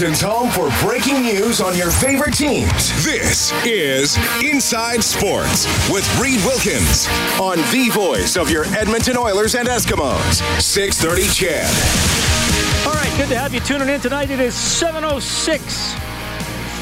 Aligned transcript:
Edmonton's 0.00 0.22
home 0.22 0.48
for 0.48 0.70
breaking 0.88 1.20
news 1.20 1.60
on 1.60 1.76
your 1.76 1.90
favorite 1.90 2.32
teams. 2.32 3.04
This 3.04 3.52
is 3.66 4.16
Inside 4.42 5.04
Sports 5.04 5.66
with 5.90 6.08
Reid 6.18 6.40
Wilkins 6.46 7.06
on 7.38 7.58
the 7.70 7.90
voice 7.92 8.38
of 8.38 8.50
your 8.50 8.64
Edmonton 8.74 9.18
Oilers 9.18 9.54
and 9.54 9.68
Eskimos. 9.68 10.40
630 10.58 11.28
CHED. 11.34 12.86
All 12.86 12.94
right, 12.94 13.12
good 13.18 13.28
to 13.28 13.36
have 13.36 13.52
you 13.52 13.60
tuning 13.60 13.90
in 13.90 14.00
tonight. 14.00 14.30
It 14.30 14.40
is 14.40 14.54
706. 14.54 15.92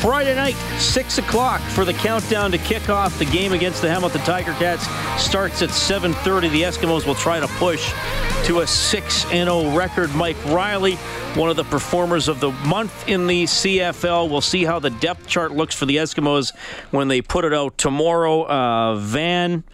Friday 0.00 0.36
night, 0.36 0.54
6 0.78 1.18
o'clock 1.18 1.60
for 1.60 1.84
the 1.84 1.94
countdown 1.94 2.52
to 2.52 2.58
kick 2.58 2.88
off. 2.88 3.18
The 3.18 3.24
game 3.24 3.52
against 3.52 3.82
the 3.82 3.88
Hamilton 3.88 4.20
Tiger 4.20 4.52
Cats 4.52 4.86
starts 5.20 5.60
at 5.60 5.70
7.30. 5.70 6.52
The 6.52 6.62
Eskimos 6.62 7.04
will 7.04 7.16
try 7.16 7.40
to 7.40 7.48
push 7.48 7.92
to 8.48 8.60
a 8.60 8.64
6-0 8.64 9.76
record. 9.76 10.14
Mike 10.14 10.42
Reilly, 10.46 10.94
one 11.34 11.50
of 11.50 11.56
the 11.56 11.64
performers 11.64 12.28
of 12.28 12.40
the 12.40 12.50
month 12.50 13.06
in 13.06 13.26
the 13.26 13.44
CFL. 13.44 14.30
We'll 14.30 14.40
see 14.40 14.64
how 14.64 14.78
the 14.78 14.88
depth 14.88 15.26
chart 15.26 15.52
looks 15.52 15.74
for 15.74 15.84
the 15.84 15.96
Eskimos 15.96 16.56
when 16.90 17.08
they 17.08 17.20
put 17.20 17.44
it 17.44 17.52
out 17.52 17.76
tomorrow. 17.76 18.44
Uh, 18.44 18.94
Van 18.94 19.64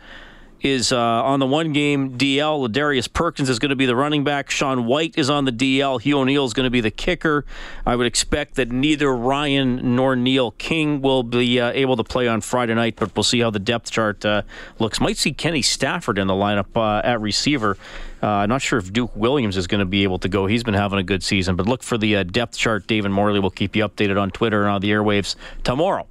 is 0.64 0.92
uh, 0.92 0.98
on 0.98 1.41
the 1.41 1.46
one 1.46 1.73
game 1.73 2.16
DL. 2.16 2.73
Darius 2.73 3.06
Perkins 3.06 3.50
is 3.50 3.59
going 3.59 3.68
to 3.68 3.77
be 3.77 3.84
the 3.84 3.95
running 3.95 4.24
back. 4.24 4.50
Sean 4.50 4.87
White 4.87 5.16
is 5.18 5.28
on 5.28 5.45
the 5.45 5.52
DL. 5.52 6.00
Hugh 6.00 6.18
O'Neill 6.18 6.46
is 6.46 6.54
going 6.54 6.64
to 6.64 6.70
be 6.70 6.80
the 6.80 6.90
kicker. 6.90 7.45
I 7.84 7.95
would 7.95 8.06
expect 8.06 8.54
that 8.54 8.73
neither 8.73 9.14
Ryan 9.14 9.95
nor 9.95 10.16
Neil 10.16 10.52
King 10.52 11.02
will 11.02 11.23
be 11.23 11.60
uh, 11.60 11.70
able 11.73 11.96
to 11.96 12.04
play 12.04 12.27
on 12.27 12.40
Friday 12.40 12.74
night, 12.74 12.96
but 12.96 13.14
we'll 13.14 13.23
see 13.23 13.40
how 13.40 13.50
the 13.50 13.59
depth 13.59 13.90
chart 13.90 14.24
uh, 14.24 14.42
looks. 14.78 15.00
Might 15.00 15.18
see 15.18 15.32
Kenny 15.32 15.60
Stafford 15.60 16.18
in 16.18 16.27
the 16.27 16.34
lineup 16.34 16.74
uh, 16.74 17.06
at 17.06 17.21
receiver. 17.21 17.76
Uh, 18.23 18.46
not 18.46 18.62
sure 18.62 18.78
if 18.78 18.90
Duke 18.90 19.15
Williams 19.15 19.59
is 19.59 19.66
going 19.66 19.80
to 19.80 19.84
be 19.84 20.02
able 20.02 20.18
to 20.21 20.30
go. 20.30 20.46
He's 20.46 20.65
been 20.65 20.73
having 20.73 20.99
a 20.99 21.02
good 21.02 21.23
season, 21.23 21.56
but 21.56 21.66
look 21.66 21.82
for 21.82 21.99
the 21.99 22.16
uh, 22.16 22.23
depth 22.23 22.56
chart. 22.56 22.87
David 22.87 23.10
Morley 23.10 23.38
will 23.38 23.51
keep 23.51 23.76
you 23.76 23.87
updated 23.87 24.18
on 24.18 24.30
Twitter 24.30 24.62
and 24.62 24.71
on 24.71 24.80
the 24.80 24.90
airwaves 24.90 25.37
tomorrow. 25.62 26.06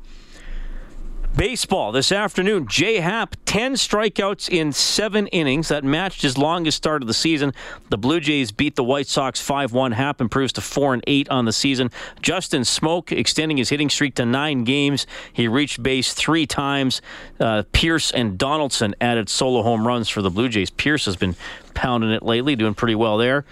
Baseball 1.36 1.92
this 1.92 2.12
afternoon. 2.12 2.68
Jay 2.68 3.00
Happ, 3.00 3.36
10 3.46 3.74
strikeouts 3.74 4.50
in 4.50 4.72
seven 4.72 5.26
innings. 5.28 5.70
That 5.70 5.84
matched 5.84 6.22
his 6.22 6.38
longest 6.38 6.78
start 6.78 7.02
of 7.02 7.08
the 7.08 7.14
season. 7.14 7.54
The 7.90 7.98
Blue 7.98 8.20
Jays 8.20 8.52
beat 8.52 8.76
the 8.76 8.84
White 8.84 9.08
Sox 9.08 9.42
5 9.42 9.74
1. 9.74 9.94
Happ 9.94 10.22
improves 10.22 10.54
to 10.54 10.62
4 10.62 10.94
and 10.94 11.04
8 11.08 11.30
on 11.30 11.46
the 11.46 11.52
season. 11.52 11.90
Justin 12.22 12.62
Smoak 12.62 13.12
extending 13.12 13.58
his 13.58 13.70
hitting 13.70 13.90
streak 13.90 14.14
to 14.16 14.26
nine 14.28 14.64
games. 14.64 15.08
He 15.34 15.48
reached 15.48 15.82
base 15.82 16.14
three 16.14 16.46
times. 16.46 17.02
Uh, 17.40 17.64
Pearce 17.72 18.12
and 18.12 18.38
Donaldson 18.38 18.94
added 19.02 19.28
solo 19.28 19.64
home 19.64 19.88
runs 19.88 20.10
for 20.10 20.22
the 20.22 20.30
Blue 20.30 20.50
Jays. 20.50 20.70
Pearce 20.70 21.06
has 21.06 21.16
been 21.16 21.36
pounding 21.74 22.12
it 22.12 22.22
lately, 22.22 22.56
doing 22.56 22.76
pretty 22.76 22.96
well 22.96 23.18
there. 23.18 23.44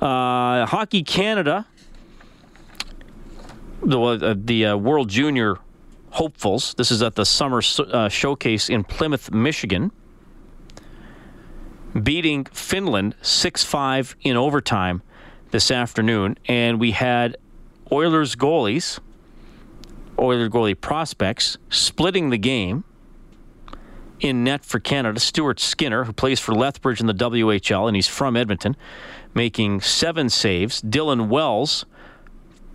Uh, 0.00 0.64
Hockey 0.64 1.02
Canada, 1.02 1.66
the, 3.82 4.00
uh, 4.00 4.34
the 4.38 4.66
uh, 4.66 4.76
World 4.78 5.10
Junior 5.10 5.58
hopefuls. 6.16 6.74
This 6.74 6.90
is 6.90 7.02
at 7.02 7.14
the 7.14 7.24
summer 7.24 7.60
uh, 7.78 8.08
showcase 8.08 8.70
in 8.70 8.84
Plymouth, 8.84 9.30
Michigan, 9.32 9.92
beating 12.02 12.46
Finland 12.46 13.14
6 13.22 13.64
5 13.64 14.16
in 14.22 14.36
overtime 14.36 15.02
this 15.50 15.70
afternoon. 15.70 16.38
And 16.46 16.80
we 16.80 16.92
had 16.92 17.36
Oilers 17.92 18.34
goalies, 18.34 18.98
Oilers 20.18 20.48
goalie 20.48 20.80
prospects, 20.80 21.58
splitting 21.68 22.30
the 22.30 22.38
game 22.38 22.84
in 24.18 24.42
net 24.42 24.64
for 24.64 24.80
Canada. 24.80 25.20
Stuart 25.20 25.60
Skinner, 25.60 26.04
who 26.04 26.14
plays 26.14 26.40
for 26.40 26.54
Lethbridge 26.54 27.00
in 27.00 27.06
the 27.06 27.14
WHL, 27.14 27.86
and 27.86 27.94
he's 27.94 28.08
from 28.08 28.36
Edmonton, 28.36 28.74
making 29.34 29.82
seven 29.82 30.30
saves. 30.30 30.80
Dylan 30.80 31.28
Wells, 31.28 31.84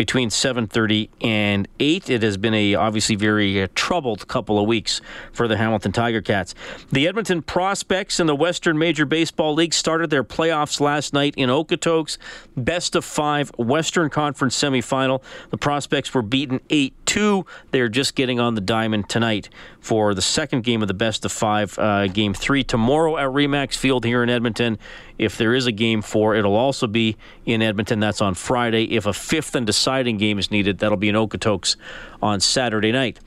between 0.00 0.30
7:30 0.30 1.10
and 1.20 1.68
8. 1.78 2.08
It 2.08 2.22
has 2.22 2.38
been 2.38 2.54
a 2.54 2.74
obviously 2.74 3.16
very 3.16 3.62
uh, 3.62 3.68
troubled 3.74 4.26
couple 4.28 4.58
of 4.58 4.66
weeks 4.66 5.02
for 5.30 5.46
the 5.46 5.58
Hamilton 5.58 5.92
Tiger 5.92 6.22
Cats. 6.22 6.54
The 6.90 7.06
Edmonton 7.06 7.42
Prospects 7.42 8.18
in 8.18 8.26
the 8.26 8.34
Western 8.34 8.78
Major 8.78 9.04
Baseball 9.04 9.52
League 9.52 9.74
started 9.74 10.08
their 10.08 10.24
playoffs 10.24 10.80
last 10.80 11.12
night 11.12 11.34
in 11.36 11.50
Okotoks. 11.50 12.16
Best 12.56 12.96
of 12.96 13.04
5 13.04 13.52
Western 13.58 14.08
Conference 14.08 14.58
semifinal. 14.58 15.22
The 15.50 15.58
Prospects 15.58 16.14
were 16.14 16.22
beaten 16.22 16.60
8-2. 16.70 17.46
They're 17.70 17.90
just 17.90 18.14
getting 18.14 18.40
on 18.40 18.54
the 18.54 18.62
diamond 18.62 19.10
tonight 19.10 19.50
for 19.80 20.14
the 20.14 20.22
second 20.22 20.64
game 20.64 20.80
of 20.80 20.88
the 20.88 20.94
best 20.94 21.26
of 21.26 21.32
5 21.32 21.78
uh, 21.78 22.06
game 22.06 22.32
3 22.32 22.64
tomorrow 22.64 23.18
at 23.18 23.26
Remax 23.26 23.76
Field 23.76 24.06
here 24.06 24.22
in 24.22 24.30
Edmonton. 24.30 24.78
If 25.20 25.36
there 25.36 25.54
is 25.54 25.66
a 25.66 25.72
game 25.72 26.00
four, 26.00 26.34
it'll 26.34 26.56
also 26.56 26.86
be 26.86 27.18
in 27.44 27.60
Edmonton. 27.60 28.00
That's 28.00 28.22
on 28.22 28.32
Friday. 28.32 28.84
If 28.84 29.04
a 29.04 29.12
fifth 29.12 29.54
and 29.54 29.66
deciding 29.66 30.16
game 30.16 30.38
is 30.38 30.50
needed, 30.50 30.78
that'll 30.78 30.96
be 30.96 31.10
in 31.10 31.14
Okotoks 31.14 31.76
on 32.22 32.40
Saturday 32.40 32.90
night. 32.90 33.20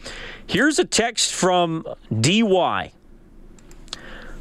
Here's 0.47 0.79
a 0.79 0.85
text 0.85 1.31
from 1.31 1.85
DY 2.19 2.93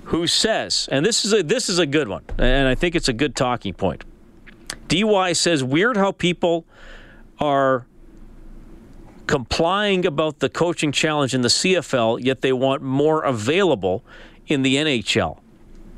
who 0.04 0.26
says, 0.26 0.88
and 0.90 1.04
this 1.04 1.26
is 1.26 1.34
a 1.34 1.42
this 1.42 1.68
is 1.68 1.78
a 1.78 1.84
good 1.84 2.08
one, 2.08 2.24
and 2.38 2.66
I 2.66 2.74
think 2.74 2.94
it's 2.94 3.08
a 3.08 3.12
good 3.12 3.36
talking 3.36 3.74
point. 3.74 4.02
DY 4.88 5.34
says, 5.34 5.62
weird 5.62 5.98
how 5.98 6.10
people 6.10 6.64
are 7.38 7.86
complying 9.26 10.06
about 10.06 10.38
the 10.38 10.48
coaching 10.48 10.90
challenge 10.90 11.34
in 11.34 11.42
the 11.42 11.48
CFL, 11.48 12.24
yet 12.24 12.40
they 12.40 12.52
want 12.54 12.82
more 12.82 13.22
available 13.22 14.04
in 14.46 14.62
the 14.62 14.76
NHL. 14.76 15.38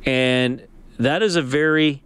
And 0.04 0.66
that 0.98 1.22
is 1.22 1.36
a 1.36 1.42
very 1.42 2.02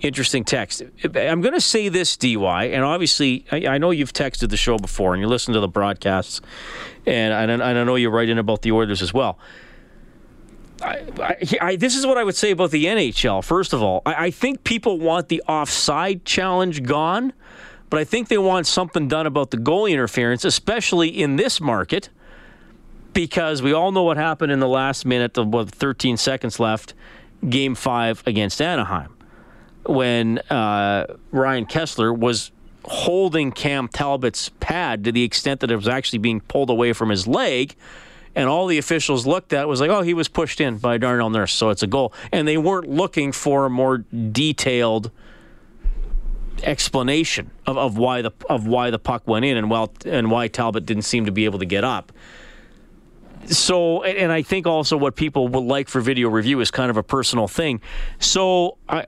interesting 0.00 0.44
text. 0.44 0.82
I'm 1.02 1.40
going 1.40 1.54
to 1.54 1.60
say 1.60 1.88
this, 1.88 2.16
DY, 2.16 2.64
and 2.66 2.84
obviously, 2.84 3.44
I, 3.50 3.66
I, 3.66 3.78
know 3.78 3.90
you've 3.90 4.12
texted 4.12 4.50
the 4.50 4.56
show 4.56 4.76
before 4.78 5.14
and 5.14 5.22
you 5.22 5.28
listen 5.28 5.54
to 5.54 5.60
the 5.60 5.68
broadcasts, 5.68 6.40
and 7.06 7.32
I, 7.32 7.42
and 7.44 7.62
I 7.62 7.84
know 7.84 7.96
you 7.96 8.10
write 8.10 8.28
in 8.28 8.38
about 8.38 8.62
the 8.62 8.72
Oilers 8.72 9.02
as 9.02 9.14
well. 9.14 9.38
I, 10.82 11.36
I, 11.60 11.76
this 11.76 11.96
is 11.96 12.06
what 12.06 12.18
I 12.18 12.24
would 12.24 12.34
say 12.34 12.50
about 12.50 12.70
the 12.70 12.84
NHL. 12.84 13.42
First 13.42 13.72
of 13.72 13.82
all, 13.82 14.02
I, 14.04 14.30
think 14.30 14.64
people 14.64 14.98
want 14.98 15.28
the 15.28 15.42
offside 15.48 16.24
challenge 16.24 16.82
gone, 16.82 17.32
but 17.88 18.00
I 18.00 18.04
think 18.04 18.28
they 18.28 18.38
want 18.38 18.66
something 18.66 19.08
done 19.08 19.26
about 19.26 19.50
the 19.50 19.56
goalie 19.56 19.92
interference, 19.92 20.44
especially 20.44 21.08
in 21.08 21.36
this 21.36 21.60
market, 21.60 22.10
because 23.14 23.62
we 23.62 23.72
all 23.72 23.92
know 23.92 24.02
what 24.02 24.16
happened 24.16 24.52
in 24.52 24.58
the 24.58 24.68
last 24.68 25.06
minute 25.06 25.38
of 25.38 25.48
what 25.48 25.70
13 25.70 26.16
seconds 26.16 26.60
left 26.60 26.92
Game 27.48 27.74
Five 27.74 28.22
against 28.26 28.60
Anaheim 28.60 29.16
when 29.86 30.38
uh, 30.50 31.06
Ryan 31.30 31.66
Kesler 31.66 32.16
was 32.16 32.50
holding 32.84 33.52
Cam 33.52 33.88
Talbot's 33.88 34.50
pad 34.60 35.04
to 35.04 35.12
the 35.12 35.22
extent 35.22 35.60
that 35.60 35.70
it 35.70 35.76
was 35.76 35.88
actually 35.88 36.18
being 36.18 36.40
pulled 36.40 36.70
away 36.70 36.92
from 36.92 37.10
his 37.10 37.26
leg. 37.26 37.74
And 38.36 38.48
all 38.48 38.66
the 38.66 38.78
officials 38.78 39.26
looked 39.26 39.52
at 39.52 39.68
was 39.68 39.80
like, 39.80 39.90
oh, 39.90 40.02
he 40.02 40.12
was 40.12 40.26
pushed 40.26 40.60
in 40.60 40.78
by 40.78 40.98
Darnell 40.98 41.30
Nurse, 41.30 41.52
so 41.52 41.70
it's 41.70 41.84
a 41.84 41.86
goal. 41.86 42.12
And 42.32 42.48
they 42.48 42.58
weren't 42.58 42.88
looking 42.88 43.30
for 43.30 43.66
a 43.66 43.70
more 43.70 43.98
detailed 43.98 45.12
explanation 46.62 47.50
of, 47.66 47.76
of 47.76 47.96
why 47.98 48.22
the 48.22 48.32
of 48.48 48.66
why 48.66 48.90
the 48.90 48.98
puck 48.98 49.26
went 49.26 49.44
in 49.44 49.56
and 49.56 49.70
well 49.70 49.92
and 50.04 50.30
why 50.30 50.48
Talbot 50.48 50.86
didn't 50.86 51.02
seem 51.02 51.26
to 51.26 51.32
be 51.32 51.44
able 51.44 51.58
to 51.58 51.66
get 51.66 51.84
up 51.84 52.12
so, 53.46 54.02
and 54.02 54.32
I 54.32 54.42
think 54.42 54.66
also 54.66 54.96
what 54.96 55.16
people 55.16 55.48
would 55.48 55.64
like 55.64 55.88
for 55.88 56.00
video 56.00 56.28
review 56.28 56.60
is 56.60 56.70
kind 56.70 56.90
of 56.90 56.96
a 56.96 57.02
personal 57.02 57.48
thing. 57.48 57.80
So, 58.18 58.78
I, 58.88 59.04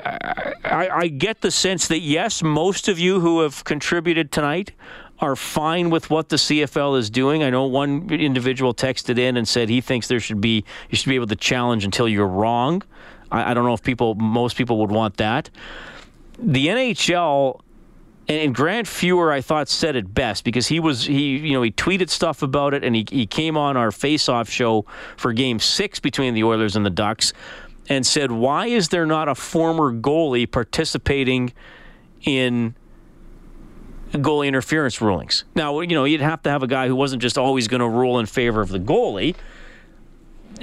I, 0.65 0.89
I 0.93 1.09
get 1.09 1.41
the 1.41 1.51
sense 1.51 1.89
that 1.89 2.01
yes, 2.01 2.43
most 2.43 2.89
of 2.89 2.99
you 2.99 3.21
who 3.21 3.41
have 3.41 3.65
contributed 3.65 4.33
tonight 4.33 4.73
are 5.19 5.37
fine 5.37 5.91
with 5.91 6.11
what 6.11 6.29
the 6.29 6.37
CFL 6.37 6.99
is 6.99 7.09
doing. 7.09 7.43
I 7.43 7.51
know 7.51 7.65
one 7.65 8.11
individual 8.11 8.75
texted 8.75 9.19
in 9.19 9.37
and 9.37 9.49
said 9.49 9.69
he 9.69 9.81
thinks 9.81 10.09
there 10.09 10.21
should 10.21 10.41
be 10.41 10.65
you 10.91 10.97
should 10.97 11.09
be 11.09 11.15
able 11.15 11.27
to 11.29 11.37
challenge 11.37 11.85
until 11.85 12.09
you're 12.09 12.27
wrong. 12.27 12.83
I, 13.31 13.51
I 13.51 13.55
don't 13.55 13.65
know 13.65 13.73
if 13.73 13.83
people 13.83 14.15
most 14.15 14.57
people 14.57 14.79
would 14.79 14.91
want 14.91 15.17
that. 15.17 15.51
The 16.39 16.67
NHL 16.67 17.61
and 18.29 18.55
Grant 18.55 18.89
Fuhr, 18.89 19.33
I 19.33 19.41
thought, 19.41 19.69
said 19.69 19.95
it 19.95 20.13
best 20.13 20.45
because 20.45 20.67
he 20.67 20.81
was 20.81 21.05
he 21.05 21.39
you 21.39 21.53
know 21.53 21.63
he 21.63 21.71
tweeted 21.71 22.11
stuff 22.11 22.43
about 22.43 22.75
it 22.75 22.83
and 22.83 22.95
he 22.97 23.07
he 23.09 23.27
came 23.27 23.57
on 23.57 23.77
our 23.77 23.93
face-off 23.93 24.49
show 24.49 24.85
for 25.17 25.33
Game 25.33 25.61
Six 25.61 26.01
between 26.01 26.35
the 26.35 26.43
Oilers 26.45 26.75
and 26.77 26.85
the 26.85 26.91
Ducks 26.91 27.33
and 27.89 28.05
said, 28.05 28.33
"Why 28.33 28.67
is 28.67 28.89
there 28.89 29.07
not 29.07 29.29
a 29.29 29.35
former 29.35 29.93
goalie 29.93 30.51
participating 30.51 31.53
in?" 32.23 32.75
goalie 34.13 34.47
interference 34.47 35.01
rulings. 35.01 35.45
Now, 35.55 35.81
you 35.81 35.89
know, 35.89 36.05
you'd 36.05 36.21
have 36.21 36.43
to 36.45 36.51
have 36.51 36.63
a 36.63 36.67
guy 36.67 36.87
who 36.87 36.97
wasn't 36.97 37.21
just 37.21 37.37
always 37.37 37.69
going 37.69 37.81
to 37.81 37.89
rule 37.89 38.19
in 38.19 38.27
favor 38.27 38.61
of 38.63 38.69
the 38.69 38.79
goalie. 38.79 39.35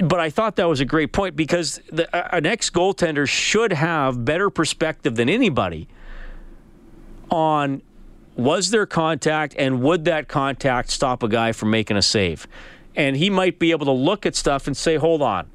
But 0.02 0.18
I 0.18 0.30
thought 0.30 0.56
that 0.56 0.64
was 0.64 0.80
a 0.80 0.84
great 0.84 1.12
point 1.12 1.36
because 1.36 1.80
the, 1.92 2.08
an 2.34 2.46
ex 2.46 2.68
goaltender 2.68 3.28
should 3.28 3.72
have 3.72 4.24
better 4.24 4.50
perspective 4.50 5.14
than 5.14 5.28
anybody 5.28 5.88
on 7.30 7.82
was 8.36 8.70
there 8.70 8.86
contact 8.86 9.54
and 9.58 9.80
would 9.82 10.04
that 10.06 10.28
contact 10.28 10.90
stop 10.90 11.22
a 11.22 11.28
guy 11.28 11.52
from 11.52 11.70
making 11.70 11.96
a 11.96 12.02
save? 12.02 12.46
And 12.96 13.16
he 13.16 13.30
might 13.30 13.58
be 13.58 13.70
able 13.70 13.86
to 13.86 13.92
look 13.92 14.26
at 14.26 14.34
stuff 14.34 14.66
and 14.66 14.76
say, 14.76 14.96
hold 14.96 15.22
on, 15.22 15.48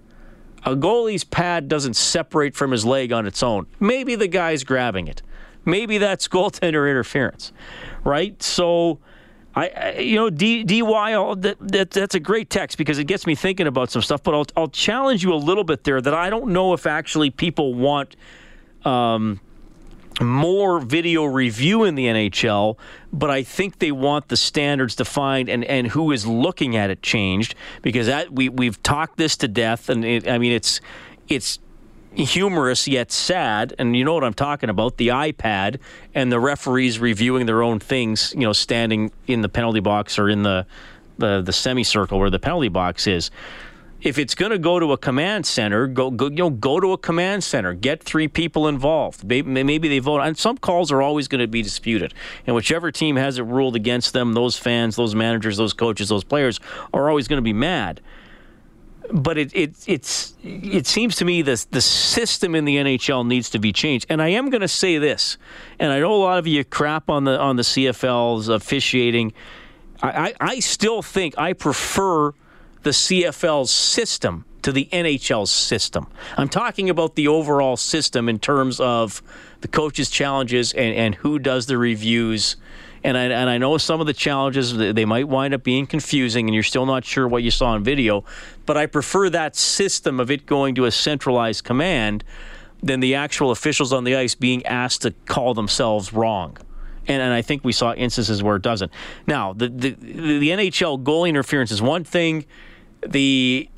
a 0.65 0.75
goalie's 0.75 1.23
pad 1.23 1.67
doesn't 1.67 1.95
separate 1.95 2.55
from 2.55 2.71
his 2.71 2.85
leg 2.85 3.11
on 3.11 3.25
its 3.25 3.43
own. 3.43 3.67
Maybe 3.79 4.15
the 4.15 4.27
guy's 4.27 4.63
grabbing 4.63 5.07
it. 5.07 5.21
Maybe 5.65 5.97
that's 5.97 6.27
goaltender 6.27 6.89
interference, 6.89 7.53
right? 8.03 8.41
So, 8.41 8.99
I, 9.55 9.97
you 9.99 10.15
know, 10.15 10.29
D, 10.29 10.63
DY, 10.63 11.35
that, 11.37 11.57
that, 11.59 11.91
that's 11.91 12.15
a 12.15 12.19
great 12.19 12.49
text 12.49 12.77
because 12.77 12.97
it 12.97 13.05
gets 13.05 13.25
me 13.25 13.35
thinking 13.35 13.67
about 13.67 13.89
some 13.89 14.01
stuff. 14.01 14.23
But 14.23 14.35
I'll, 14.35 14.45
I'll 14.55 14.67
challenge 14.69 15.23
you 15.23 15.33
a 15.33 15.35
little 15.35 15.63
bit 15.63 15.83
there 15.83 16.01
that 16.01 16.13
I 16.13 16.29
don't 16.29 16.51
know 16.51 16.73
if 16.73 16.85
actually 16.85 17.29
people 17.29 17.73
want. 17.73 18.15
Um, 18.85 19.41
more 20.19 20.79
video 20.79 21.25
review 21.25 21.83
in 21.83 21.95
the 21.95 22.05
NHL, 22.05 22.77
but 23.11 23.29
I 23.29 23.43
think 23.43 23.79
they 23.79 23.91
want 23.91 24.27
the 24.27 24.37
standards 24.37 24.95
defined 24.95 25.49
and, 25.49 25.63
and 25.65 25.87
who 25.87 26.11
is 26.11 26.25
looking 26.25 26.75
at 26.75 26.89
it 26.89 27.01
changed 27.01 27.55
because 27.81 28.07
that 28.07 28.31
we 28.31 28.49
we've 28.49 28.81
talked 28.83 29.17
this 29.17 29.37
to 29.37 29.47
death, 29.47 29.89
and 29.89 30.03
it, 30.03 30.27
I 30.27 30.37
mean 30.37 30.51
it's 30.51 30.81
it's 31.27 31.59
humorous 32.13 32.87
yet 32.87 33.11
sad, 33.11 33.73
and 33.77 33.95
you 33.95 34.03
know 34.03 34.13
what 34.13 34.23
I'm 34.23 34.33
talking 34.33 34.69
about 34.69 34.97
the 34.97 35.09
iPad 35.09 35.79
and 36.13 36.31
the 36.31 36.39
referees 36.39 36.99
reviewing 36.99 37.45
their 37.45 37.61
own 37.61 37.79
things, 37.79 38.33
you 38.33 38.41
know, 38.41 38.53
standing 38.53 39.11
in 39.27 39.41
the 39.41 39.49
penalty 39.49 39.79
box 39.79 40.19
or 40.19 40.29
in 40.29 40.43
the 40.43 40.65
the, 41.17 41.41
the 41.41 41.51
semicircle 41.51 42.17
where 42.17 42.29
the 42.29 42.39
penalty 42.39 42.69
box 42.69 43.05
is. 43.05 43.29
If 44.01 44.17
it's 44.17 44.33
going 44.33 44.51
to 44.51 44.57
go 44.57 44.79
to 44.79 44.93
a 44.93 44.97
command 44.97 45.45
center, 45.45 45.85
go, 45.87 46.09
go 46.09 46.27
you 46.27 46.35
know 46.35 46.49
go 46.49 46.79
to 46.79 46.93
a 46.93 46.97
command 46.97 47.43
center. 47.43 47.73
Get 47.73 48.01
three 48.01 48.27
people 48.27 48.67
involved. 48.67 49.23
Maybe, 49.23 49.63
maybe 49.63 49.87
they 49.87 49.99
vote. 49.99 50.21
And 50.21 50.37
some 50.37 50.57
calls 50.57 50.91
are 50.91 51.01
always 51.01 51.27
going 51.27 51.41
to 51.41 51.47
be 51.47 51.61
disputed. 51.61 52.13
And 52.47 52.55
whichever 52.55 52.91
team 52.91 53.17
has 53.17 53.37
it 53.37 53.43
ruled 53.43 53.75
against 53.75 54.13
them, 54.13 54.33
those 54.33 54.57
fans, 54.57 54.95
those 54.95 55.15
managers, 55.15 55.57
those 55.57 55.73
coaches, 55.73 56.09
those 56.09 56.23
players 56.23 56.59
are 56.93 57.09
always 57.09 57.27
going 57.27 57.37
to 57.37 57.43
be 57.43 57.53
mad 57.53 58.01
but 59.11 59.37
it, 59.37 59.55
it 59.55 59.75
it's 59.87 60.35
it 60.43 60.85
seems 60.85 61.15
to 61.15 61.25
me 61.25 61.41
the 61.41 61.65
the 61.71 61.81
system 61.81 62.55
in 62.55 62.65
the 62.65 62.77
NHL 62.77 63.25
needs 63.25 63.49
to 63.51 63.59
be 63.59 63.73
changed. 63.73 64.05
And 64.09 64.21
I 64.21 64.29
am 64.29 64.49
going 64.49 64.61
to 64.61 64.67
say 64.67 64.97
this, 64.97 65.37
and 65.79 65.91
I 65.91 65.99
know 65.99 66.13
a 66.13 66.21
lot 66.21 66.39
of 66.39 66.47
you 66.47 66.63
crap 66.63 67.09
on 67.09 67.23
the 67.23 67.39
on 67.39 67.55
the 67.55 67.63
CFL's 67.63 68.49
officiating. 68.49 69.33
I, 70.01 70.09
I, 70.09 70.33
I 70.39 70.59
still 70.59 71.01
think 71.01 71.37
I 71.37 71.53
prefer 71.53 72.33
the 72.83 72.91
CFL's 72.91 73.71
system 73.71 74.45
to 74.61 74.71
the 74.71 74.89
NHL's 74.91 75.51
system. 75.51 76.07
I'm 76.37 76.49
talking 76.49 76.89
about 76.89 77.15
the 77.15 77.27
overall 77.27 77.77
system 77.77 78.27
in 78.27 78.39
terms 78.39 78.79
of 78.79 79.21
the 79.61 79.67
coaches' 79.67 80.09
challenges 80.09 80.73
and, 80.73 80.95
and 80.95 81.15
who 81.15 81.39
does 81.39 81.65
the 81.65 81.77
reviews. 81.77 82.57
And 83.03 83.17
I, 83.17 83.23
and 83.25 83.49
I 83.49 83.57
know 83.57 83.77
some 83.77 84.01
of 84.01 84.07
the 84.07 84.13
challenges 84.13 84.75
they 84.75 85.05
might 85.05 85.29
wind 85.29 85.53
up 85.53 85.63
being 85.63 85.87
confusing 85.87 86.47
and 86.47 86.53
you're 86.53 86.63
still 86.63 86.85
not 86.85 87.05
sure 87.05 87.27
what 87.27 87.43
you 87.43 87.51
saw 87.51 87.73
in 87.75 87.83
video 87.83 88.25
but 88.69 88.77
I 88.77 88.85
prefer 88.85 89.31
that 89.31 89.55
system 89.55 90.19
of 90.19 90.29
it 90.29 90.45
going 90.45 90.75
to 90.75 90.85
a 90.85 90.91
centralized 90.91 91.63
command 91.63 92.23
than 92.83 92.99
the 92.99 93.15
actual 93.15 93.49
officials 93.49 93.91
on 93.91 94.03
the 94.03 94.15
ice 94.15 94.35
being 94.35 94.63
asked 94.67 95.01
to 95.01 95.11
call 95.25 95.55
themselves 95.55 96.13
wrong. 96.13 96.55
And, 97.07 97.19
and 97.19 97.33
I 97.33 97.41
think 97.41 97.63
we 97.63 97.71
saw 97.71 97.93
instances 97.93 98.43
where 98.43 98.57
it 98.57 98.61
doesn't. 98.61 98.91
Now 99.25 99.53
the, 99.53 99.69
the, 99.69 99.89
the 99.89 100.49
NHL 100.49 101.03
goal 101.03 101.25
interference 101.25 101.71
is 101.71 101.81
one 101.81 102.03
thing 102.03 102.45
the 103.05 103.69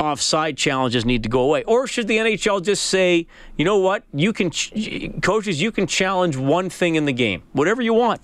offside 0.00 0.56
challenges 0.56 1.04
need 1.04 1.22
to 1.24 1.28
go 1.28 1.40
away? 1.40 1.64
Or 1.64 1.86
should 1.86 2.08
the 2.08 2.18
NHL 2.18 2.62
just 2.62 2.84
say, 2.84 3.26
you 3.56 3.64
know 3.64 3.78
what, 3.78 4.04
you 4.12 4.32
can, 4.32 4.50
ch- 4.50 5.10
coaches, 5.22 5.60
you 5.60 5.72
can 5.72 5.86
challenge 5.86 6.36
one 6.36 6.70
thing 6.70 6.94
in 6.94 7.04
the 7.04 7.12
game, 7.12 7.42
whatever 7.52 7.82
you 7.82 7.94
want. 7.94 8.20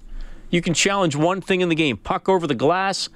You 0.50 0.62
can 0.62 0.74
challenge 0.74 1.16
one 1.16 1.40
thing 1.40 1.62
in 1.62 1.68
the 1.68 1.74
game, 1.74 1.96
puck 1.96 2.28
over 2.28 2.46
the 2.46 2.54
glass, 2.54 3.08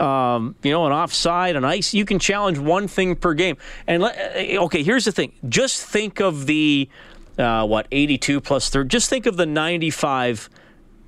um, 0.00 0.54
you 0.62 0.70
know, 0.70 0.86
an 0.86 0.92
offside, 0.92 1.56
an 1.56 1.64
ice. 1.64 1.92
You 1.92 2.04
can 2.04 2.18
challenge 2.18 2.58
one 2.58 2.88
thing 2.88 3.16
per 3.16 3.34
game. 3.34 3.56
And 3.86 4.02
let, 4.02 4.16
uh, 4.16 4.64
okay, 4.64 4.82
here's 4.82 5.04
the 5.04 5.12
thing: 5.12 5.32
just 5.48 5.84
think 5.84 6.20
of 6.20 6.46
the 6.46 6.88
uh, 7.38 7.66
what 7.66 7.86
82 7.90 8.40
plus 8.40 8.70
third. 8.70 8.88
Just 8.88 9.08
think 9.10 9.26
of 9.26 9.36
the 9.36 9.46
95 9.46 10.48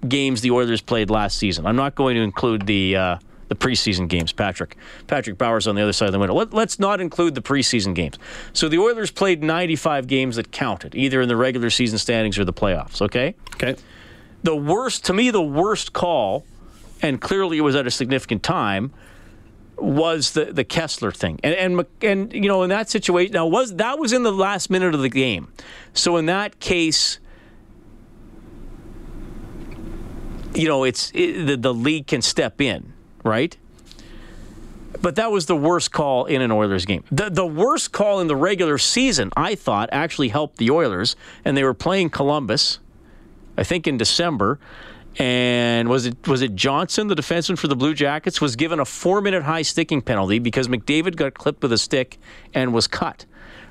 games 0.09 0.41
the 0.41 0.51
Oilers 0.51 0.81
played 0.81 1.11
last 1.11 1.39
season. 1.39 1.67
I'm 1.67 1.77
not 1.77 1.95
going 1.95 2.17
to 2.17 2.23
include 2.23 2.67
the. 2.67 2.97
Uh, 2.97 3.19
the 3.51 3.57
preseason 3.57 4.09
games, 4.09 4.33
Patrick. 4.33 4.77
Patrick 5.09 5.37
Bauer's 5.37 5.67
on 5.67 5.75
the 5.75 5.83
other 5.83 5.93
side 5.93 6.07
of 6.07 6.13
the 6.13 6.21
window. 6.21 6.35
Let, 6.35 6.55
us 6.55 6.79
not 6.79 7.01
include 7.01 7.35
the 7.35 7.43
preseason 7.43 7.97
games. 7.97 8.17
So 8.53 8.69
the 8.69 8.79
Oilers 8.79 9.11
played 9.11 9.43
95 9.43 10.07
games 10.07 10.37
that 10.37 10.53
counted, 10.53 10.95
either 10.95 11.21
in 11.21 11.29
the 11.29 11.37
regular 11.37 11.69
season 11.69 11.99
standings 11.99 12.39
or 12.39 12.45
the 12.45 12.53
playoffs, 12.53 13.03
okay? 13.03 13.35
Okay. 13.55 13.75
The 14.45 14.55
worst, 14.55 15.05
to 15.07 15.13
me, 15.13 15.31
the 15.31 15.43
worst 15.43 15.93
call, 15.93 16.47
and 17.03 17.21
clearly 17.21 17.59
it 17.59 17.63
was 17.63 17.75
at 17.75 17.89
a 17.89 17.91
significant 17.91 18.45
time, 18.45 18.93
was 19.77 20.31
the, 20.31 20.45
the 20.45 20.65
Kesler 20.65 21.13
thing. 21.13 21.41
And, 21.43 21.55
and, 21.55 21.87
and, 22.03 22.33
you 22.33 22.47
know, 22.47 22.63
in 22.63 22.71
that 22.71 22.89
situation, 22.89 23.33
now, 23.33 23.49
was 23.49 23.75
that 23.75 23.99
was 23.99 24.13
in 24.13 24.23
the 24.23 24.31
last 24.31 24.71
minute 24.71 24.95
of 24.95 25.01
the 25.01 25.09
game. 25.09 25.53
So 25.93 26.17
in 26.19 26.27
that 26.27 26.61
case, 26.61 27.19
you 30.55 30.69
know, 30.69 30.85
it's 30.85 31.11
it, 31.15 31.47
the, 31.47 31.57
the 31.57 31.75
league 31.75 32.07
can 32.07 32.23
step 32.23 32.61
in 32.61 32.93
right? 33.25 33.57
But 35.01 35.17
that 35.17 35.31
was 35.31 35.47
the 35.47 35.57
worst 35.57 35.93
call 35.93 36.27
in 36.27 36.43
an 36.43 36.51
Oilers 36.51 36.85
game. 36.85 37.05
The, 37.11 37.31
the 37.31 37.47
worst 37.47 37.93
call 37.93 38.21
in 38.21 38.27
the 38.27 38.37
regular 38.37 38.77
season, 38.77 39.31
I 39.37 39.55
thought, 39.55 39.89
actually 39.93 40.29
helped 40.29 40.59
the 40.59 40.71
Oilers, 40.71 41.17
and 41.45 41.57
they 41.57 41.65
were 41.65 41.75
playing 41.75 42.11
Columbus, 42.11 42.81
I 43.57 43.63
think 43.63 43.87
in 43.87 43.97
December. 43.97 44.59
And 45.19 45.89
was 45.89 46.07
it 46.07 46.29
was 46.29 46.41
it 46.41 46.55
Johnson, 46.55 47.09
the 47.09 47.17
defenseman 47.17 47.59
for 47.59 47.67
the 47.67 47.75
Blue 47.75 47.95
Jackets, 47.95 48.41
was 48.41 48.55
given 48.55 48.79
a 48.79 48.85
four 48.85 49.21
minute 49.21 49.43
high 49.43 49.63
sticking 49.63 50.03
penalty 50.03 50.39
because 50.39 50.69
McDavid 50.69 51.17
got 51.17 51.35
clipped 51.35 51.63
with 51.63 51.73
a 51.73 51.79
stick 51.79 52.19
and 52.55 52.73
was 52.73 52.87
cut 52.87 53.27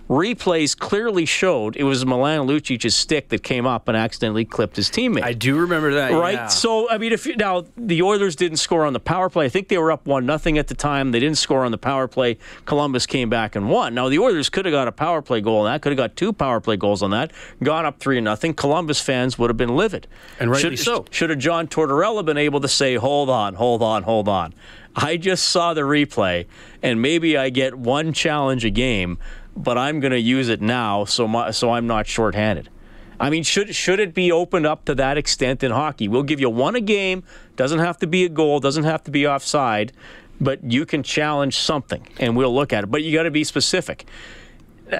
replays 0.09 0.75
clearly 0.77 1.23
showed 1.23 1.77
it 1.77 1.83
was 1.83 2.03
Milan 2.05 2.41
Lucic's 2.41 2.95
stick 2.95 3.29
that 3.29 3.43
came 3.43 3.67
up 3.67 3.87
and 3.87 3.95
accidentally 3.95 4.43
clipped 4.43 4.75
his 4.75 4.89
teammate. 4.89 5.23
I 5.23 5.33
do 5.33 5.57
remember 5.57 5.93
that. 5.93 6.11
Right. 6.11 6.33
Yeah. 6.33 6.47
So 6.47 6.89
I 6.89 6.97
mean, 6.97 7.13
if 7.13 7.27
you, 7.27 7.35
now 7.35 7.65
the 7.77 8.01
Oilers 8.01 8.35
didn't 8.35 8.57
score 8.57 8.85
on 8.85 8.93
the 8.93 8.99
power 8.99 9.29
play, 9.29 9.45
I 9.45 9.49
think 9.49 9.67
they 9.67 9.77
were 9.77 9.91
up 9.91 10.07
one 10.07 10.25
nothing 10.25 10.57
at 10.57 10.67
the 10.67 10.73
time. 10.73 11.11
They 11.11 11.19
didn't 11.19 11.37
score 11.37 11.63
on 11.63 11.71
the 11.71 11.77
power 11.77 12.07
play. 12.07 12.37
Columbus 12.65 13.05
came 13.05 13.29
back 13.29 13.55
and 13.55 13.69
won. 13.69 13.93
Now 13.93 14.09
the 14.09 14.19
Oilers 14.19 14.49
could 14.49 14.65
have 14.65 14.73
got 14.73 14.87
a 14.87 14.91
power 14.91 15.21
play 15.21 15.41
goal 15.41 15.59
on 15.59 15.71
that. 15.71 15.81
Could 15.81 15.91
have 15.91 15.97
got 15.97 16.15
two 16.15 16.33
power 16.33 16.59
play 16.59 16.75
goals 16.75 17.03
on 17.03 17.11
that. 17.11 17.31
Gone 17.61 17.85
up 17.85 17.99
three 17.99 18.19
nothing. 18.19 18.55
Columbus 18.55 18.99
fans 18.99 19.37
would 19.37 19.49
have 19.49 19.57
been 19.57 19.75
livid. 19.75 20.07
And 20.39 20.49
rightly 20.49 20.75
should, 20.75 20.79
so. 20.79 21.05
Should 21.11 21.29
have 21.29 21.39
John 21.39 21.67
Tortorella 21.67 22.25
been 22.25 22.37
able 22.37 22.61
to 22.61 22.67
say, 22.67 22.95
"Hold 22.95 23.29
on, 23.29 23.53
hold 23.53 23.83
on, 23.83 24.03
hold 24.03 24.27
on." 24.27 24.53
I 24.95 25.17
just 25.17 25.47
saw 25.49 25.73
the 25.73 25.81
replay, 25.81 26.47
and 26.81 27.01
maybe 27.01 27.37
I 27.37 27.51
get 27.51 27.75
one 27.75 28.11
challenge 28.11 28.65
a 28.65 28.69
game 28.71 29.19
but 29.59 29.77
I'm 29.77 29.99
going 29.99 30.13
to 30.13 30.19
use 30.19 30.47
it 30.47 30.61
now 30.61 31.03
so 31.03 31.27
my, 31.27 31.51
so 31.51 31.71
I'm 31.71 31.85
not 31.85 32.07
shorthanded. 32.07 32.69
I 33.19 33.29
mean, 33.29 33.43
should 33.43 33.75
should 33.75 33.99
it 33.99 34.13
be 34.13 34.31
opened 34.31 34.65
up 34.65 34.85
to 34.85 34.95
that 34.95 35.17
extent 35.17 35.61
in 35.61 35.71
hockey? 35.71 36.07
We'll 36.07 36.23
give 36.23 36.39
you 36.39 36.49
one 36.49 36.75
a 36.75 36.81
game. 36.81 37.23
Doesn't 37.57 37.79
have 37.79 37.97
to 37.97 38.07
be 38.07 38.23
a 38.23 38.29
goal. 38.29 38.61
Doesn't 38.61 38.85
have 38.85 39.03
to 39.03 39.11
be 39.11 39.27
offside, 39.27 39.91
but 40.39 40.63
you 40.63 40.85
can 40.85 41.03
challenge 41.03 41.57
something, 41.57 42.07
and 42.17 42.37
we'll 42.37 42.55
look 42.55 42.71
at 42.71 42.85
it. 42.85 42.87
But 42.87 43.03
you 43.03 43.11
got 43.11 43.23
to 43.23 43.31
be 43.31 43.43
specific. 43.43 44.05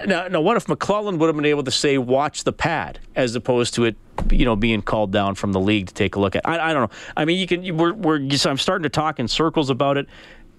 Now, 0.05 0.27
now, 0.27 0.41
what 0.41 0.57
if 0.57 0.65
McLellan 0.65 1.17
would 1.17 1.27
have 1.27 1.35
been 1.35 1.45
able 1.45 1.63
to 1.63 1.71
say, 1.71 1.97
"Watch 1.97 2.43
the 2.43 2.51
pad," 2.51 2.99
as 3.15 3.33
opposed 3.35 3.73
to 3.75 3.85
it, 3.85 3.95
you 4.29 4.43
know, 4.43 4.57
being 4.57 4.81
called 4.81 5.13
down 5.13 5.35
from 5.35 5.53
the 5.53 5.59
league 5.61 5.87
to 5.87 5.93
take 5.93 6.17
a 6.17 6.19
look 6.19 6.35
at? 6.35 6.47
I, 6.47 6.71
I 6.71 6.73
don't 6.73 6.91
know. 6.91 6.97
I 7.15 7.23
mean, 7.23 7.39
you 7.39 7.47
can. 7.47 7.77
We're, 7.77 7.93
we're. 7.93 8.17
I'm 8.45 8.57
starting 8.57 8.83
to 8.83 8.89
talk 8.89 9.19
in 9.19 9.29
circles 9.29 9.69
about 9.69 9.95
it, 9.95 10.07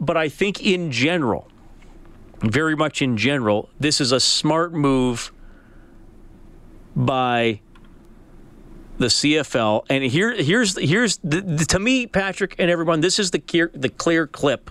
but 0.01 0.17
I 0.17 0.31
think 0.31 0.65
in 0.65 0.91
general, 0.91 1.47
very 2.41 2.75
much 2.75 3.03
in 3.03 3.17
general, 3.17 3.69
this 3.79 4.01
is 4.01 4.13
a 4.13 4.21
smart 4.21 4.73
move 4.73 5.33
by 6.97 7.61
the 8.99 9.07
CFL. 9.07 9.85
And 9.89 10.05
here, 10.05 10.33
here's 10.35 10.79
here's 10.79 11.19
the, 11.19 11.41
the, 11.41 11.65
to 11.67 11.79
me, 11.79 12.07
Patrick 12.07 12.55
and 12.59 12.71
everyone. 12.71 13.01
This 13.01 13.19
is 13.19 13.31
the 13.31 13.39
clear, 13.39 13.71
the 13.75 13.89
clear 13.89 14.27
clip. 14.27 14.71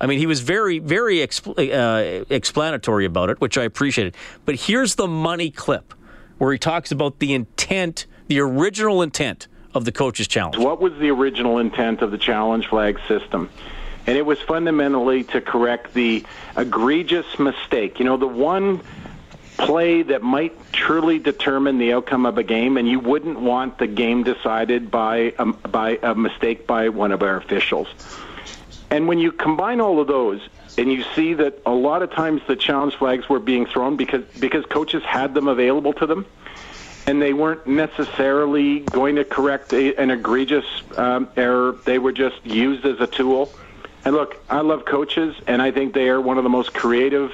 I 0.00 0.06
mean, 0.06 0.18
he 0.18 0.26
was 0.26 0.40
very, 0.40 0.78
very 0.78 1.16
expl- 1.16 1.58
uh, 1.58 2.24
explanatory 2.30 3.04
about 3.04 3.30
it, 3.30 3.40
which 3.40 3.58
I 3.58 3.64
appreciated. 3.64 4.16
But 4.44 4.54
here's 4.54 4.94
the 4.94 5.08
money 5.08 5.50
clip 5.50 5.92
where 6.38 6.52
he 6.52 6.58
talks 6.58 6.92
about 6.92 7.18
the 7.18 7.34
intent, 7.34 8.06
the 8.28 8.40
original 8.40 9.02
intent 9.02 9.48
of 9.74 9.84
the 9.84 9.92
coach's 9.92 10.28
challenge. 10.28 10.56
What 10.56 10.80
was 10.80 10.92
the 10.94 11.10
original 11.10 11.58
intent 11.58 12.00
of 12.00 12.10
the 12.10 12.18
challenge 12.18 12.68
flag 12.68 12.98
system? 13.08 13.50
And 14.08 14.16
it 14.16 14.24
was 14.24 14.40
fundamentally 14.40 15.24
to 15.24 15.42
correct 15.42 15.92
the 15.92 16.24
egregious 16.56 17.26
mistake. 17.38 17.98
You 17.98 18.06
know, 18.06 18.16
the 18.16 18.26
one 18.26 18.80
play 19.58 20.00
that 20.00 20.22
might 20.22 20.72
truly 20.72 21.18
determine 21.18 21.76
the 21.76 21.92
outcome 21.92 22.24
of 22.24 22.38
a 22.38 22.42
game, 22.42 22.78
and 22.78 22.88
you 22.88 23.00
wouldn't 23.00 23.38
want 23.38 23.76
the 23.76 23.86
game 23.86 24.22
decided 24.22 24.90
by 24.90 25.34
a, 25.38 25.44
by 25.44 25.98
a 26.02 26.14
mistake 26.14 26.66
by 26.66 26.88
one 26.88 27.12
of 27.12 27.22
our 27.22 27.36
officials. 27.36 27.86
And 28.90 29.08
when 29.08 29.18
you 29.18 29.30
combine 29.30 29.78
all 29.78 30.00
of 30.00 30.06
those, 30.06 30.40
and 30.78 30.90
you 30.90 31.04
see 31.14 31.34
that 31.34 31.60
a 31.66 31.74
lot 31.74 32.00
of 32.00 32.10
times 32.10 32.40
the 32.48 32.56
challenge 32.56 32.94
flags 32.94 33.28
were 33.28 33.40
being 33.40 33.66
thrown 33.66 33.98
because 33.98 34.24
because 34.40 34.64
coaches 34.64 35.02
had 35.02 35.34
them 35.34 35.48
available 35.48 35.92
to 35.92 36.06
them, 36.06 36.24
and 37.06 37.20
they 37.20 37.34
weren't 37.34 37.66
necessarily 37.66 38.80
going 38.80 39.16
to 39.16 39.24
correct 39.26 39.74
a, 39.74 39.94
an 40.00 40.10
egregious 40.10 40.64
um, 40.96 41.28
error. 41.36 41.76
They 41.84 41.98
were 41.98 42.12
just 42.12 42.46
used 42.46 42.86
as 42.86 43.00
a 43.00 43.06
tool. 43.06 43.52
And 44.08 44.16
look, 44.16 44.38
I 44.48 44.62
love 44.62 44.86
coaches, 44.86 45.36
and 45.46 45.60
I 45.60 45.70
think 45.70 45.92
they 45.92 46.08
are 46.08 46.18
one 46.18 46.38
of 46.38 46.42
the 46.42 46.48
most 46.48 46.72
creative 46.72 47.30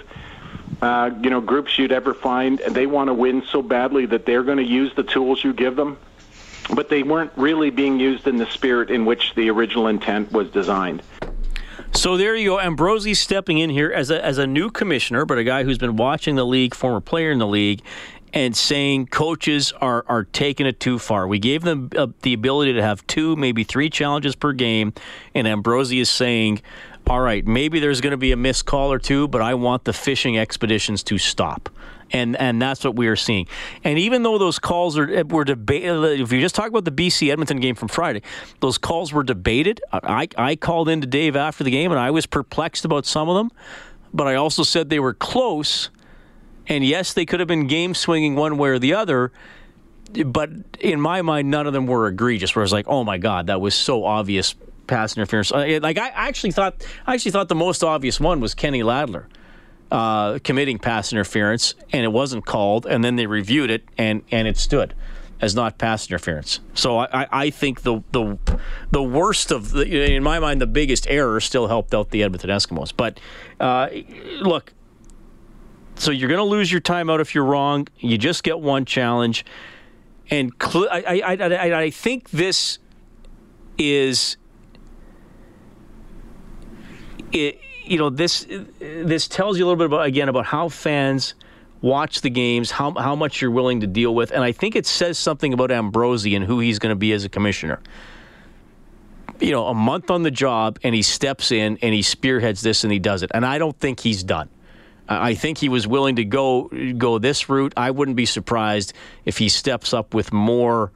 uh, 0.83 1.13
you 1.23 1.31
know, 1.31 1.41
groups 1.41 1.79
you'd 1.79 1.93
ever 1.93 2.13
find, 2.13 2.59
they 2.59 2.87
want 2.87 3.07
to 3.07 3.15
win 3.15 3.45
so 3.49 3.63
badly 3.63 4.07
that 4.07 4.27
they're 4.27 4.43
going 4.43 4.59
to 4.59 4.65
use 4.65 4.93
the 4.97 5.05
tools 5.05 5.45
you 5.45 5.53
give 5.53 5.77
them. 5.77 5.97
But 6.75 6.89
they 6.89 7.05
weren't 7.05 7.31
really 7.37 7.71
being 7.71 8.01
used 8.01 8.27
in 8.27 8.39
the 8.39 8.47
spirit 8.47 8.91
in 8.91 9.05
which 9.05 9.37
the 9.37 9.51
original 9.51 9.87
intent 9.87 10.33
was 10.33 10.51
designed. 10.51 11.05
So 11.93 12.17
there 12.17 12.35
you 12.35 12.51
go. 12.51 12.59
Ambrosie 12.61 13.15
stepping 13.15 13.59
in 13.59 13.71
here 13.71 13.93
as 13.93 14.11
a, 14.11 14.23
as 14.25 14.39
a 14.39 14.47
new 14.49 14.69
commissioner, 14.69 15.25
but 15.25 15.39
a 15.39 15.45
guy 15.45 15.63
who's 15.63 15.79
been 15.79 15.95
watching 15.95 16.35
the 16.35 16.45
league, 16.45 16.75
former 16.75 17.01
player 17.01 17.31
in 17.31 17.39
the 17.39 17.47
league, 17.47 17.83
and 18.35 18.57
saying 18.57 19.07
coaches 19.07 19.73
are, 19.81 20.05
are 20.09 20.25
taking 20.25 20.67
it 20.67 20.81
too 20.81 20.99
far. 20.99 21.27
We 21.29 21.39
gave 21.39 21.63
them 21.63 21.89
uh, 21.97 22.09
the 22.23 22.35
ability 22.35 22.73
to 22.75 22.83
have 22.83 23.07
two, 23.07 23.37
maybe 23.37 23.63
three 23.63 23.89
challenges 23.89 24.35
per 24.35 24.53
game, 24.53 24.93
and 25.35 25.47
Ambrosie 25.47 26.01
is 26.01 26.11
saying, 26.11 26.61
all 27.07 27.21
right, 27.21 27.47
maybe 27.47 27.79
there's 27.79 28.01
going 28.01 28.11
to 28.11 28.17
be 28.17 28.33
a 28.33 28.37
missed 28.37 28.67
call 28.67 28.93
or 28.93 28.99
two, 28.99 29.29
but 29.29 29.41
I 29.41 29.55
want 29.55 29.85
the 29.85 29.93
fishing 29.93 30.37
expeditions 30.37 31.03
to 31.05 31.17
stop. 31.17 31.69
And 32.11 32.37
and 32.37 32.61
that's 32.61 32.85
what 32.85 32.97
we 32.97 33.09
are 33.09 33.17
seeing. 33.17 33.49
And 33.83 33.99
even 33.99 34.23
though 34.23 34.39
those 34.39 34.59
calls 34.59 34.99
are 34.99 35.25
were 35.25 35.45
debated, 35.45 36.21
if 36.21 36.33
you 36.33 36.41
just 36.41 36.55
talk 36.55 36.69
about 36.69 36.85
the 36.85 36.93
BC 36.93 37.33
Edmonton 37.33 37.61
game 37.61 37.75
from 37.75 37.89
Friday, 37.89 38.23
those 38.61 38.79
calls 38.79 39.13
were 39.13 39.23
debated. 39.23 39.81
I, 39.91 40.29
I 40.37 40.55
called 40.57 40.89
in 40.89 41.01
to 41.01 41.07
Dave 41.07 41.35
after 41.35 41.65
the 41.65 41.71
game, 41.71 41.91
and 41.91 41.99
I 41.99 42.11
was 42.11 42.27
perplexed 42.27 42.85
about 42.85 43.07
some 43.07 43.29
of 43.29 43.37
them, 43.37 43.51
but 44.13 44.27
I 44.27 44.35
also 44.35 44.63
said 44.63 44.91
they 44.91 45.01
were 45.01 45.15
close. 45.15 45.91
And 46.67 46.85
yes, 46.85 47.13
they 47.13 47.27
could 47.27 47.41
have 47.41 47.49
been 47.49 47.67
game 47.67 47.95
swinging 47.95 48.35
one 48.37 48.57
way 48.57 48.71
or 48.71 48.79
the 48.79 48.95
other 48.95 49.33
but 50.27 50.51
in 50.79 51.01
my 51.01 51.23
mind, 51.23 51.51
none 51.51 51.67
of 51.67 51.73
them 51.73 51.87
were 51.87 52.07
egregious. 52.07 52.55
Where 52.55 52.63
I 52.63 52.65
was 52.65 52.73
like, 52.73 52.87
"Oh 52.87 53.03
my 53.03 53.19
God, 53.19 53.49
that 53.49 53.61
was 53.61 53.75
so 53.75 54.05
obvious 54.05 54.55
pass 54.87 55.17
interference. 55.17 55.53
Uh, 55.53 55.79
like 55.83 55.99
I 55.99 56.09
actually 56.09 56.53
thought, 56.53 56.85
I 57.07 57.15
actually 57.15 57.33
thought 57.33 57.49
the 57.49 57.55
most 57.55 57.83
obvious 57.83 58.21
one 58.21 58.41
was 58.41 58.55
Kenny 58.55 58.83
Ladler 58.83 59.25
uh, 59.91 60.39
committing 60.45 60.79
pass 60.79 61.13
interference, 61.13 61.75
and 61.93 62.05
it 62.05 62.13
wasn't 62.13 62.47
called. 62.47 62.87
And 62.87 63.05
then 63.05 63.17
they 63.17 63.27
reviewed 63.27 63.71
it, 63.71 63.85
and 63.99 64.23
and 64.31 64.47
it 64.47 64.57
stood 64.57 64.95
as 65.41 65.55
not 65.55 65.79
pass 65.79 66.09
interference. 66.09 66.61
So 66.75 66.99
I, 66.99 67.27
I 67.31 67.51
think 67.51 67.83
the 67.83 68.03
the 68.13 68.39
the 68.91 69.03
worst 69.03 69.51
of 69.51 69.73
the, 69.73 70.15
in 70.15 70.23
my 70.23 70.39
mind, 70.39 70.61
the 70.61 70.67
biggest 70.67 71.07
error 71.09 71.41
still 71.41 71.67
helped 71.67 71.95
out 71.95 72.11
the 72.11 72.23
Edmonton 72.23 72.51
Eskimos. 72.51 72.93
But 72.97 73.21
uh, 73.61 73.89
look, 74.41 74.73
so 75.97 76.11
you're 76.11 76.29
going 76.29 76.39
to 76.39 76.45
lose 76.45 76.71
your 76.71 76.81
timeout 76.81 77.21
if 77.21 77.35
you're 77.35 77.45
wrong. 77.45 77.87
You 77.99 78.19
just 78.19 78.43
get 78.43 78.61
one 78.61 78.85
challenge, 78.85 79.45
and 80.31 80.53
cl- 80.63 80.89
I, 80.91 81.23
I, 81.25 81.35
I, 81.35 81.83
I 81.83 81.91
think 81.91 82.31
this 82.31 82.79
is 83.79 84.37
it, 87.33 87.61
you 87.85 87.99
know, 87.99 88.11
this 88.11 88.47
this 88.79 89.29
tells 89.29 89.59
you 89.59 89.65
a 89.65 89.67
little 89.67 89.79
bit 89.79 89.87
about 89.87 90.07
again 90.07 90.29
about 90.29 90.47
how 90.47 90.69
fans 90.69 91.35
watch 91.81 92.23
the 92.23 92.31
games, 92.31 92.71
how 92.71 92.93
how 92.95 93.15
much 93.15 93.43
you're 93.43 93.51
willing 93.51 93.81
to 93.81 93.87
deal 93.87 94.15
with, 94.15 94.31
and 94.31 94.43
I 94.43 94.53
think 94.53 94.77
it 94.77 94.87
says 94.87 95.19
something 95.19 95.53
about 95.53 95.71
Ambrosie 95.71 96.35
and 96.35 96.45
who 96.45 96.61
he's 96.61 96.79
going 96.79 96.91
to 96.91 96.97
be 96.99 97.13
as 97.13 97.25
a 97.25 97.29
commissioner. 97.29 97.81
You 99.41 99.51
know, 99.51 99.67
a 99.67 99.75
month 99.75 100.11
on 100.11 100.23
the 100.23 100.31
job, 100.31 100.79
and 100.85 100.95
he 100.95 101.03
steps 101.03 101.51
in 101.51 101.79
and 101.83 101.93
he 101.93 102.03
spearheads 102.03 102.63
this 102.63 102.85
and 102.85 102.93
he 102.93 102.99
does 102.99 103.23
it, 103.23 103.31
and 103.35 103.45
I 103.45 103.59
don't 103.59 103.79
think 103.79 104.01
he's 104.01 104.23
done. 104.23 104.49
I 105.09 105.35
think 105.35 105.59
he 105.59 105.69
was 105.69 105.87
willing 105.87 106.17
to 106.17 106.25
go 106.25 106.71
go 106.97 107.19
this 107.19 107.49
route. 107.49 107.75
I 107.77 107.91
wouldn't 107.91 108.17
be 108.17 108.27
surprised 108.27 108.95
if 109.25 109.39
he 109.39 109.49
steps 109.49 109.93
up 109.93 110.15
with 110.15 110.33
more 110.33 110.93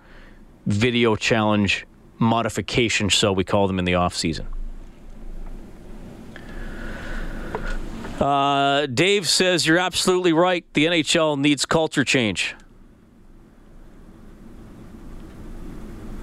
video 0.66 1.14
challenge 1.16 1.86
modifications, 2.18 3.14
so 3.14 3.32
we 3.32 3.44
call 3.44 3.66
them 3.66 3.78
in 3.78 3.84
the 3.84 3.94
off 3.94 4.14
season. 4.14 4.46
Uh, 8.20 8.86
Dave 8.86 9.28
says 9.28 9.66
you're 9.66 9.78
absolutely 9.78 10.32
right. 10.32 10.64
The 10.72 10.86
NHL 10.86 11.38
needs 11.38 11.64
culture 11.64 12.04
change. 12.04 12.56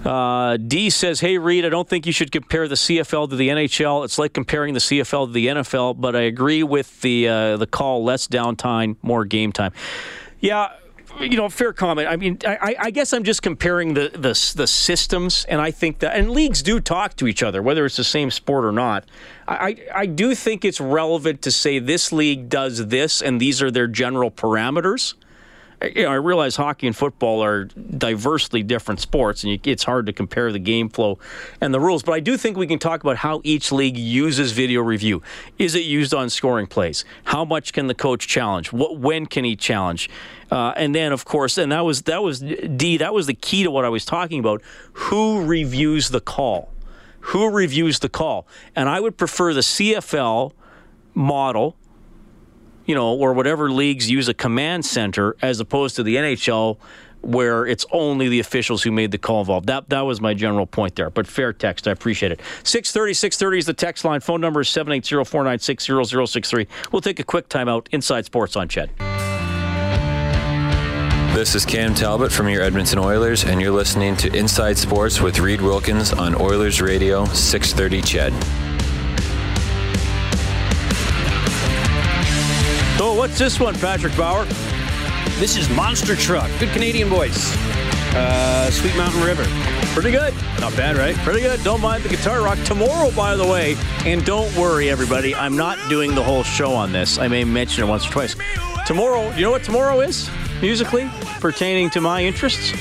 Uh, 0.06 0.58
D 0.58 0.90
says, 0.90 1.20
"Hey 1.20 1.38
Reid, 1.38 1.66
I 1.66 1.70
don't 1.70 1.90
think 1.90 2.06
you 2.06 2.12
should 2.12 2.32
compare 2.32 2.68
the 2.68 2.76
CFL 2.76 3.30
to 3.30 3.36
the 3.36 3.50
NHL. 3.50 4.06
It's 4.06 4.18
like 4.18 4.34
comparing 4.34 4.74
the 4.74 4.80
CFL 4.80 5.28
to 5.28 5.34
the 5.34 5.48
NFL, 5.48 6.00
but 6.00 6.16
I 6.16 6.22
agree 6.22 6.64
with 6.64 7.02
the 7.02 7.28
uh, 7.28 7.58
the 7.58 7.68
call: 7.68 8.04
less 8.04 8.28
downtime, 8.28 8.98
more 9.02 9.26
game 9.26 9.52
time." 9.52 9.74
Yeah, 10.40 10.70
you 11.20 11.38
know, 11.38 11.50
fair 11.50 11.74
comment. 11.74 12.08
I 12.08 12.18
mean, 12.18 12.38
I, 12.46 12.76
I, 12.80 12.92
guess 12.92 13.14
I'm 13.14 13.24
just 13.24 13.42
comparing 13.42 13.94
the, 13.94 14.10
the 14.10 14.54
the 14.56 14.68
systems, 14.68 15.46
and 15.50 15.62
I 15.62 15.72
think 15.72 16.00
that 16.00 16.16
and 16.16 16.30
leagues 16.30 16.62
do 16.62 16.80
talk 16.80 17.16
to 17.18 17.28
each 17.28 17.42
other, 17.42 17.62
whether 17.62 17.86
it's 17.86 17.98
the 17.98 18.04
same 18.04 18.30
sport 18.32 18.66
or 18.66 18.72
not. 18.72 19.06
I 19.48 19.78
I 19.94 20.06
do 20.06 20.36
think 20.36 20.66
it's 20.66 20.82
relevant 20.82 21.42
to 21.44 21.52
say 21.52 21.80
this 21.80 22.12
league 22.12 22.50
does 22.50 22.88
this, 22.88 23.22
and 23.22 23.40
these 23.40 23.62
are 23.62 23.72
their 23.72 23.88
general 23.88 24.30
parameters 24.30 25.16
you 25.96 26.04
know, 26.04 26.12
I 26.12 26.16
realize 26.16 26.56
hockey 26.56 26.88
and 26.88 26.96
football 26.96 27.44
are 27.44 27.66
diversely 27.66 28.64
different 28.64 29.00
sports, 29.00 29.44
and 29.44 29.52
you, 29.52 29.60
it's 29.66 29.84
hard 29.84 30.06
to 30.06 30.14
compare 30.14 30.52
the 30.52 30.60
game 30.60 30.90
flow 30.90 31.20
and 31.62 31.74
the 31.74 31.80
rules. 31.80 32.04
But 32.04 32.14
I 32.14 32.20
do 32.20 32.38
think 32.38 32.58
we 32.58 32.68
can 32.68 32.80
talk 32.80 33.04
about 33.04 33.18
how 33.18 33.42
each 33.44 33.72
league 33.72 33.98
uses 33.98 34.52
video 34.52 34.82
review. 34.82 35.22
Is 35.58 35.76
it 35.76 35.84
used 35.84 36.14
on 36.14 36.30
scoring 36.30 36.68
plays? 36.68 37.06
How 37.26 37.46
much 37.46 37.74
can 37.74 37.88
the 37.88 37.96
coach 37.96 38.28
challenge? 38.28 38.72
What 38.72 38.98
when 39.00 39.26
can 39.26 39.44
he 39.44 39.56
challenge? 39.56 40.10
Uh, 40.52 40.74
and 40.76 40.94
then, 40.94 41.12
of 41.12 41.26
course, 41.26 41.58
and 41.58 41.72
that 41.72 41.82
was 41.82 42.04
that 42.04 42.24
was 42.24 42.40
D. 42.40 42.98
That 42.98 43.14
was 43.14 43.28
the 43.28 43.34
key 43.34 43.64
to 43.64 43.72
what 43.72 43.86
I 43.86 43.90
was 43.90 44.06
talking 44.06 44.40
about. 44.40 44.62
Who 44.94 45.44
reviews 45.44 46.10
the 46.10 46.22
call? 46.22 46.72
Who 47.20 47.50
reviews 47.50 48.00
the 48.00 48.10
call? 48.10 48.48
And 48.76 48.88
I 48.88 49.00
would 49.00 49.18
prefer 49.18 49.54
the 49.54 49.62
CFL 49.62 50.52
model 51.16 51.76
you 52.86 52.96
know, 52.96 53.14
or 53.14 53.34
whatever 53.34 53.72
leagues 53.72 54.10
use 54.10 54.28
a 54.28 54.34
command 54.34 54.86
center 54.86 55.36
as 55.42 55.60
opposed 55.60 55.96
to 55.98 56.04
the 56.04 56.16
NHL 56.16 56.78
where 57.26 57.66
it's 57.66 57.86
only 57.92 58.30
the 58.30 58.40
officials 58.40 58.84
who 58.84 58.92
made 58.92 59.12
the 59.12 59.18
call 59.18 59.40
involved. 59.40 59.68
That 59.68 59.90
that 59.90 60.02
was 60.02 60.22
my 60.22 60.34
general 60.34 60.68
point 60.68 60.96
there. 60.96 61.10
But 61.10 61.28
fair 61.28 61.52
text, 61.54 61.88
I 61.88 61.92
appreciate 61.92 62.32
it. 62.32 62.40
630, 62.64 63.14
630 63.14 63.58
is 63.58 63.66
the 63.66 63.74
text 63.74 64.06
line. 64.06 64.20
Phone 64.20 64.42
number 64.42 64.62
is 64.62 64.68
780-496-0063. 64.70 66.68
We'll 66.92 67.02
take 67.02 67.20
a 67.20 67.24
quick 67.24 67.50
timeout. 67.50 67.88
Inside 67.92 68.26
Sports 68.26 68.56
on 68.56 68.68
Ched. 68.68 68.90
This 71.34 71.54
is 71.56 71.66
Cam 71.66 71.94
Talbot 71.94 72.32
from 72.32 72.48
your 72.48 72.62
Edmonton 72.62 73.00
Oilers, 73.00 73.44
and 73.44 73.62
you're 73.62 73.72
listening 73.72 74.16
to 74.18 74.34
Inside 74.34 74.78
Sports 74.78 75.20
with 75.20 75.40
Reid 75.40 75.60
Wilkins 75.60 76.14
on 76.14 76.34
Oilers 76.40 76.82
Radio 76.82 77.26
630 77.26 78.02
Ched. 78.02 78.65
So, 83.06 83.14
what's 83.14 83.38
this 83.38 83.60
one, 83.60 83.76
Patrick 83.76 84.18
Bauer? 84.18 84.46
This 85.38 85.58
is 85.58 85.70
Monster 85.70 86.16
Truck. 86.16 86.50
Good 86.60 86.70
Canadian 86.70 87.08
voice. 87.08 87.56
Uh, 88.16 88.72
Sweet 88.72 88.98
Mountain 88.98 89.22
River. 89.22 89.46
Pretty 89.94 90.10
good. 90.10 90.34
Not 90.60 90.76
bad, 90.76 90.98
right? 90.98 91.16
Pretty 91.18 91.42
good. 91.42 91.64
Don't 91.64 91.82
mind 91.82 92.02
the 92.02 92.10
guitar 92.10 92.42
rock. 92.42 92.58
Tomorrow, 92.66 93.12
by 93.12 93.36
the 93.36 93.46
way, 93.46 93.76
and 94.06 94.26
don't 94.26 94.52
worry, 94.58 94.90
everybody, 94.90 95.36
I'm 95.36 95.56
not 95.56 95.78
doing 95.88 96.16
the 96.16 96.24
whole 96.24 96.42
show 96.42 96.74
on 96.74 96.92
this. 96.92 97.20
I 97.20 97.28
may 97.28 97.44
mention 97.44 97.84
it 97.84 97.88
once 97.88 98.08
or 98.08 98.12
twice. 98.12 98.36
Tomorrow, 98.88 99.36
you 99.36 99.44
know 99.44 99.52
what 99.52 99.64
tomorrow 99.64 100.00
is, 100.00 100.28
musically, 100.60 101.08
pertaining 101.40 101.92
to 101.92 102.02
my 102.02 102.24
interests? 102.24 102.72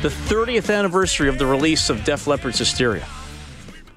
The 0.00 0.08
30th 0.08 0.74
anniversary 0.74 1.28
of 1.28 1.36
the 1.36 1.44
release 1.44 1.90
of 1.90 2.02
Def 2.04 2.26
Leppard's 2.26 2.60
Hysteria. 2.60 3.06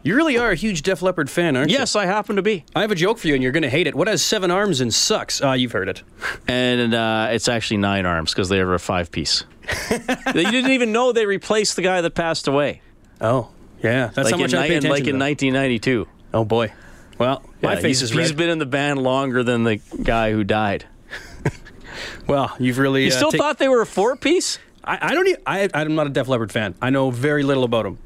You 0.04 0.16
really 0.16 0.38
are 0.38 0.51
a 0.51 0.56
huge 0.56 0.84
Def 0.84 1.01
Leppard 1.01 1.30
fan, 1.30 1.58
aren't 1.58 1.70
you? 1.70 1.77
Yes, 1.77 1.96
I 1.96 2.06
happen 2.06 2.38
to 2.38 2.42
be. 2.42 2.63
I 2.75 2.82
have 2.82 2.92
a 2.92 2.96
joke 2.96 3.18
for 3.18 3.27
you, 3.27 3.34
and 3.34 3.44
you're 3.44 3.51
going 3.51 3.63
to 3.63 3.70
hate 3.70 3.88
it. 3.88 3.96
What 3.96 4.08
has 4.08 4.22
seven 4.22 4.51
arms 4.51 4.80
and 4.80 4.94
sucks? 4.94 5.42
Ah, 5.42 5.54
you've 5.54 5.72
heard 5.74 5.89
it. 5.89 6.04
And 6.48 6.94
uh, 6.94 7.30
it's 7.32 7.48
actually 7.48 7.77
nine 7.77 8.06
arms 8.06 8.32
because 8.34 8.48
they 8.50 8.60
are 8.60 8.74
a 8.74 8.80
five 8.80 9.12
piece. 9.12 9.44
you 9.92 9.98
didn't 10.34 10.72
even 10.72 10.92
know 10.92 11.12
they 11.12 11.25
replaced 11.25 11.75
the 11.75 11.82
guy 11.82 12.01
that 12.01 12.12
passed 12.12 12.48
away. 12.48 12.82
Oh, 13.20 13.50
yeah. 13.84 14.08
That's 14.13 14.18
like 14.32 14.32
how 14.32 14.38
much 14.38 14.54
in, 14.54 14.60
I 14.60 14.66
attention 14.66 14.92
like 14.92 15.08
in 15.08 15.20
1992. 15.20 16.08
Oh 16.34 16.46
boy. 16.46 16.72
Well, 17.18 17.44
my 17.62 17.74
Yeah, 17.74 17.80
face 17.80 18.00
he's, 18.00 18.01
is 18.04 18.16
red. 18.16 18.22
he's 18.22 18.32
been 18.32 18.50
in 18.50 18.60
the 18.60 18.66
band 18.66 19.01
longer 19.01 19.44
than 19.44 19.63
the 19.63 19.77
guy 20.04 20.32
who 20.32 20.44
died. 20.44 20.86
well, 22.27 22.56
you've 22.60 22.77
really. 22.77 23.06
You 23.06 23.12
uh, 23.12 23.16
still 23.16 23.32
take- 23.32 23.42
thought 23.42 23.58
they 23.58 23.68
were 23.68 23.82
a 23.82 23.86
four 23.86 24.16
piece? 24.16 24.60
I, 24.84 25.00
I 25.01 25.13
don't. 25.13 25.38
I'm 25.75 25.96
not 25.96 26.08
a 26.08 26.12
Def 26.12 26.27
Leppard 26.27 26.51
fan. 26.51 26.75
I 26.82 26.92
know 26.92 27.10
very 27.10 27.44
little 27.44 27.63
about 27.63 27.84
them. 27.84 27.98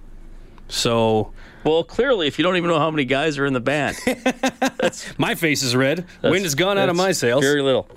So 0.67 1.33
Well, 1.63 1.83
clearly, 1.83 2.27
if 2.27 2.39
you 2.39 2.43
don't 2.43 2.57
even 2.57 2.69
know 2.69 2.79
how 2.79 2.89
many 2.89 3.05
guys 3.05 3.37
are 3.37 3.45
in 3.45 3.53
the 3.53 3.59
band, 3.59 3.97
my 5.17 5.35
face 5.35 5.61
is 5.61 5.75
red. 5.75 6.05
Wind 6.23 6.43
has 6.43 6.55
gone 6.55 6.77
out 6.77 6.89
of 6.89 6.95
my 6.95 7.11
sails. 7.11 7.43
Very 7.43 7.61
little. 7.61 7.87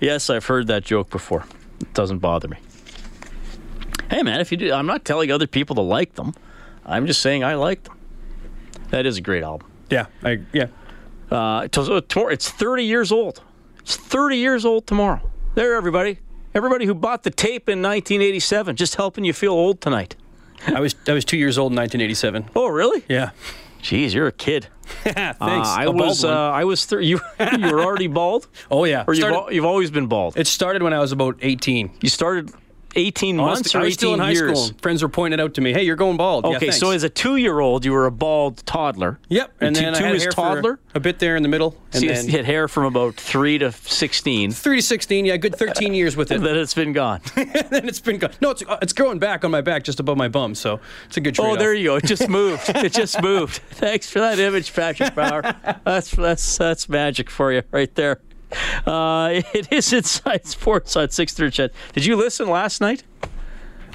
Yes, 0.00 0.30
I've 0.30 0.46
heard 0.46 0.68
that 0.68 0.84
joke 0.84 1.10
before. 1.10 1.44
It 1.80 1.92
doesn't 1.94 2.18
bother 2.18 2.48
me. 2.48 2.56
Hey, 4.10 4.22
man, 4.22 4.40
if 4.40 4.50
you 4.50 4.58
do, 4.58 4.72
I'm 4.72 4.86
not 4.86 5.04
telling 5.04 5.30
other 5.30 5.46
people 5.46 5.76
to 5.76 5.82
like 5.82 6.14
them. 6.14 6.34
I'm 6.84 7.06
just 7.06 7.20
saying 7.20 7.44
I 7.44 7.54
like 7.54 7.84
them. 7.84 7.98
That 8.90 9.06
is 9.06 9.18
a 9.18 9.20
great 9.20 9.42
album. 9.42 9.68
Yeah. 9.90 10.06
I, 10.22 10.40
yeah. 10.52 10.66
Uh, 11.30 11.62
it's, 11.64 11.78
it's 11.78 12.50
30 12.50 12.84
years 12.84 13.12
old. 13.12 13.42
It's 13.80 13.96
30 13.96 14.36
years 14.36 14.64
old 14.64 14.86
tomorrow. 14.86 15.30
There, 15.54 15.74
everybody. 15.74 16.18
Everybody 16.54 16.84
who 16.84 16.94
bought 16.94 17.22
the 17.22 17.30
tape 17.30 17.68
in 17.68 17.80
1987, 17.80 18.76
just 18.76 18.96
helping 18.96 19.24
you 19.24 19.32
feel 19.32 19.52
old 19.52 19.80
tonight. 19.80 20.16
I 20.66 20.80
was 20.80 20.94
I 21.06 21.12
was 21.12 21.24
two 21.24 21.36
years 21.36 21.58
old 21.58 21.72
in 21.72 21.76
1987. 21.76 22.50
Oh, 22.54 22.68
really? 22.68 23.04
Yeah. 23.08 23.30
Jeez, 23.82 24.14
you're 24.14 24.28
a 24.28 24.32
kid. 24.32 24.68
Thanks. 25.02 25.40
Uh, 25.40 25.44
I 25.44 25.88
was. 25.88 26.24
Uh. 26.24 26.30
I 26.30 26.64
was. 26.64 26.84
Thir- 26.84 27.00
you. 27.00 27.20
you 27.58 27.72
were 27.72 27.82
already 27.82 28.06
bald, 28.06 28.46
oh 28.70 28.84
yeah. 28.84 29.04
or 29.08 29.14
you've, 29.14 29.24
al- 29.24 29.52
you've 29.52 29.64
always 29.64 29.90
been 29.90 30.06
bald. 30.06 30.36
it 30.36 30.46
started 30.46 30.82
when 30.82 30.92
I 30.92 31.00
was 31.00 31.10
about 31.10 31.36
18. 31.42 31.90
You 32.00 32.08
started 32.08 32.52
18 32.94 33.36
months 33.36 33.60
Honestly, 33.60 33.78
or 33.78 33.82
I 33.82 33.86
18 33.86 33.88
was 33.88 33.94
still 33.94 34.14
in 34.14 34.20
high 34.20 34.30
years. 34.32 34.64
school. 34.64 34.78
Friends 34.82 35.02
were 35.02 35.08
pointing 35.08 35.40
out 35.40 35.54
to 35.54 35.60
me, 35.60 35.72
"Hey, 35.72 35.82
you're 35.82 35.96
going 35.96 36.16
bald." 36.16 36.44
Yeah, 36.44 36.50
Okay, 36.56 36.66
thanks. 36.66 36.78
so 36.78 36.90
as 36.90 37.02
a 37.04 37.08
two-year-old, 37.08 37.84
you 37.84 37.92
were 37.92 38.06
a 38.06 38.10
bald 38.10 38.64
toddler. 38.66 39.18
Yep. 39.28 39.50
And 39.60 39.74
two- 39.76 39.82
then 39.82 39.94
two 39.94 40.04
I 40.04 40.06
had 40.08 40.16
is 40.16 40.22
hair 40.24 40.32
for 40.32 40.36
toddler? 40.36 40.78
a 40.94 41.00
bit 41.00 41.18
there 41.18 41.36
in 41.36 41.42
the 41.42 41.48
middle, 41.48 41.76
and 41.92 42.00
So 42.00 42.06
you 42.06 42.14
then 42.14 42.28
hit 42.28 42.44
hair 42.44 42.68
from 42.68 42.84
about 42.84 43.14
three 43.14 43.58
to 43.58 43.72
16. 43.72 44.52
three 44.52 44.76
to 44.76 44.82
16. 44.82 45.24
Yeah, 45.24 45.36
good 45.36 45.56
13 45.56 45.94
years 45.94 46.16
with 46.16 46.30
it. 46.30 46.40
Then 46.42 46.56
it's 46.58 46.74
been 46.74 46.92
gone. 46.92 47.20
then 47.34 47.88
it's 47.88 48.00
been 48.00 48.18
gone. 48.18 48.32
No, 48.40 48.50
it's 48.50 48.62
uh, 48.68 48.76
it's 48.82 48.92
growing 48.92 49.18
back 49.18 49.44
on 49.44 49.50
my 49.50 49.60
back, 49.60 49.84
just 49.84 49.98
above 50.00 50.16
my 50.16 50.28
bum. 50.28 50.54
So 50.54 50.80
it's 51.06 51.16
a 51.16 51.20
good 51.20 51.34
trade. 51.34 51.46
Oh, 51.48 51.56
there 51.56 51.72
you 51.74 51.84
go. 51.84 51.96
It 51.96 52.04
just 52.04 52.28
moved. 52.28 52.70
It 52.82 52.92
just 52.92 53.22
moved. 53.22 53.60
Thanks 53.70 54.10
for 54.10 54.18
that 54.20 54.38
image, 54.38 54.72
Patrick 54.74 55.14
Bauer. 55.14 55.42
That's 55.84 56.10
that's 56.10 56.58
that's 56.58 56.88
magic 56.88 57.30
for 57.30 57.52
you 57.52 57.62
right 57.70 57.94
there. 57.94 58.20
Uh, 58.86 59.42
it 59.54 59.72
is 59.72 59.92
Inside 59.92 60.46
Sports 60.46 60.96
on 60.96 61.10
630 61.10 61.74
Did 61.92 62.04
you 62.04 62.16
listen 62.16 62.48
last 62.48 62.80
night? 62.80 63.04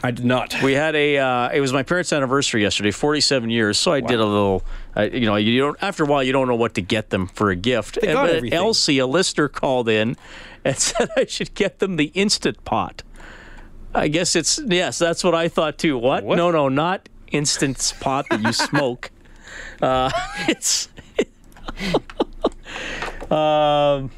I 0.03 0.11
did 0.11 0.25
not. 0.25 0.55
We 0.61 0.73
had 0.73 0.95
a. 0.95 1.17
Uh, 1.17 1.49
it 1.49 1.59
was 1.59 1.73
my 1.73 1.81
parents' 1.81 2.13
anniversary 2.13 2.61
yesterday, 2.61 2.91
47 2.91 3.49
years. 3.49 3.79
So 3.79 3.91
I 3.91 3.99
did 3.99 4.19
a 4.19 4.25
little. 4.25 4.63
Uh, 4.95 5.03
you 5.11 5.25
know, 5.25 5.35
you 5.37 5.59
don't. 5.59 5.77
After 5.81 6.03
a 6.03 6.05
while, 6.05 6.21
you 6.21 6.31
don't 6.31 6.47
know 6.47 6.55
what 6.55 6.75
to 6.75 6.81
get 6.81 7.09
them 7.09 7.27
for 7.27 7.49
a 7.49 7.55
gift. 7.55 7.99
They 7.99 8.13
got 8.13 8.29
everything. 8.29 8.53
Elsie, 8.53 8.99
a 8.99 9.07
listener, 9.07 9.47
called 9.47 9.89
in 9.89 10.15
and 10.63 10.77
said 10.77 11.09
I 11.17 11.25
should 11.25 11.55
get 11.55 11.79
them 11.79 11.95
the 11.95 12.11
instant 12.13 12.63
pot. 12.63 13.01
I 13.95 14.07
guess 14.07 14.35
it's 14.35 14.59
yes. 14.67 14.99
That's 14.99 15.23
what 15.23 15.33
I 15.33 15.47
thought 15.47 15.79
too. 15.79 15.97
What? 15.97 16.23
What? 16.23 16.35
No, 16.35 16.51
no, 16.51 16.69
not 16.69 17.09
instant 17.31 17.95
pot 17.99 18.27
that 18.29 18.41
you 18.41 18.53
smoke. 18.53 19.09
uh, 19.81 20.11
it's. 20.47 20.89
um. 23.31 24.11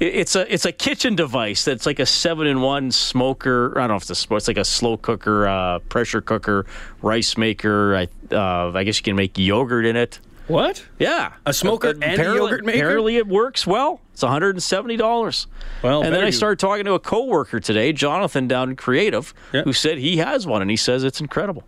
It- 0.00 0.14
It's 0.14 0.36
a 0.36 0.52
it's 0.52 0.64
a 0.64 0.72
kitchen 0.72 1.14
device 1.16 1.64
that's 1.64 1.86
like 1.86 1.98
a 1.98 2.06
seven 2.06 2.46
in 2.46 2.60
one 2.60 2.90
smoker. 2.90 3.72
I 3.76 3.82
don't 3.82 3.88
know 3.90 3.96
if 3.96 4.08
it's 4.10 4.26
a. 4.30 4.34
It's 4.34 4.48
like 4.48 4.58
a 4.58 4.64
slow 4.64 4.96
cooker, 4.96 5.46
uh, 5.48 5.78
pressure 5.80 6.20
cooker, 6.20 6.66
rice 7.02 7.36
maker. 7.36 7.96
I 7.96 8.08
uh, 8.34 8.72
I 8.74 8.84
guess 8.84 8.98
you 8.98 9.04
can 9.04 9.16
make 9.16 9.38
yogurt 9.38 9.86
in 9.86 9.96
it. 9.96 10.20
What? 10.48 10.84
Yeah, 11.00 11.32
A 11.44 11.52
smoker 11.52 11.88
and 11.90 12.04
a 12.04 12.12
apparently, 12.14 12.38
yogurt 12.38 12.64
maker? 12.64 12.78
Apparently, 12.78 13.16
it 13.16 13.26
works 13.26 13.66
well. 13.66 14.00
It's 14.12 14.22
one 14.22 14.30
hundred 14.30 14.54
and 14.54 14.62
seventy 14.62 14.96
dollars. 14.96 15.48
Well, 15.82 16.02
and 16.04 16.14
then 16.14 16.22
I 16.22 16.26
do. 16.26 16.32
started 16.32 16.60
talking 16.60 16.84
to 16.84 16.92
a 16.92 17.00
coworker 17.00 17.58
today, 17.58 17.92
Jonathan 17.92 18.46
down 18.46 18.70
in 18.70 18.76
Creative, 18.76 19.34
Yeah. 19.52 19.62
who 19.62 19.72
said 19.72 19.98
he 19.98 20.18
has 20.18 20.46
one, 20.46 20.62
and 20.62 20.70
he 20.70 20.76
says 20.76 21.02
it's 21.02 21.20
incredible. 21.20 21.64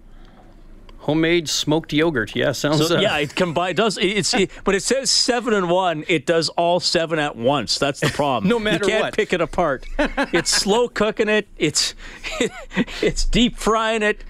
Homemade 1.08 1.48
smoked 1.48 1.90
yogurt. 1.94 2.36
Yeah, 2.36 2.52
sounds. 2.52 2.86
So 2.86 2.98
uh, 2.98 3.00
yeah, 3.00 3.16
it 3.16 3.34
combine 3.34 3.74
does 3.74 3.96
it's 3.98 4.34
it, 4.34 4.50
but 4.62 4.74
it 4.74 4.82
says 4.82 5.10
seven 5.10 5.54
and 5.54 5.70
one. 5.70 6.04
It 6.06 6.26
does 6.26 6.50
all 6.50 6.80
seven 6.80 7.18
at 7.18 7.34
once. 7.34 7.78
That's 7.78 8.00
the 8.00 8.10
problem. 8.10 8.46
No 8.50 8.58
matter 8.58 8.84
you 8.84 8.90
can't 8.90 9.04
what. 9.04 9.14
pick 9.16 9.32
it 9.32 9.40
apart. 9.40 9.86
it's 9.98 10.50
slow 10.50 10.86
cooking 10.86 11.30
it. 11.30 11.48
It's 11.56 11.94
it's 13.00 13.24
deep 13.24 13.56
frying 13.56 14.02
it. 14.02 14.22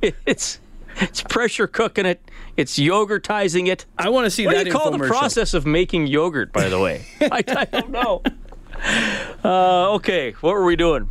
It's 0.24 0.60
it's 1.00 1.22
pressure 1.22 1.66
cooking 1.66 2.06
it. 2.06 2.20
It's 2.56 2.78
yogurtizing 2.78 3.66
it. 3.66 3.84
I 3.98 4.08
want 4.08 4.26
to 4.26 4.30
see 4.30 4.46
What 4.46 4.54
that 4.54 4.64
do 4.64 4.70
you 4.70 4.76
call 4.76 4.92
the 4.92 4.98
infomercial. 4.98 5.08
process 5.08 5.54
of 5.54 5.66
making 5.66 6.06
yogurt? 6.06 6.52
By 6.52 6.68
the 6.68 6.78
way, 6.78 7.04
I, 7.20 7.42
I 7.48 7.64
don't 7.64 7.90
know. 7.90 8.22
Uh, 9.44 9.94
okay, 9.94 10.32
what 10.40 10.54
were 10.54 10.64
we 10.64 10.76
doing? 10.76 11.08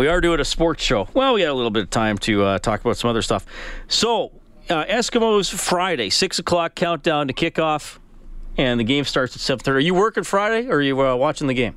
We 0.00 0.08
are 0.08 0.22
doing 0.22 0.40
a 0.40 0.46
sports 0.46 0.82
show. 0.82 1.10
Well, 1.12 1.34
we 1.34 1.42
got 1.42 1.50
a 1.50 1.52
little 1.52 1.70
bit 1.70 1.82
of 1.82 1.90
time 1.90 2.16
to 2.20 2.42
uh, 2.42 2.58
talk 2.58 2.80
about 2.80 2.96
some 2.96 3.10
other 3.10 3.20
stuff. 3.20 3.44
So, 3.86 4.32
uh, 4.70 4.86
Eskimos 4.86 5.52
Friday, 5.52 6.08
six 6.08 6.38
o'clock 6.38 6.74
countdown 6.74 7.28
to 7.28 7.34
kickoff, 7.34 7.98
and 8.56 8.80
the 8.80 8.84
game 8.84 9.04
starts 9.04 9.36
at 9.36 9.42
seven 9.42 9.62
thirty. 9.62 9.76
Are 9.76 9.80
you 9.80 9.92
working 9.92 10.24
Friday, 10.24 10.68
or 10.68 10.76
are 10.76 10.80
you 10.80 10.98
uh, 11.02 11.16
watching 11.16 11.48
the 11.48 11.52
game? 11.54 11.76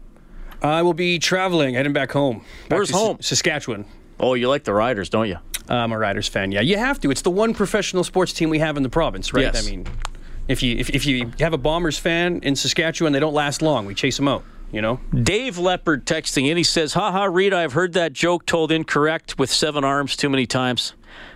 I 0.61 0.83
will 0.83 0.93
be 0.93 1.19
traveling, 1.19 1.73
heading 1.73 1.91
back 1.91 2.13
home. 2.13 2.45
Back 2.69 2.77
Where's 2.77 2.91
to 2.91 2.95
S- 2.95 3.01
home? 3.01 3.17
Saskatchewan. 3.19 3.83
Oh, 4.21 4.35
you 4.35 4.47
like 4.47 4.63
the 4.63 4.73
Riders, 4.73 5.09
don't 5.09 5.27
you? 5.27 5.39
I'm 5.67 5.91
a 5.91 5.97
Riders 5.97 6.29
fan. 6.29 6.53
Yeah, 6.53 6.61
you 6.61 6.77
have 6.77 7.01
to. 7.01 7.11
It's 7.11 7.23
the 7.23 7.29
one 7.29 7.53
professional 7.53 8.05
sports 8.05 8.31
team 8.31 8.49
we 8.49 8.59
have 8.59 8.77
in 8.77 8.83
the 8.83 8.89
province, 8.89 9.33
right? 9.33 9.53
Yes. 9.53 9.67
I 9.67 9.69
mean, 9.69 9.85
if 10.47 10.63
you 10.63 10.77
if, 10.77 10.89
if 10.91 11.05
you 11.05 11.29
have 11.41 11.51
a 11.51 11.57
Bombers 11.57 11.99
fan 11.99 12.39
in 12.41 12.55
Saskatchewan, 12.55 13.11
they 13.11 13.19
don't 13.19 13.33
last 13.33 13.61
long. 13.61 13.85
We 13.85 13.93
chase 13.93 14.15
them 14.15 14.29
out. 14.29 14.45
You 14.73 14.81
know. 14.81 14.99
Dave 15.13 15.57
Leopard 15.59 16.05
texting 16.05 16.49
in. 16.49 16.57
He 16.57 16.63
says, 16.63 16.93
"Haha, 16.95 17.25
Reid, 17.25 17.53
I've 17.53 17.73
heard 17.73 17.93
that 17.93 18.11
joke 18.11 18.47
told 18.47 18.71
incorrect 18.71 19.37
with 19.37 19.51
seven 19.51 19.83
arms 19.83 20.17
too 20.17 20.29
many 20.29 20.47
times." 20.47 20.93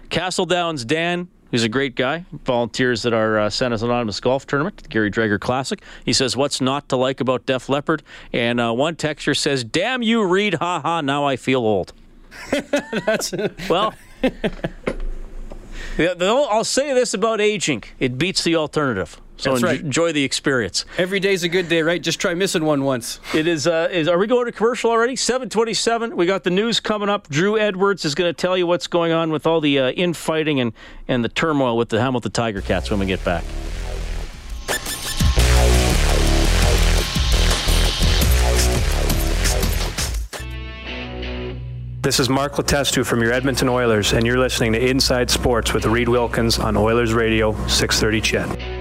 Castle 0.09 0.47
Downs 0.47 0.83
Dan, 0.83 1.27
who's 1.51 1.63
a 1.63 1.69
great 1.69 1.95
guy, 1.95 2.25
volunteers 2.45 3.05
at 3.05 3.13
our 3.13 3.37
uh, 3.37 3.49
Santa's 3.51 3.83
Anonymous 3.83 4.19
Golf 4.19 4.47
Tournament, 4.47 4.77
the 4.77 4.89
Gary 4.89 5.11
Drager 5.11 5.39
Classic. 5.39 5.83
He 6.03 6.13
says, 6.13 6.35
"What's 6.35 6.59
not 6.59 6.89
to 6.89 6.95
like 6.95 7.21
about 7.21 7.45
Def 7.45 7.69
Leppard?" 7.69 8.01
And 8.33 8.59
uh, 8.59 8.73
one 8.73 8.95
texter 8.95 9.37
says, 9.37 9.63
"Damn 9.63 10.01
you, 10.01 10.25
Reid! 10.25 10.55
Haha, 10.55 11.01
now 11.01 11.23
I 11.25 11.35
feel 11.35 11.59
old." 11.59 11.93
That's 13.05 13.33
Well. 13.69 13.93
I'll 15.99 16.63
say 16.63 16.93
this 16.93 17.13
about 17.13 17.39
aging: 17.39 17.83
it 17.99 18.17
beats 18.17 18.43
the 18.43 18.55
alternative. 18.55 19.21
So 19.37 19.51
That's 19.51 19.63
right. 19.63 19.79
enjoy 19.79 20.11
the 20.13 20.23
experience. 20.23 20.85
every 20.97 21.19
day's 21.19 21.43
a 21.43 21.49
good 21.49 21.69
day, 21.69 21.81
right? 21.83 22.01
Just 22.01 22.19
try 22.19 22.33
missing 22.33 22.65
one 22.65 22.83
once. 22.83 23.19
It 23.35 23.45
is, 23.47 23.67
uh, 23.67 23.87
is. 23.91 24.07
Are 24.07 24.17
we 24.17 24.25
going 24.27 24.45
to 24.47 24.51
commercial 24.51 24.89
already? 24.89 25.15
Seven 25.15 25.47
twenty-seven. 25.49 26.15
We 26.17 26.25
got 26.25 26.43
the 26.43 26.49
news 26.49 26.79
coming 26.79 27.07
up. 27.07 27.29
Drew 27.29 27.57
Edwards 27.57 28.03
is 28.03 28.15
going 28.15 28.29
to 28.29 28.33
tell 28.33 28.57
you 28.57 28.65
what's 28.65 28.87
going 28.87 29.11
on 29.11 29.29
with 29.31 29.45
all 29.45 29.61
the 29.61 29.77
uh, 29.79 29.91
infighting 29.91 30.59
and 30.59 30.73
and 31.07 31.23
the 31.23 31.29
turmoil 31.29 31.77
with 31.77 31.89
the 31.89 32.01
Hamilton 32.01 32.31
Tiger 32.31 32.61
Cats 32.61 32.89
when 32.89 32.99
we 32.99 33.05
get 33.05 33.23
back. 33.23 33.43
This 42.01 42.21
is 42.21 42.29
Mark 42.29 42.53
Letestu 42.53 43.05
from 43.05 43.21
your 43.21 43.33
Edmonton 43.33 43.67
Oilers, 43.67 44.13
and 44.13 44.25
you're 44.25 44.39
listening 44.39 44.71
to 44.73 44.89
Inside 44.89 45.29
Sports 45.29 45.73
with 45.73 45.85
Reid 45.85 46.07
Wilkins 46.07 46.57
on 46.57 46.77
Oilers 46.77 47.13
Radio 47.13 47.51
630 47.67 48.21
Ched. 48.21 48.76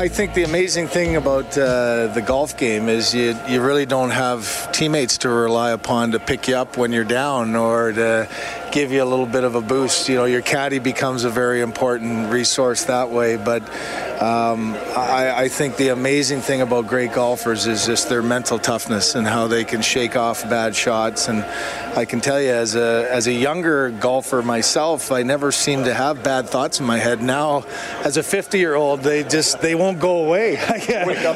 I 0.00 0.08
think 0.08 0.32
the 0.32 0.44
amazing 0.44 0.88
thing 0.88 1.16
about 1.16 1.58
uh, 1.58 2.06
the 2.06 2.22
golf 2.26 2.56
game 2.56 2.88
is 2.88 3.14
you, 3.14 3.38
you 3.46 3.60
really 3.60 3.84
don't 3.84 4.08
have 4.08 4.72
teammates 4.72 5.18
to 5.18 5.28
rely 5.28 5.72
upon 5.72 6.12
to 6.12 6.18
pick 6.18 6.48
you 6.48 6.56
up 6.56 6.78
when 6.78 6.90
you're 6.90 7.04
down 7.04 7.54
or 7.54 7.92
to 7.92 8.26
give 8.72 8.92
you 8.92 9.02
a 9.02 9.04
little 9.04 9.26
bit 9.26 9.44
of 9.44 9.54
a 9.54 9.60
boost. 9.60 10.08
You 10.08 10.16
know, 10.16 10.24
your 10.24 10.42
caddy 10.42 10.78
becomes 10.78 11.24
a 11.24 11.30
very 11.30 11.60
important 11.60 12.30
resource 12.32 12.84
that 12.84 13.10
way. 13.10 13.36
But 13.36 13.62
Um, 14.20 14.74
I, 14.94 15.44
I, 15.44 15.48
think 15.48 15.76
the 15.76 15.88
amazing 15.88 16.42
thing 16.42 16.60
about 16.60 16.86
great 16.86 17.14
golfers 17.14 17.66
is 17.66 17.86
just 17.86 18.10
their 18.10 18.22
mental 18.22 18.58
toughness 18.58 19.14
and 19.14 19.26
how 19.26 19.46
they 19.46 19.64
can 19.64 19.80
shake 19.80 20.14
off 20.14 20.46
bad 20.50 20.76
shots. 20.76 21.28
And 21.28 21.42
I 21.96 22.04
can 22.04 22.20
tell 22.20 22.38
you, 22.38 22.50
as 22.50 22.74
a 22.74 23.08
as 23.10 23.28
a 23.28 23.32
younger 23.32 23.90
golfer 23.90 24.42
myself, 24.42 25.10
I 25.10 25.22
never 25.22 25.50
seemed 25.52 25.86
to 25.86 25.94
have 25.94 26.22
bad 26.22 26.50
thoughts 26.50 26.80
in 26.80 26.84
my 26.84 26.98
head. 26.98 27.22
Now, 27.22 27.64
as 28.04 28.18
a 28.18 28.22
50 28.22 28.58
year 28.58 28.74
old, 28.74 29.00
they 29.00 29.24
just 29.24 29.62
they 29.62 29.74
won't 29.74 30.00
go 30.00 30.26
away. 30.26 30.58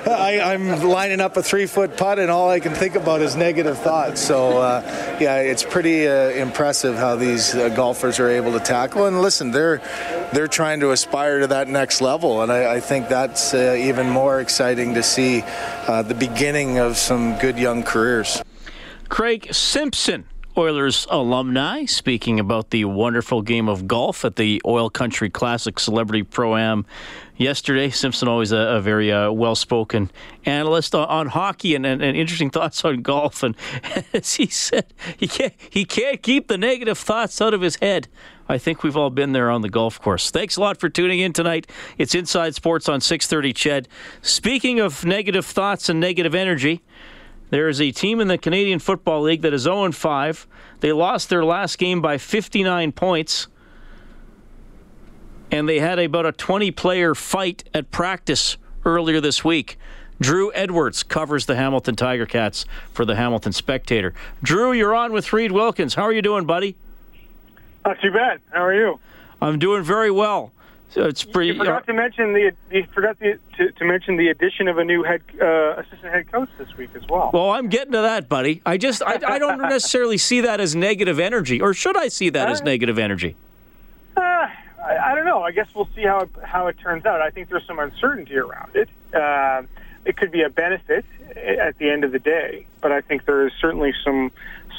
I, 0.07 0.53
am 0.53 0.83
lining 0.83 1.23
up 1.23 1.39
a 1.39 1.43
three 1.43 1.65
foot 1.65 1.97
putt, 1.97 2.19
and 2.19 2.31
all 2.31 2.51
I 2.51 2.61
can 2.61 2.75
think 2.75 2.97
about 2.97 3.23
is 3.23 3.35
negative 3.35 3.79
thoughts. 3.79 4.21
So, 4.21 4.59
uh, 4.59 4.83
yeah, 5.23 5.39
it's 5.39 5.65
pretty 5.65 6.07
uh, 6.07 6.29
impressive 6.29 6.97
how 6.97 7.17
these 7.25 7.55
uh, 7.55 7.69
golfers 7.71 8.21
are 8.21 8.29
able 8.29 8.53
to 8.53 8.61
tackle. 8.61 9.07
And 9.07 9.21
listen, 9.23 9.51
they're 9.51 9.81
they're 10.33 10.49
trying 10.49 10.81
to 10.81 10.91
aspire 10.91 11.41
to 11.41 11.47
that 11.49 11.69
next 11.69 12.01
level, 12.01 12.43
and 12.43 12.53
I, 12.53 12.75
I 12.75 12.81
think 12.81 13.09
that's 13.09 13.55
uh, 13.55 13.77
even 13.79 14.09
more 14.09 14.41
exciting 14.41 14.95
to 14.95 15.03
see 15.03 15.43
uh, 15.43 16.03
the 16.03 16.15
beginning 16.15 16.79
of 16.79 16.97
some 16.97 17.39
good 17.39 17.59
young 17.59 17.83
careers. 17.83 18.43
Craig 19.09 19.53
Simpson 19.55 20.25
Oilers 20.57 21.05
alumni 21.11 21.85
speaking 21.85 22.39
about 22.39 22.71
the 22.71 22.85
wonderful 22.85 23.43
game 23.43 23.69
of 23.69 23.89
golf 23.89 24.25
at 24.25 24.37
the 24.37 24.63
Oil 24.65 24.89
Country 24.89 25.29
Classic 25.29 25.81
Celebrity 25.81 26.23
Pro 26.23 26.57
Am 26.57 26.87
yesterday. 27.37 27.91
Simpson 27.91 28.29
always 28.29 28.53
a, 28.53 28.57
a 28.57 28.81
very 28.81 29.11
uh, 29.11 29.33
well 29.33 29.57
spoken 29.57 30.13
analyst 30.45 30.95
on, 30.95 31.09
on 31.09 31.27
hockey 31.27 31.75
and, 31.75 31.85
and, 31.85 32.01
and, 32.01 32.17
interesting 32.17 32.51
thoughts 32.51 32.85
on 32.85 33.03
golf. 33.03 33.43
And 33.43 33.57
as 34.13 34.35
he 34.35 34.47
said, 34.47 34.95
he 35.17 35.27
can't 35.27 35.55
he 35.71 35.85
can't 35.85 36.23
keep 36.23 36.47
the 36.47 36.57
negative 36.57 36.99
thoughts 36.99 37.41
out 37.41 37.53
of 37.53 37.61
his 37.61 37.75
head. 37.77 38.07
I 38.49 38.59
think 38.59 38.85
we've 38.85 38.97
all 38.97 39.11
been 39.11 39.33
there 39.33 39.51
on 39.51 39.63
the 39.63 39.71
golf 39.71 40.01
course. 40.01 40.31
Thanks 40.31 40.57
a 40.57 40.61
lot 40.61 40.79
for 40.79 40.89
tuning 40.89 41.19
in 41.19 41.33
tonight. 41.33 41.67
It's 41.99 42.15
Inside 42.15 42.55
Sports 42.55 42.89
on 42.89 43.01
6:30. 43.01 43.53
Ched. 43.53 43.87
Speaking 44.23 44.79
of 44.79 45.05
negative 45.05 45.47
thoughts 45.47 45.89
and 45.89 45.99
negative 45.99 46.35
energy. 46.35 46.83
There 47.51 47.69
is 47.69 47.81
a 47.81 47.91
team 47.91 48.21
in 48.21 48.29
the 48.29 48.39
Canadian 48.39 48.79
Football 48.79 49.23
League 49.23 49.43
that 49.43 49.53
is 49.53 49.63
0 49.63 49.93
5. 49.93 50.47
They 50.81 50.93
lost 50.93 51.29
their 51.29 51.45
last 51.45 51.79
game 51.79 52.01
by 52.01 52.19
59 52.19 52.93
points. 52.93 53.49
And 55.51 55.69
they 55.69 55.79
had 55.79 55.99
about 55.99 56.27
a 56.27 56.33
20 56.33 56.71
player 56.73 57.15
fight 57.15 57.69
at 57.73 57.91
practice 57.91 58.57
earlier 58.85 59.21
this 59.21 59.45
week. 59.45 59.79
Drew 60.21 60.53
Edwards 60.53 61.03
covers 61.03 61.47
the 61.47 61.57
Hamilton 61.57 61.97
Tiger 61.97 62.27
Cats 62.27 62.67
for 62.93 63.05
the 63.05 63.17
Hamilton 63.17 63.53
Spectator. 63.53 64.15
Drew, 64.43 64.73
you're 64.73 64.95
on 64.95 65.13
with 65.13 65.33
Reid 65.33 65.53
Wilkins. 65.53 65.95
How 65.95 66.03
are 66.03 66.13
you 66.13 66.23
doing, 66.23 66.45
buddy? 66.47 66.77
Not 67.85 68.01
too 68.01 68.11
bad. 68.11 68.41
How 68.51 68.65
are 68.65 68.75
you? 68.75 69.01
I'm 69.43 69.59
doing 69.59 69.83
very 69.83 70.11
well. 70.11 70.53
So 70.95 71.07
it's 71.07 71.25
pretty. 71.25 71.49
You 71.49 71.59
forgot 71.59 71.83
uh, 71.83 71.87
to 71.87 71.93
mention 71.93 72.35
the 72.35 72.53
you 72.71 72.87
forgot 72.95 73.19
the, 73.19 73.37
to, 73.57 73.73
to 73.73 73.85
mention 73.85 74.17
the 74.17 74.29
addition 74.29 74.69
of 74.69 74.79
a 74.79 74.85
new 74.85 75.03
head 75.03 75.23
uh, 75.43 75.81
assistant 75.81 76.15
head 76.15 76.31
coach 76.31 76.49
this 76.57 76.77
week 76.77 76.91
as 76.95 77.03
well. 77.09 77.33
Well, 77.35 77.51
I'm 77.51 77.69
getting 77.69 77.91
to 77.93 78.03
that, 78.03 78.29
buddy. 78.29 78.63
I 78.65 78.77
just 78.77 79.03
I, 79.03 79.19
I 79.27 79.39
don't 79.41 79.61
necessarily 79.63 80.19
see 80.19 80.43
that 80.43 80.61
as 80.61 80.77
negative 80.77 81.19
energy, 81.19 81.61
or 81.61 81.75
should 81.75 81.97
I 81.97 82.07
see 82.07 82.31
that 82.31 82.47
uh, 82.47 82.53
as 82.53 82.63
negative 82.63 82.97
energy? 82.97 83.35
Uh, 84.17 84.21
I, 84.21 84.51
I, 85.07 85.15
don't 85.17 85.25
know. 85.25 85.43
I 85.43 85.51
guess 85.51 85.67
we'll 85.75 85.89
see 85.97 86.03
how 86.03 86.21
it, 86.21 86.31
how 86.45 86.69
it 86.69 86.79
turns 86.79 87.05
out. 87.05 87.21
I 87.21 87.31
think 87.31 87.49
there's 87.49 87.67
some 87.67 87.81
uncertainty 87.81 88.37
around 88.37 88.77
it. 88.77 88.89
Uh, 89.13 89.65
it 90.05 90.17
could 90.17 90.31
be 90.31 90.43
a 90.43 90.49
benefit 90.49 91.05
at 91.35 91.77
the 91.79 91.91
end 91.91 92.05
of 92.05 92.13
the 92.13 92.21
day, 92.21 92.67
but 92.81 92.93
I 92.93 93.01
think 93.01 93.25
there 93.25 93.49
is 93.49 93.53
certainly 93.61 93.93
some 94.05 94.31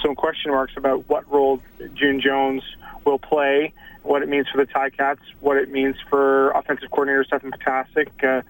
some 0.06 0.16
question 0.16 0.52
marks 0.52 0.78
about 0.78 1.10
what 1.10 1.30
role 1.32 1.60
June 1.96 2.22
Jones 2.22 2.64
will 3.06 3.18
play 3.18 3.74
what 4.04 4.22
it 4.22 4.30
means 4.30 4.48
for 4.48 4.64
the 4.64 4.72
Ticats, 4.72 5.18
what 5.40 5.58
it 5.58 5.70
means 5.72 5.96
for 6.10 6.52
offensive 6.52 6.92
coordinator 6.92 7.24
Stefan 7.24 7.52
Ptaszek. 7.52 8.24
Uh, 8.24 8.44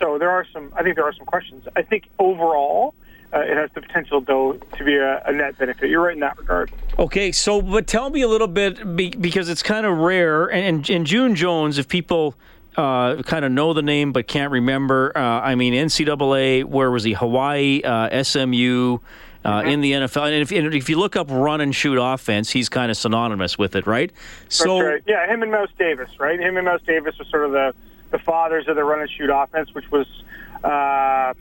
so 0.00 0.18
there 0.18 0.30
are 0.30 0.44
some, 0.52 0.72
I 0.74 0.82
think 0.82 0.96
there 0.96 1.04
are 1.04 1.12
some 1.12 1.26
questions. 1.26 1.66
I 1.76 1.82
think 1.82 2.08
overall, 2.18 2.92
uh, 3.32 3.38
it 3.38 3.56
has 3.56 3.70
the 3.72 3.82
potential, 3.82 4.20
though, 4.20 4.54
to 4.54 4.84
be 4.84 4.96
a, 4.96 5.22
a, 5.24 5.32
net 5.32 5.56
benefit. 5.58 5.90
You're 5.90 6.02
right 6.02 6.14
in 6.14 6.20
that 6.20 6.38
regard. 6.38 6.72
Okay, 6.98 7.30
so 7.30 7.62
but 7.62 7.86
tell 7.86 8.10
me 8.10 8.22
a 8.22 8.28
little 8.28 8.48
bit 8.48 8.96
be, 8.96 9.10
because 9.10 9.48
it's 9.48 9.62
kind 9.62 9.86
of 9.86 9.98
rare. 9.98 10.46
And, 10.46 10.88
and 10.90 11.06
June 11.06 11.36
Jones, 11.36 11.78
if 11.78 11.86
people 11.86 12.34
uh, 12.76 13.22
kind 13.22 13.44
of 13.44 13.52
know 13.52 13.74
the 13.74 13.82
name 13.82 14.12
but 14.12 14.26
can't 14.26 14.50
remember, 14.50 15.12
uh, 15.16 15.20
I 15.20 15.54
mean 15.54 15.72
NCAA, 15.72 16.64
where 16.64 16.90
was 16.90 17.04
he? 17.04 17.12
Hawaii, 17.12 17.82
uh, 17.82 18.22
SMU 18.22 18.98
uh, 19.46 19.60
mm-hmm. 19.60 19.68
in 19.68 19.80
the 19.80 19.92
NFL. 19.92 20.24
And 20.24 20.34
if, 20.42 20.50
and 20.50 20.74
if, 20.74 20.88
you 20.88 20.98
look 20.98 21.14
up 21.14 21.28
run 21.30 21.60
and 21.60 21.72
shoot 21.74 21.98
offense, 22.02 22.50
he's 22.50 22.68
kind 22.68 22.90
of 22.90 22.96
synonymous 22.96 23.56
with 23.56 23.76
it, 23.76 23.86
right? 23.86 24.10
So 24.48 24.80
right. 24.80 25.02
yeah, 25.06 25.26
him 25.32 25.42
and 25.42 25.52
Mouse 25.52 25.70
Davis, 25.78 26.18
right? 26.18 26.38
Him 26.40 26.56
and 26.56 26.64
Mouse 26.64 26.82
Davis 26.82 27.20
are 27.20 27.24
sort 27.24 27.44
of 27.44 27.52
the 27.52 27.74
the 28.10 28.18
fathers 28.18 28.66
of 28.68 28.76
the 28.76 28.84
run 28.84 29.00
and 29.00 29.10
shoot 29.10 29.30
offense, 29.30 29.72
which 29.72 29.90
was. 29.90 30.06
Uh, 30.64 31.34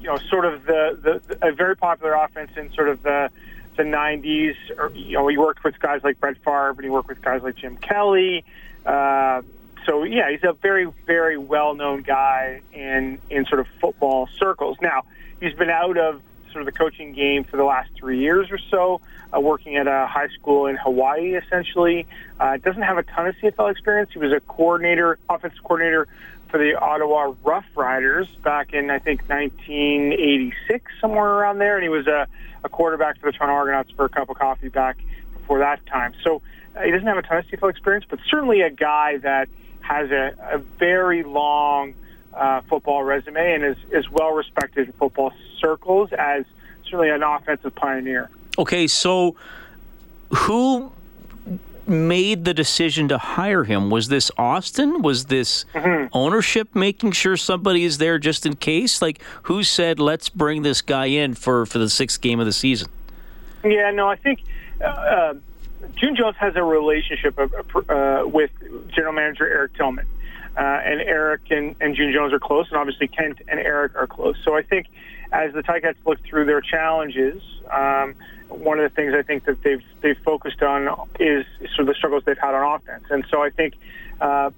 you 0.00 0.10
know, 0.10 0.18
sort 0.28 0.44
of 0.44 0.66
the, 0.66 0.98
the, 1.00 1.34
the 1.34 1.48
a 1.48 1.52
very 1.52 1.76
popular 1.76 2.12
offense 2.12 2.50
in 2.56 2.70
sort 2.72 2.88
of 2.88 3.02
the 3.02 3.30
the 3.76 3.84
90s. 3.84 4.54
Or, 4.76 4.90
you 4.94 5.12
know, 5.12 5.26
he 5.28 5.38
worked 5.38 5.64
with 5.64 5.78
guys 5.78 6.04
like 6.04 6.20
Brett 6.20 6.36
Favre, 6.38 6.70
and 6.70 6.82
he 6.82 6.90
worked 6.90 7.08
with 7.08 7.22
guys 7.22 7.42
like 7.42 7.56
Jim 7.56 7.78
Kelly. 7.78 8.44
Uh, 8.84 9.40
so 9.86 10.02
yeah, 10.02 10.30
he's 10.30 10.44
a 10.44 10.52
very, 10.52 10.86
very 11.06 11.38
well-known 11.38 12.02
guy 12.02 12.60
in 12.72 13.18
in 13.30 13.46
sort 13.46 13.60
of 13.60 13.66
football 13.80 14.28
circles. 14.38 14.76
Now 14.82 15.04
he's 15.40 15.54
been 15.54 15.70
out 15.70 15.96
of 15.96 16.20
sort 16.54 16.66
of 16.66 16.72
the 16.72 16.78
coaching 16.78 17.12
game 17.12 17.42
for 17.42 17.56
the 17.56 17.64
last 17.64 17.90
three 17.96 18.20
years 18.20 18.50
or 18.50 18.58
so, 18.58 19.00
uh, 19.34 19.40
working 19.40 19.76
at 19.76 19.88
a 19.88 20.06
high 20.06 20.28
school 20.28 20.66
in 20.66 20.76
Hawaii, 20.76 21.34
essentially. 21.34 22.06
Uh, 22.38 22.56
doesn't 22.58 22.82
have 22.82 22.96
a 22.96 23.02
ton 23.02 23.26
of 23.26 23.34
CFL 23.36 23.72
experience. 23.72 24.10
He 24.12 24.20
was 24.20 24.32
a 24.32 24.40
coordinator, 24.40 25.18
offensive 25.28 25.62
coordinator 25.62 26.06
for 26.48 26.58
the 26.58 26.78
Ottawa 26.78 27.34
Rough 27.42 27.66
Riders 27.74 28.28
back 28.44 28.72
in, 28.72 28.88
I 28.88 29.00
think, 29.00 29.28
1986, 29.28 30.92
somewhere 31.00 31.28
around 31.28 31.58
there. 31.58 31.74
And 31.74 31.82
he 31.82 31.88
was 31.88 32.06
a, 32.06 32.28
a 32.62 32.68
quarterback 32.68 33.18
for 33.18 33.30
the 33.30 33.36
Toronto 33.36 33.54
Argonauts 33.54 33.90
for 33.90 34.04
a 34.04 34.08
cup 34.08 34.30
of 34.30 34.38
coffee 34.38 34.68
back 34.68 34.96
before 35.32 35.58
that 35.58 35.84
time. 35.86 36.14
So 36.22 36.40
uh, 36.76 36.82
he 36.82 36.92
doesn't 36.92 37.06
have 37.06 37.18
a 37.18 37.22
ton 37.22 37.38
of 37.38 37.46
CFL 37.46 37.70
experience, 37.70 38.06
but 38.08 38.20
certainly 38.30 38.60
a 38.60 38.70
guy 38.70 39.16
that 39.18 39.48
has 39.80 40.12
a, 40.12 40.34
a 40.52 40.58
very 40.58 41.24
long 41.24 41.94
uh, 42.36 42.60
football 42.62 43.02
resume 43.02 43.54
and 43.54 43.64
is, 43.64 43.76
is 43.90 44.10
well 44.10 44.32
respected 44.32 44.86
in 44.86 44.92
football 44.92 45.32
circles 45.58 46.12
as 46.12 46.44
certainly 46.84 47.10
an 47.10 47.22
offensive 47.22 47.74
pioneer. 47.74 48.30
Okay, 48.58 48.86
so 48.86 49.36
who 50.30 50.92
made 51.86 52.44
the 52.44 52.54
decision 52.54 53.08
to 53.08 53.18
hire 53.18 53.64
him? 53.64 53.90
Was 53.90 54.08
this 54.08 54.30
Austin? 54.38 55.02
Was 55.02 55.26
this 55.26 55.64
mm-hmm. 55.74 56.06
ownership 56.12 56.74
making 56.74 57.12
sure 57.12 57.36
somebody 57.36 57.84
is 57.84 57.98
there 57.98 58.18
just 58.18 58.46
in 58.46 58.56
case? 58.56 59.02
Like, 59.02 59.20
who 59.42 59.62
said, 59.62 59.98
let's 59.98 60.28
bring 60.28 60.62
this 60.62 60.80
guy 60.82 61.06
in 61.06 61.34
for, 61.34 61.66
for 61.66 61.78
the 61.78 61.90
sixth 61.90 62.20
game 62.20 62.40
of 62.40 62.46
the 62.46 62.52
season? 62.52 62.88
Yeah, 63.64 63.90
no, 63.90 64.08
I 64.08 64.16
think 64.16 64.42
uh, 64.80 64.84
uh 64.84 65.34
June 65.96 66.16
Jones 66.16 66.36
has 66.36 66.56
a 66.56 66.62
relationship 66.62 67.38
uh, 67.38 67.92
uh, 67.92 68.26
with 68.26 68.50
general 68.94 69.12
manager 69.12 69.46
Eric 69.46 69.74
Tillman. 69.74 70.06
Uh, 70.56 70.60
and 70.60 71.00
Eric 71.00 71.50
and, 71.50 71.74
and 71.80 71.96
June 71.96 72.12
Jones 72.12 72.32
are 72.32 72.38
close, 72.38 72.68
and 72.68 72.76
obviously 72.76 73.08
Kent 73.08 73.42
and 73.48 73.58
Eric 73.58 73.96
are 73.96 74.06
close. 74.06 74.36
So 74.44 74.56
I 74.56 74.62
think 74.62 74.86
as 75.32 75.52
the 75.52 75.62
Ticats 75.62 75.96
look 76.06 76.20
through 76.20 76.44
their 76.44 76.60
challenges, 76.60 77.42
um, 77.70 78.14
one 78.48 78.78
of 78.78 78.88
the 78.88 78.94
things 78.94 79.14
I 79.14 79.22
think 79.22 79.44
that 79.44 79.62
they've 79.62 79.82
they've 80.00 80.18
focused 80.18 80.62
on 80.62 81.08
is 81.18 81.44
sort 81.74 81.80
of 81.80 81.86
the 81.86 81.94
struggles 81.94 82.24
they've 82.24 82.38
had 82.38 82.54
on 82.54 82.76
offense. 82.76 83.04
And 83.10 83.24
so 83.30 83.42
I 83.42 83.50
think 83.50 83.74
uh, 84.20 84.50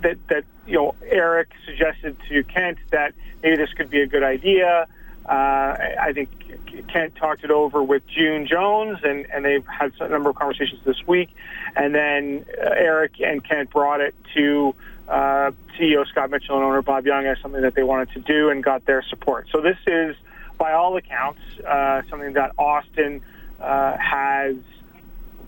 that 0.00 0.16
that 0.28 0.44
you 0.66 0.74
know 0.74 0.94
Eric 1.06 1.50
suggested 1.66 2.16
to 2.28 2.42
Kent 2.44 2.78
that 2.90 3.14
maybe 3.42 3.56
this 3.56 3.72
could 3.74 3.90
be 3.90 4.00
a 4.00 4.06
good 4.06 4.22
idea. 4.22 4.86
Uh, 5.24 5.76
I 6.00 6.12
think 6.12 6.30
Kent 6.88 7.14
talked 7.14 7.44
it 7.44 7.50
over 7.50 7.82
with 7.82 8.06
June 8.08 8.46
Jones, 8.46 8.98
and, 9.04 9.26
and 9.30 9.44
they've 9.44 9.66
had 9.66 9.92
a 10.00 10.08
number 10.08 10.30
of 10.30 10.36
conversations 10.36 10.80
this 10.84 11.06
week. 11.06 11.30
And 11.76 11.94
then 11.94 12.44
uh, 12.58 12.70
Eric 12.70 13.20
and 13.20 13.44
Kent 13.44 13.70
brought 13.70 14.00
it 14.00 14.16
to 14.34 14.74
uh, 15.12 15.50
CEO 15.78 16.06
Scott 16.06 16.30
Mitchell 16.30 16.56
and 16.56 16.64
owner 16.64 16.80
Bob 16.80 17.04
Young 17.06 17.26
as 17.26 17.38
something 17.40 17.60
that 17.60 17.74
they 17.74 17.82
wanted 17.82 18.10
to 18.12 18.20
do 18.20 18.48
and 18.48 18.64
got 18.64 18.86
their 18.86 19.02
support. 19.02 19.46
So 19.52 19.60
this 19.60 19.76
is, 19.86 20.16
by 20.56 20.72
all 20.72 20.96
accounts, 20.96 21.40
uh, 21.66 22.00
something 22.08 22.32
that 22.32 22.52
Austin 22.58 23.20
uh, 23.60 23.96
has 23.98 24.56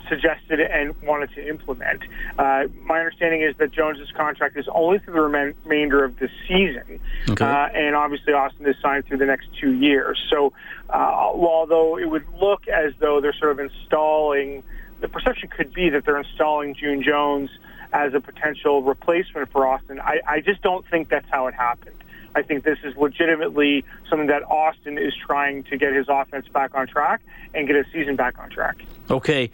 suggested 0.07 0.61
and 0.61 0.95
wanted 1.03 1.31
to 1.31 1.49
implement. 1.49 2.03
Uh, 2.39 2.65
my 2.83 2.99
understanding 2.99 3.41
is 3.41 3.57
that 3.57 3.71
Jones's 3.71 4.11
contract 4.13 4.59
is 4.59 4.69
only 4.69 4.99
through 4.99 5.15
the 5.15 5.23
remainder 5.23 6.05
of 6.05 6.19
the 6.19 6.29
season, 6.47 7.01
okay. 7.31 7.43
uh, 7.43 7.69
and 7.69 7.97
obviously 7.97 8.35
Austin 8.35 8.67
is 8.67 8.77
signed 8.83 9.07
through 9.07 9.17
the 9.17 9.25
next 9.25 9.49
two 9.59 9.73
years. 9.73 10.23
So, 10.29 10.53
uh, 10.91 10.93
although 10.93 11.99
it 11.99 12.05
would 12.05 12.27
look 12.39 12.69
as 12.69 12.93
though 12.99 13.23
they're 13.23 13.33
sort 13.33 13.53
of 13.53 13.61
installing, 13.61 14.63
the 15.05 15.09
perception 15.11 15.51
could 15.51 15.75
be 15.75 15.91
that 15.91 16.07
they're 16.07 16.17
installing 16.17 16.73
June 16.73 17.03
Jones 17.03 17.51
as 17.93 18.15
a 18.15 18.21
potential 18.21 18.81
replacement 18.83 19.51
for 19.51 19.67
Austin. 19.67 20.01
I, 20.01 20.21
I 20.27 20.41
just 20.41 20.63
don't 20.63 20.83
think 20.87 21.11
that's 21.11 21.29
how 21.29 21.47
it 21.47 21.53
happened. 21.53 22.03
I 22.35 22.41
think 22.41 22.65
this 22.65 22.79
is 22.83 22.97
legitimately 22.97 23.85
something 24.09 24.29
that 24.29 24.45
Austin 24.45 24.97
is 24.97 25.15
trying 25.15 25.65
to 25.65 25.77
get 25.77 25.93
his 25.93 26.07
offense 26.09 26.49
back 26.49 26.75
on 26.75 26.87
track 26.87 27.21
and 27.53 27.67
get 27.67 27.77
his 27.77 27.85
season 27.93 28.17
back 28.17 28.39
on 28.39 28.49
track. 28.49 28.83
Okay. 29.11 29.51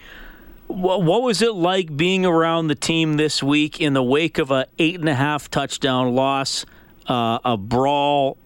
what, 0.69 1.03
was 1.03 1.43
it 1.43 1.55
like 1.55 1.97
being 1.97 2.25
around 2.25 2.69
the 2.69 2.77
team 2.77 3.17
this 3.17 3.43
week 3.43 3.81
in 3.81 3.93
the 3.93 4.05
wake 4.05 4.39
of 4.39 4.53
a 4.53 4.69
eight 4.79 5.01
and 5.01 5.09
a 5.09 5.17
half 5.17 5.51
touchdown 5.51 6.15
loss, 6.15 6.65
uh, 7.09 7.41
a 7.45 7.57
brawl, 7.57 8.39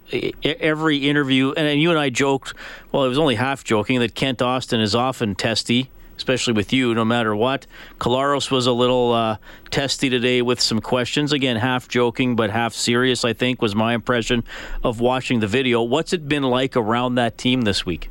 every 0.43 1.07
interview, 1.07 1.53
and 1.53 1.79
you 1.79 1.91
and 1.91 1.99
I 1.99 2.09
joked, 2.09 2.55
well, 2.93 3.05
it 3.05 3.09
was 3.11 3.19
only 3.19 3.35
half 3.35 3.63
joking 3.63 4.01
that 4.01 4.15
Kent 4.15 4.41
Austin 4.41 4.81
is 4.81 4.95
often 4.95 5.35
testy 5.35 5.91
especially 6.25 6.55
with 6.55 6.73
you, 6.73 6.95
no 6.95 7.05
matter 7.05 7.37
what. 7.37 7.67
Collaros 7.99 8.51
was 8.51 8.67
a 8.67 8.73
little 8.73 9.13
uh, 9.13 9.37
testy 9.71 10.09
today 10.09 10.41
with 10.41 10.59
some 10.59 10.81
questions. 10.81 11.35
Again, 11.35 11.57
half 11.57 11.87
joking, 11.87 12.35
but 12.35 12.49
half 12.49 12.73
serious, 12.73 13.27
I 13.27 13.35
think, 13.35 13.61
was 13.61 13.75
my 13.75 13.93
impression 13.93 14.43
of 14.83 15.01
watching 15.01 15.41
the 15.41 15.47
video. 15.47 15.83
What's 15.83 16.15
it 16.15 16.27
been 16.27 16.43
like 16.43 16.79
around 16.79 17.17
that 17.17 17.37
team 17.37 17.63
this 17.63 17.85
week? 17.85 18.09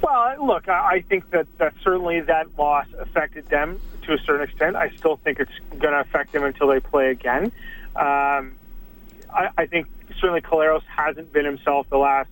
Well, 0.00 0.46
look, 0.46 0.66
I 0.66 1.04
think 1.06 1.28
that, 1.28 1.46
that 1.58 1.74
certainly 1.82 2.22
that 2.22 2.58
loss 2.58 2.86
affected 2.98 3.46
them 3.50 3.78
to 4.04 4.14
a 4.14 4.18
certain 4.20 4.48
extent. 4.48 4.76
I 4.76 4.88
still 4.96 5.16
think 5.16 5.40
it's 5.40 5.52
going 5.68 5.92
to 5.92 6.00
affect 6.00 6.32
them 6.32 6.44
until 6.44 6.68
they 6.68 6.80
play 6.80 7.10
again. 7.10 7.52
Um, 7.94 8.54
I, 9.30 9.50
I 9.58 9.66
think 9.66 9.88
certainly 10.18 10.40
Collaros 10.40 10.84
hasn't 10.84 11.34
been 11.34 11.44
himself 11.44 11.90
the 11.90 11.98
last 11.98 12.30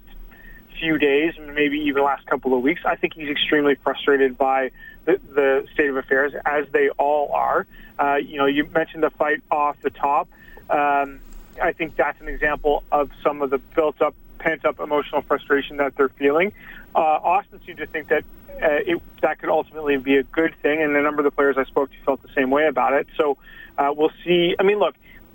few 0.79 0.99
days, 0.99 1.35
and 1.37 1.55
maybe 1.55 1.79
even 1.79 2.03
last 2.03 2.27
couple 2.27 2.55
of 2.55 2.63
weeks. 2.63 2.83
I 2.85 2.97
think 2.97 3.15
he's 3.15 3.29
extremely 3.29 3.75
frustrated 3.75 4.39
by 4.39 4.71
the, 5.05 5.21
the 5.35 5.67
state 5.73 5.91
of 5.91 5.97
affairs, 5.97 6.33
as 6.45 6.69
they 6.71 6.89
all 6.91 7.33
are. 7.33 7.67
Uh, 7.99 8.17
you 8.17 8.37
know, 8.39 8.47
you 8.47 8.65
mentioned 8.65 9.03
the 9.03 9.11
fight 9.11 9.43
off 9.51 9.81
the 9.83 9.91
top. 9.91 10.29
Um, 10.71 11.21
I 11.61 11.73
think 11.73 11.97
that's 11.97 12.21
an 12.21 12.29
example 12.29 12.85
of 12.93 13.11
some 13.23 13.43
of 13.43 13.51
the 13.51 13.59
built-up, 13.59 14.15
pent-up 14.39 14.79
emotional 14.81 15.23
frustration 15.23 15.79
that 15.79 15.97
they're 15.97 16.09
feeling. 16.09 16.53
Uh, 16.95 16.99
Austin 17.01 17.61
seemed 17.67 17.79
to 17.79 17.87
think 17.87 18.09
that 18.09 18.25
uh, 18.63 18.93
it, 18.93 19.03
that 19.23 19.39
could 19.39 19.49
ultimately 19.49 19.97
be 19.97 20.17
a 20.17 20.23
good 20.23 20.55
thing, 20.57 20.83
and 20.83 20.97
a 20.97 21.03
number 21.03 21.21
of 21.21 21.25
the 21.25 21.31
players 21.31 21.57
I 21.59 21.65
spoke 21.65 21.91
to 21.91 21.99
felt 22.05 22.23
the 22.23 22.33
same 22.35 22.51
way 22.51 22.67
about 22.67 22.93
it. 22.93 23.07
So 23.17 23.39
uh, 23.77 23.93
we'll 23.97 24.13
see. 24.25 24.55
I 24.59 24.63
mean, 24.63 24.79
look, 24.79 24.95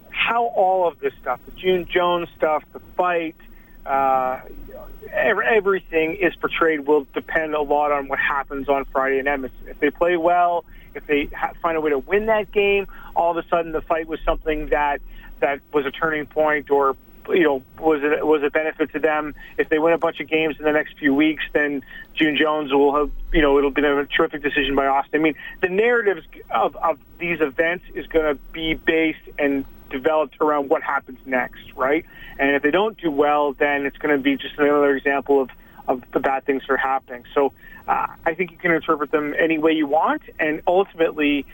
how 0.09 0.45
all 0.45 0.87
of 0.87 0.99
this 0.99 1.13
stuff, 1.21 1.39
the 1.45 1.51
June 1.51 1.85
Jones 1.85 2.29
stuff, 2.37 2.63
the 2.71 2.79
fight, 2.79 3.35
uh, 3.85 4.39
everything 5.11 6.15
is 6.15 6.35
portrayed 6.35 6.81
will 6.81 7.05
depend 7.13 7.53
a 7.53 7.61
lot 7.61 7.91
on 7.91 8.07
what 8.07 8.19
happens 8.19 8.69
on 8.69 8.85
Friday 8.85 9.19
in 9.19 9.27
Edmonton. 9.27 9.67
If 9.67 9.79
they 9.79 9.91
play 9.91 10.17
well, 10.17 10.65
if 10.95 11.05
they 11.07 11.25
ha- 11.25 11.53
find 11.61 11.77
a 11.77 11.81
way 11.81 11.91
to 11.91 11.99
win 11.99 12.27
that 12.27 12.51
game, 12.51 12.87
all 13.15 13.31
of 13.31 13.37
a 13.37 13.47
sudden 13.47 13.71
the 13.71 13.81
fight 13.81 14.07
was 14.07 14.19
something 14.21 14.67
that 14.67 15.01
that 15.39 15.59
was 15.73 15.85
a 15.85 15.91
turning 15.91 16.25
point 16.25 16.69
or 16.71 16.95
you 17.29 17.43
know 17.43 17.63
was 17.79 18.03
it 18.03 18.25
was 18.25 18.43
a 18.43 18.49
benefit 18.49 18.91
to 18.93 18.99
them. 18.99 19.35
If 19.57 19.69
they 19.69 19.79
win 19.79 19.93
a 19.93 19.97
bunch 19.97 20.19
of 20.19 20.27
games 20.27 20.57
in 20.59 20.65
the 20.65 20.71
next 20.71 20.97
few 20.97 21.13
weeks, 21.13 21.43
then 21.51 21.83
June 22.13 22.37
Jones 22.37 22.71
will 22.71 22.95
have 22.95 23.11
you 23.31 23.41
know 23.41 23.57
it'll 23.57 23.71
be 23.71 23.83
a 23.83 24.05
terrific 24.05 24.43
decision 24.43 24.75
by 24.75 24.87
Austin. 24.87 25.21
I 25.21 25.23
mean, 25.23 25.35
the 25.61 25.69
narratives 25.69 26.25
of, 26.49 26.75
of 26.77 26.99
these 27.19 27.41
events 27.41 27.85
is 27.93 28.07
going 28.07 28.35
to 28.35 28.41
be 28.51 28.73
based 28.73 29.29
and 29.37 29.65
developed 29.93 30.35
around 30.41 30.69
what 30.69 30.83
happens 30.83 31.19
next, 31.25 31.71
right? 31.75 32.05
And 32.37 32.55
if 32.55 32.63
they 32.63 32.71
don't 32.71 32.97
do 32.97 33.09
well, 33.09 33.53
then 33.53 33.85
it's 33.85 33.97
going 33.97 34.15
to 34.15 34.21
be 34.21 34.35
just 34.35 34.57
another 34.57 34.95
example 34.97 35.41
of, 35.41 35.49
of 35.87 36.03
the 36.11 36.19
bad 36.19 36.43
things 36.43 36.63
that 36.63 36.73
are 36.73 36.77
happening. 36.77 37.23
So 37.33 37.53
uh, 37.87 38.07
I 38.25 38.33
think 38.33 38.51
you 38.51 38.57
can 38.57 38.71
interpret 38.71 39.11
them 39.11 39.33
any 39.37 39.57
way 39.57 39.73
you 39.73 39.87
want, 39.87 40.23
and 40.39 40.61
ultimately 40.67 41.45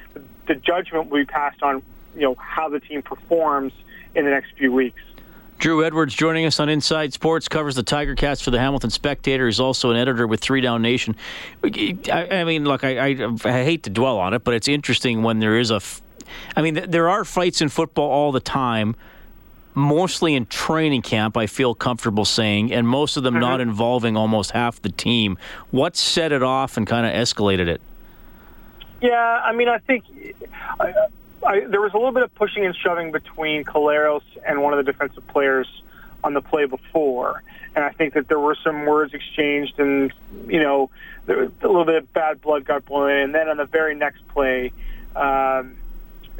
the, 0.45 0.55
judgment 0.55 1.09
will 1.09 1.19
be 1.19 1.25
passed 1.25 1.61
on, 1.61 1.83
you 2.15 2.21
know, 2.21 2.35
how 2.35 2.69
the 2.69 2.79
team 2.79 3.03
performs 3.03 3.73
in 4.15 4.25
the 4.25 4.31
next 4.31 4.53
few 4.53 4.73
weeks. 4.73 5.01
Drew 5.59 5.83
Edwards 5.83 6.15
joining 6.15 6.45
us 6.45 6.59
on 6.59 6.69
Inside 6.69 7.13
Sports 7.13 7.49
covers 7.49 7.75
the 7.75 7.83
Tiger 7.83 8.15
Cats 8.15 8.41
for 8.41 8.49
the 8.49 8.59
Hamilton 8.59 8.89
Spectator. 8.89 9.45
He's 9.45 9.59
also 9.59 9.91
an 9.91 9.97
editor 9.97 10.25
with 10.25 10.39
Three 10.39 10.61
Down 10.61 10.81
Nation. 10.81 11.15
I, 11.63 12.27
I 12.31 12.43
mean, 12.45 12.63
look, 12.63 12.83
I, 12.83 13.09
I, 13.09 13.27
I, 13.43 13.63
hate 13.63 13.83
to 13.83 13.89
dwell 13.89 14.17
on 14.17 14.33
it, 14.33 14.45
but 14.45 14.53
it's 14.53 14.69
interesting 14.69 15.21
when 15.21 15.39
there 15.39 15.59
is 15.59 15.69
a. 15.69 15.81
I 16.55 16.61
mean, 16.61 16.75
there 16.75 17.09
are 17.09 17.25
fights 17.25 17.61
in 17.61 17.69
football 17.69 18.09
all 18.09 18.31
the 18.31 18.39
time 18.39 18.95
mostly 19.75 20.35
in 20.35 20.45
training 20.45 21.01
camp, 21.01 21.37
I 21.37 21.47
feel 21.47 21.73
comfortable 21.73 22.25
saying, 22.25 22.73
and 22.73 22.87
most 22.87 23.17
of 23.17 23.23
them 23.23 23.35
mm-hmm. 23.35 23.41
not 23.41 23.61
involving 23.61 24.17
almost 24.17 24.51
half 24.51 24.81
the 24.81 24.89
team. 24.89 25.37
What 25.71 25.95
set 25.95 26.31
it 26.31 26.43
off 26.43 26.77
and 26.77 26.85
kind 26.85 27.05
of 27.05 27.13
escalated 27.13 27.67
it? 27.67 27.81
Yeah, 29.01 29.41
I 29.43 29.53
mean, 29.53 29.69
I 29.69 29.77
think 29.77 30.03
I, 30.79 30.93
I, 31.45 31.59
there 31.61 31.81
was 31.81 31.93
a 31.93 31.97
little 31.97 32.11
bit 32.11 32.23
of 32.23 32.35
pushing 32.35 32.65
and 32.65 32.75
shoving 32.75 33.11
between 33.11 33.63
Collaros 33.63 34.23
and 34.45 34.61
one 34.61 34.77
of 34.77 34.85
the 34.85 34.91
defensive 34.91 35.25
players 35.27 35.81
on 36.23 36.33
the 36.33 36.41
play 36.41 36.65
before. 36.65 37.43
And 37.75 37.85
I 37.85 37.91
think 37.91 38.15
that 38.15 38.27
there 38.27 38.39
were 38.39 38.55
some 38.55 38.85
words 38.85 39.13
exchanged 39.13 39.79
and, 39.79 40.11
you 40.47 40.59
know, 40.59 40.89
there, 41.27 41.37
was 41.37 41.51
a 41.61 41.67
little 41.67 41.85
bit 41.85 41.95
of 41.95 42.11
bad 42.11 42.41
blood 42.41 42.65
got 42.65 42.83
boiling. 42.85 43.21
And 43.21 43.33
then 43.33 43.47
on 43.47 43.57
the 43.57 43.65
very 43.65 43.95
next 43.95 44.27
play, 44.27 44.73
um, 45.15 45.77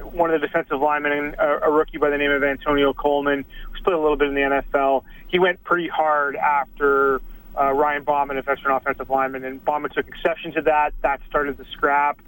one 0.03 0.31
of 0.31 0.41
the 0.41 0.47
defensive 0.47 0.79
linemen, 0.79 1.35
a, 1.38 1.59
a 1.63 1.71
rookie 1.71 1.97
by 1.97 2.09
the 2.09 2.17
name 2.17 2.31
of 2.31 2.43
Antonio 2.43 2.93
Coleman, 2.93 3.45
who's 3.69 3.81
played 3.81 3.95
a 3.95 3.99
little 3.99 4.17
bit 4.17 4.29
in 4.29 4.35
the 4.35 4.41
NFL. 4.41 5.03
He 5.27 5.39
went 5.39 5.63
pretty 5.63 5.88
hard 5.88 6.35
after 6.35 7.21
uh, 7.59 7.71
Ryan 7.71 8.05
Bomben, 8.05 8.38
a 8.38 8.41
veteran 8.41 8.75
offensive 8.75 9.09
lineman, 9.09 9.43
and 9.43 9.63
Bomben 9.63 9.91
took 9.91 10.07
exception 10.07 10.53
to 10.53 10.62
that. 10.63 10.93
That 11.01 11.21
started 11.27 11.57
the 11.57 11.65
scrap, 11.65 12.19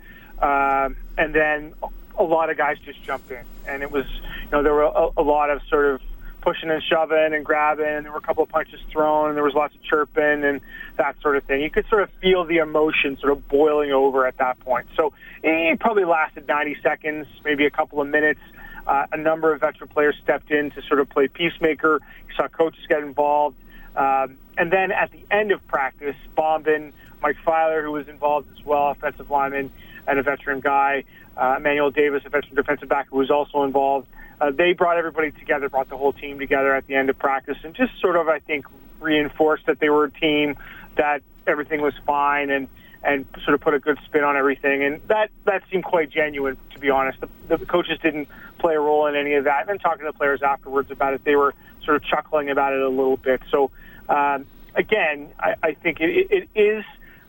um, 0.41 0.95
and 1.17 1.33
then 1.33 1.73
a 2.17 2.23
lot 2.23 2.49
of 2.49 2.57
guys 2.57 2.77
just 2.79 3.01
jumped 3.03 3.31
in, 3.31 3.43
and 3.67 3.81
it 3.83 3.91
was, 3.91 4.05
you 4.09 4.51
know, 4.51 4.63
there 4.63 4.73
were 4.73 4.83
a, 4.83 5.09
a 5.17 5.23
lot 5.23 5.49
of 5.49 5.61
sort 5.69 5.85
of 5.85 6.01
pushing 6.41 6.69
and 6.69 6.83
shoving 6.83 7.33
and 7.33 7.45
grabbing. 7.45 7.85
And 7.85 8.05
there 8.05 8.11
were 8.11 8.17
a 8.17 8.21
couple 8.21 8.43
of 8.43 8.49
punches 8.49 8.79
thrown, 8.89 9.29
and 9.29 9.37
there 9.37 9.43
was 9.43 9.53
lots 9.53 9.75
of 9.75 9.81
chirping 9.83 10.43
and 10.43 10.61
that 10.97 11.19
sort 11.21 11.37
of 11.37 11.43
thing. 11.43 11.61
You 11.61 11.69
could 11.69 11.87
sort 11.87 12.03
of 12.03 12.09
feel 12.21 12.43
the 12.43 12.57
emotion 12.57 13.17
sort 13.17 13.31
of 13.31 13.47
boiling 13.47 13.91
over 13.91 14.25
at 14.25 14.37
that 14.37 14.59
point. 14.59 14.87
So 14.95 15.13
it 15.43 15.79
probably 15.79 16.05
lasted 16.05 16.47
90 16.47 16.77
seconds, 16.81 17.27
maybe 17.45 17.65
a 17.65 17.71
couple 17.71 18.01
of 18.01 18.07
minutes. 18.07 18.41
Uh, 18.85 19.05
a 19.11 19.17
number 19.17 19.53
of 19.53 19.61
veteran 19.61 19.89
players 19.89 20.15
stepped 20.21 20.51
in 20.51 20.71
to 20.71 20.81
sort 20.81 20.99
of 20.99 21.09
play 21.09 21.27
peacemaker. 21.27 21.99
You 22.27 22.35
saw 22.35 22.47
coaches 22.47 22.83
get 22.87 23.03
involved. 23.03 23.57
Um, 23.95 24.37
and 24.57 24.71
then 24.71 24.91
at 24.91 25.11
the 25.11 25.23
end 25.29 25.51
of 25.51 25.65
practice, 25.67 26.15
Bomben, 26.35 26.93
Mike 27.21 27.37
Filer, 27.43 27.83
who 27.83 27.91
was 27.91 28.07
involved 28.07 28.49
as 28.57 28.65
well, 28.65 28.89
offensive 28.89 29.29
lineman 29.29 29.71
and 30.07 30.19
a 30.19 30.23
veteran 30.23 30.59
guy, 30.59 31.03
uh, 31.37 31.55
Emmanuel 31.57 31.91
Davis, 31.91 32.23
a 32.25 32.29
veteran 32.29 32.55
defensive 32.55 32.89
back 32.89 33.07
who 33.09 33.17
was 33.17 33.29
also 33.29 33.63
involved, 33.63 34.07
uh, 34.41 34.49
they 34.49 34.73
brought 34.73 34.97
everybody 34.97 35.31
together, 35.31 35.69
brought 35.69 35.87
the 35.87 35.97
whole 35.97 36.13
team 36.13 36.39
together 36.39 36.73
at 36.73 36.87
the 36.87 36.95
end 36.95 37.09
of 37.11 37.17
practice, 37.17 37.57
and 37.63 37.75
just 37.75 37.97
sort 38.01 38.15
of, 38.15 38.27
I 38.27 38.39
think, 38.39 38.65
reinforced 38.99 39.67
that 39.67 39.79
they 39.79 39.89
were 39.89 40.05
a 40.05 40.11
team, 40.11 40.57
that 40.95 41.21
everything 41.45 41.81
was 41.81 41.93
fine, 42.05 42.49
and 42.49 42.67
and 43.03 43.25
sort 43.43 43.55
of 43.55 43.61
put 43.61 43.73
a 43.73 43.79
good 43.79 43.97
spin 44.05 44.23
on 44.23 44.35
everything. 44.35 44.83
And 44.83 45.01
that 45.07 45.29
that 45.45 45.63
seemed 45.69 45.83
quite 45.83 46.09
genuine, 46.09 46.57
to 46.71 46.79
be 46.79 46.89
honest. 46.89 47.19
The, 47.21 47.57
the 47.57 47.65
coaches 47.65 47.99
didn't 47.99 48.29
play 48.57 48.75
a 48.75 48.79
role 48.79 49.05
in 49.07 49.15
any 49.15 49.35
of 49.35 49.43
that. 49.45 49.61
And 49.61 49.69
then 49.69 49.79
talking 49.79 50.05
to 50.05 50.11
the 50.11 50.17
players 50.17 50.41
afterwards 50.41 50.89
about 50.91 51.13
it, 51.13 51.23
they 51.23 51.35
were 51.35 51.53
sort 51.83 51.97
of 51.97 52.03
chuckling 52.03 52.49
about 52.49 52.73
it 52.73 52.81
a 52.81 52.89
little 52.89 53.17
bit. 53.17 53.41
So 53.49 53.71
um, 54.09 54.45
again, 54.75 55.29
I, 55.39 55.55
I 55.61 55.73
think 55.73 55.99
it, 55.99 56.27
it 56.31 56.49
is 56.55 56.83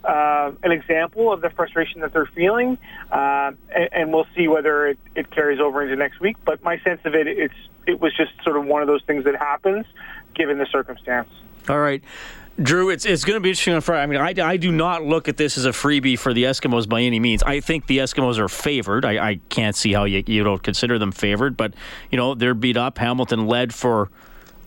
uh, 0.05 0.53
an 0.63 0.73
example 0.73 1.33
of 1.33 1.41
the 1.41 1.51
frustration 1.51 2.01
that 2.01 2.13
they're 2.13 2.27
feeling, 2.27 2.79
uh, 3.11 3.53
and, 3.75 3.89
and, 3.93 4.13
we'll 4.13 4.27
see 4.35 4.49
whether 4.49 4.89
it, 4.89 4.99
it, 5.15 5.31
carries 5.31 5.61
over 5.61 5.83
into 5.83 5.97
next 5.97 6.21
week. 6.21 6.37
But 6.45 6.63
my 6.63 6.79
sense 6.81 7.01
of 7.05 7.15
it, 7.15 7.27
it's 7.27 7.55
it 7.87 8.01
was 8.01 8.15
just 8.17 8.33
sort 8.43 8.57
of 8.57 8.65
one 8.65 8.83
of 8.83 8.89
those 8.89 9.03
things 9.05 9.25
that 9.25 9.37
happens 9.37 9.87
given 10.35 10.59
the 10.59 10.67
circumstance. 10.67 11.29
All 11.69 11.79
right. 11.79 12.03
Drew, 12.61 12.91
it's 12.91 13.07
it's 13.07 13.25
going 13.25 13.37
to 13.37 13.41
be 13.41 13.49
interesting 13.49 13.75
on 13.75 13.81
Friday. 13.81 14.03
I 14.03 14.07
mean, 14.07 14.21
I, 14.21 14.47
I 14.47 14.57
do 14.59 14.71
not 14.71 15.03
look 15.05 15.29
at 15.29 15.39
this 15.39 15.57
as 15.57 15.65
a 15.65 15.71
freebie 15.71 16.19
for 16.19 16.35
the 16.35 16.45
Eskimos 16.45 16.87
by 16.87 17.01
any 17.01 17.19
means. 17.19 17.43
I 17.43 17.61
think 17.61 17.87
the 17.87 17.99
Eskimos 17.99 18.39
are 18.39 18.49
favored. 18.49 19.05
I, 19.05 19.31
I 19.31 19.41
can't 19.49 19.75
see 19.75 19.93
how 19.93 20.05
you, 20.05 20.23
you 20.27 20.45
don't 20.45 20.63
consider 20.63 20.99
them 20.99 21.13
favored, 21.13 21.57
but, 21.57 21.73
you 22.11 22.19
know, 22.19 22.35
they're 22.35 22.55
beat 22.55 22.77
up. 22.77 22.99
Hamilton 22.99 23.47
led 23.47 23.73
for 23.73 24.11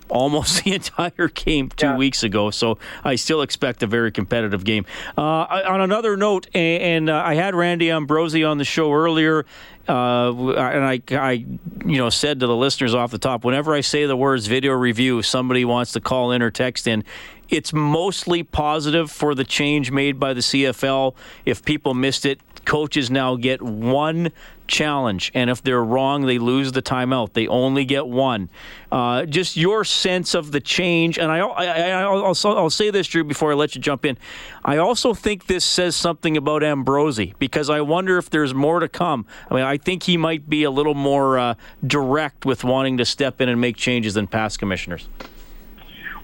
almost 0.10 0.64
the 0.64 0.74
entire 0.74 1.28
game 1.28 1.70
two 1.70 1.88
yeah. 1.88 1.98
weeks 1.98 2.24
ago. 2.24 2.52
So 2.52 2.78
I 3.04 3.16
still 3.16 3.42
expect 3.42 3.84
a 3.84 3.88
very 3.88 4.12
competitive 4.12 4.64
game. 4.64 4.86
Uh, 5.18 5.22
on 5.68 5.82
another 5.82 6.18
note, 6.18 6.48
and, 6.54 6.84
and 6.84 7.10
uh, 7.10 7.24
I 7.26 7.36
had 7.36 7.56
Randy 7.56 7.92
Ambrosie 7.92 8.44
on 8.44 8.58
the 8.58 8.66
show 8.66 8.92
earlier. 8.94 9.46
Uh, 9.88 10.32
and 10.54 10.84
I, 10.84 11.02
I, 11.12 11.32
you 11.86 11.98
know, 11.98 12.10
said 12.10 12.40
to 12.40 12.48
the 12.48 12.56
listeners 12.56 12.96
off 12.96 13.12
the 13.12 13.20
top, 13.20 13.44
whenever 13.44 13.74
I 13.74 13.82
say 13.82 14.08
the 14.08 14.18
words 14.18 14.48
video 14.48 14.74
review, 14.74 15.22
somebody 15.22 15.64
wants 15.64 15.92
to 15.92 16.02
call 16.02 16.32
in 16.32 16.42
or 16.42 16.50
text 16.50 16.88
in. 16.88 17.04
It's 17.50 17.72
mostly 17.72 18.42
positive 18.42 19.12
for 19.12 19.36
the 19.36 19.44
change 19.44 19.92
made 19.92 20.20
by 20.20 20.34
the 20.34 20.42
CFL. 20.42 21.14
If 21.46 21.64
people 21.64 21.94
missed 21.94 22.26
it, 22.26 22.40
coaches 22.66 23.12
now 23.12 23.36
get 23.36 23.62
one 23.62 24.32
challenge, 24.68 25.32
and 25.34 25.50
if 25.50 25.62
they're 25.62 25.84
wrong, 25.84 26.26
they 26.26 26.38
lose 26.38 26.72
the 26.72 26.82
timeout. 26.82 27.34
They 27.34 27.48
only 27.48 27.86
get 27.86 28.08
one. 28.08 28.50
Uh, 28.92 29.26
just 29.26 29.58
your 29.58 29.84
sense 29.84 30.34
of 30.34 30.52
the 30.52 30.60
change, 30.60 31.18
and 31.18 31.32
I, 31.32 31.40
I, 31.40 32.08
will 32.08 32.36
I'll 32.46 32.70
say 32.70 32.90
this, 32.90 33.08
Drew, 33.08 33.24
before 33.24 33.52
I 33.52 33.56
let 33.56 33.76
you 33.76 33.82
jump 33.82 34.06
in. 34.06 34.18
I 34.64 34.78
also 34.78 35.14
think 35.14 35.48
this 35.48 35.66
says 35.66 35.96
something 35.96 36.38
about 36.38 36.64
Ambrosie 36.64 37.34
because 37.40 37.70
I 37.70 37.82
wonder 37.82 38.18
if 38.18 38.30
there's 38.30 38.54
more 38.54 38.80
to 38.80 38.88
come. 38.88 39.26
I 39.50 39.56
mean, 39.56 39.64
I 39.64 39.78
think 39.78 40.04
he 40.04 40.18
might 40.18 40.50
be 40.50 40.64
a 40.64 40.72
little 40.72 40.96
more 40.96 41.38
uh, 41.38 41.56
direct 41.86 42.46
with 42.46 42.64
wanting 42.64 42.98
to 42.98 43.06
step 43.06 43.42
in 43.42 43.50
and 43.50 43.60
make 43.60 43.76
changes 43.76 44.14
than 44.14 44.28
past 44.28 44.60
commissioners. 44.60 45.08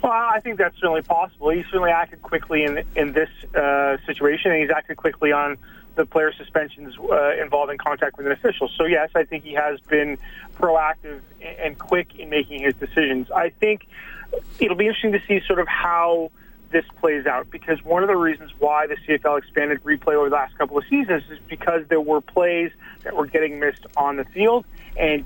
Well, 0.02 0.12
I 0.12 0.40
think 0.40 0.58
that's 0.58 0.76
certainly 0.78 1.04
possible. 1.04 1.50
He 1.52 1.64
certainly 1.64 1.92
acted 1.92 2.24
quickly 2.24 2.64
in 2.64 2.84
in 2.96 3.14
this 3.14 3.30
uh, 3.54 3.98
situation, 4.06 4.52
and 4.52 4.62
he's 4.62 4.72
acted 4.72 4.98
quickly 4.98 5.32
on 5.32 5.58
the 5.96 6.06
player 6.06 6.32
suspensions 6.34 6.96
uh, 6.98 7.36
involving 7.42 7.78
contact 7.78 8.18
with 8.18 8.26
an 8.26 8.32
official. 8.32 8.70
So 8.78 8.86
yes, 8.86 9.10
I 9.16 9.24
think 9.24 9.44
he 9.44 9.54
has 9.54 9.80
been 9.82 10.18
proactive 10.58 11.22
and 11.42 11.78
quick 11.78 12.16
in 12.16 12.30
making 12.30 12.62
his 12.62 12.76
decisions. 12.76 13.30
I 13.32 13.50
think 13.50 13.88
it'll 14.60 14.78
be 14.78 14.88
interesting 14.88 15.12
to 15.14 15.22
see 15.28 15.46
sort 15.46 15.60
of 15.60 15.68
how 15.68 16.32
this 16.72 16.86
plays 17.00 17.26
out 17.26 17.50
because 17.52 17.84
one 17.84 18.02
of 18.02 18.08
the 18.08 18.16
reasons 18.16 18.52
why 18.58 18.88
the 18.88 18.96
CFL 18.96 19.38
expanded 19.40 19.84
replay 19.84 20.14
over 20.14 20.30
the 20.30 20.36
last 20.36 20.58
couple 20.58 20.78
of 20.78 20.86
seasons 20.90 21.24
is 21.30 21.40
because 21.50 21.86
there 21.90 22.00
were 22.00 22.22
plays 22.22 22.72
that 23.04 23.16
were 23.16 23.28
getting 23.28 23.60
missed 23.60 23.86
on 23.98 24.16
the 24.16 24.26
field 24.26 24.66
and 24.96 25.26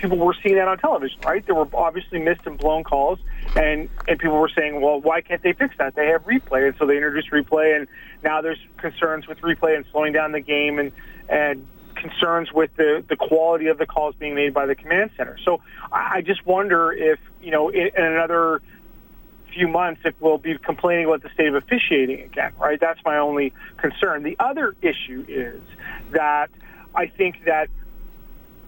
people 0.00 0.18
were 0.18 0.34
seeing 0.42 0.56
that 0.56 0.68
on 0.68 0.78
television, 0.78 1.20
right? 1.22 1.44
There 1.44 1.54
were 1.54 1.68
obviously 1.74 2.18
missed 2.18 2.42
and 2.46 2.56
blown 2.56 2.84
calls, 2.84 3.18
and 3.54 3.88
and 4.08 4.18
people 4.18 4.38
were 4.38 4.50
saying, 4.54 4.80
well, 4.80 5.00
why 5.00 5.20
can't 5.20 5.42
they 5.42 5.52
fix 5.52 5.74
that? 5.78 5.94
They 5.94 6.08
have 6.08 6.24
replay, 6.24 6.66
and 6.66 6.74
so 6.78 6.86
they 6.86 6.96
introduced 6.96 7.30
replay, 7.30 7.76
and 7.76 7.86
now 8.22 8.40
there's 8.40 8.58
concerns 8.78 9.26
with 9.26 9.38
replay 9.38 9.76
and 9.76 9.84
slowing 9.92 10.12
down 10.12 10.32
the 10.32 10.40
game, 10.40 10.78
and 10.78 10.92
and 11.28 11.66
concerns 11.94 12.52
with 12.52 12.70
the 12.76 13.04
the 13.08 13.16
quality 13.16 13.66
of 13.66 13.78
the 13.78 13.86
calls 13.86 14.14
being 14.16 14.34
made 14.34 14.54
by 14.54 14.66
the 14.66 14.74
command 14.74 15.10
center. 15.16 15.36
So 15.44 15.60
I 15.92 16.22
just 16.22 16.44
wonder 16.46 16.92
if 16.92 17.18
you 17.42 17.50
know 17.50 17.68
in, 17.68 17.90
in 17.96 18.04
another 18.04 18.62
few 19.52 19.68
months 19.68 20.00
if 20.04 20.14
we'll 20.20 20.38
be 20.38 20.56
complaining 20.58 21.06
about 21.06 21.22
the 21.22 21.30
state 21.30 21.48
of 21.48 21.54
officiating 21.56 22.22
again, 22.22 22.52
right? 22.58 22.78
That's 22.80 23.00
my 23.04 23.18
only 23.18 23.52
concern. 23.78 24.22
The 24.22 24.36
other 24.38 24.76
issue 24.80 25.24
is 25.28 25.60
that 26.12 26.50
I 26.94 27.06
think 27.06 27.44
that 27.46 27.68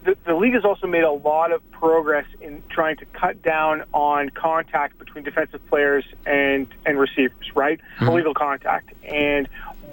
the, 0.03 0.17
the 0.25 0.35
league 0.35 0.53
has 0.53 0.65
also 0.65 0.87
made 0.87 1.03
a 1.03 1.11
lot 1.11 1.51
of 1.51 1.69
progress 1.71 2.25
in 2.41 2.63
trying 2.69 2.97
to 2.97 3.05
cut 3.05 3.41
down 3.41 3.83
on 3.93 4.29
contact 4.29 4.97
between 4.97 5.23
defensive 5.23 5.65
players 5.67 6.05
and 6.25 6.67
and 6.85 6.99
receivers, 6.99 7.51
right? 7.55 7.79
Mm-hmm. 7.97 8.07
Illegal 8.07 8.33
contact. 8.33 8.93
And 9.03 9.47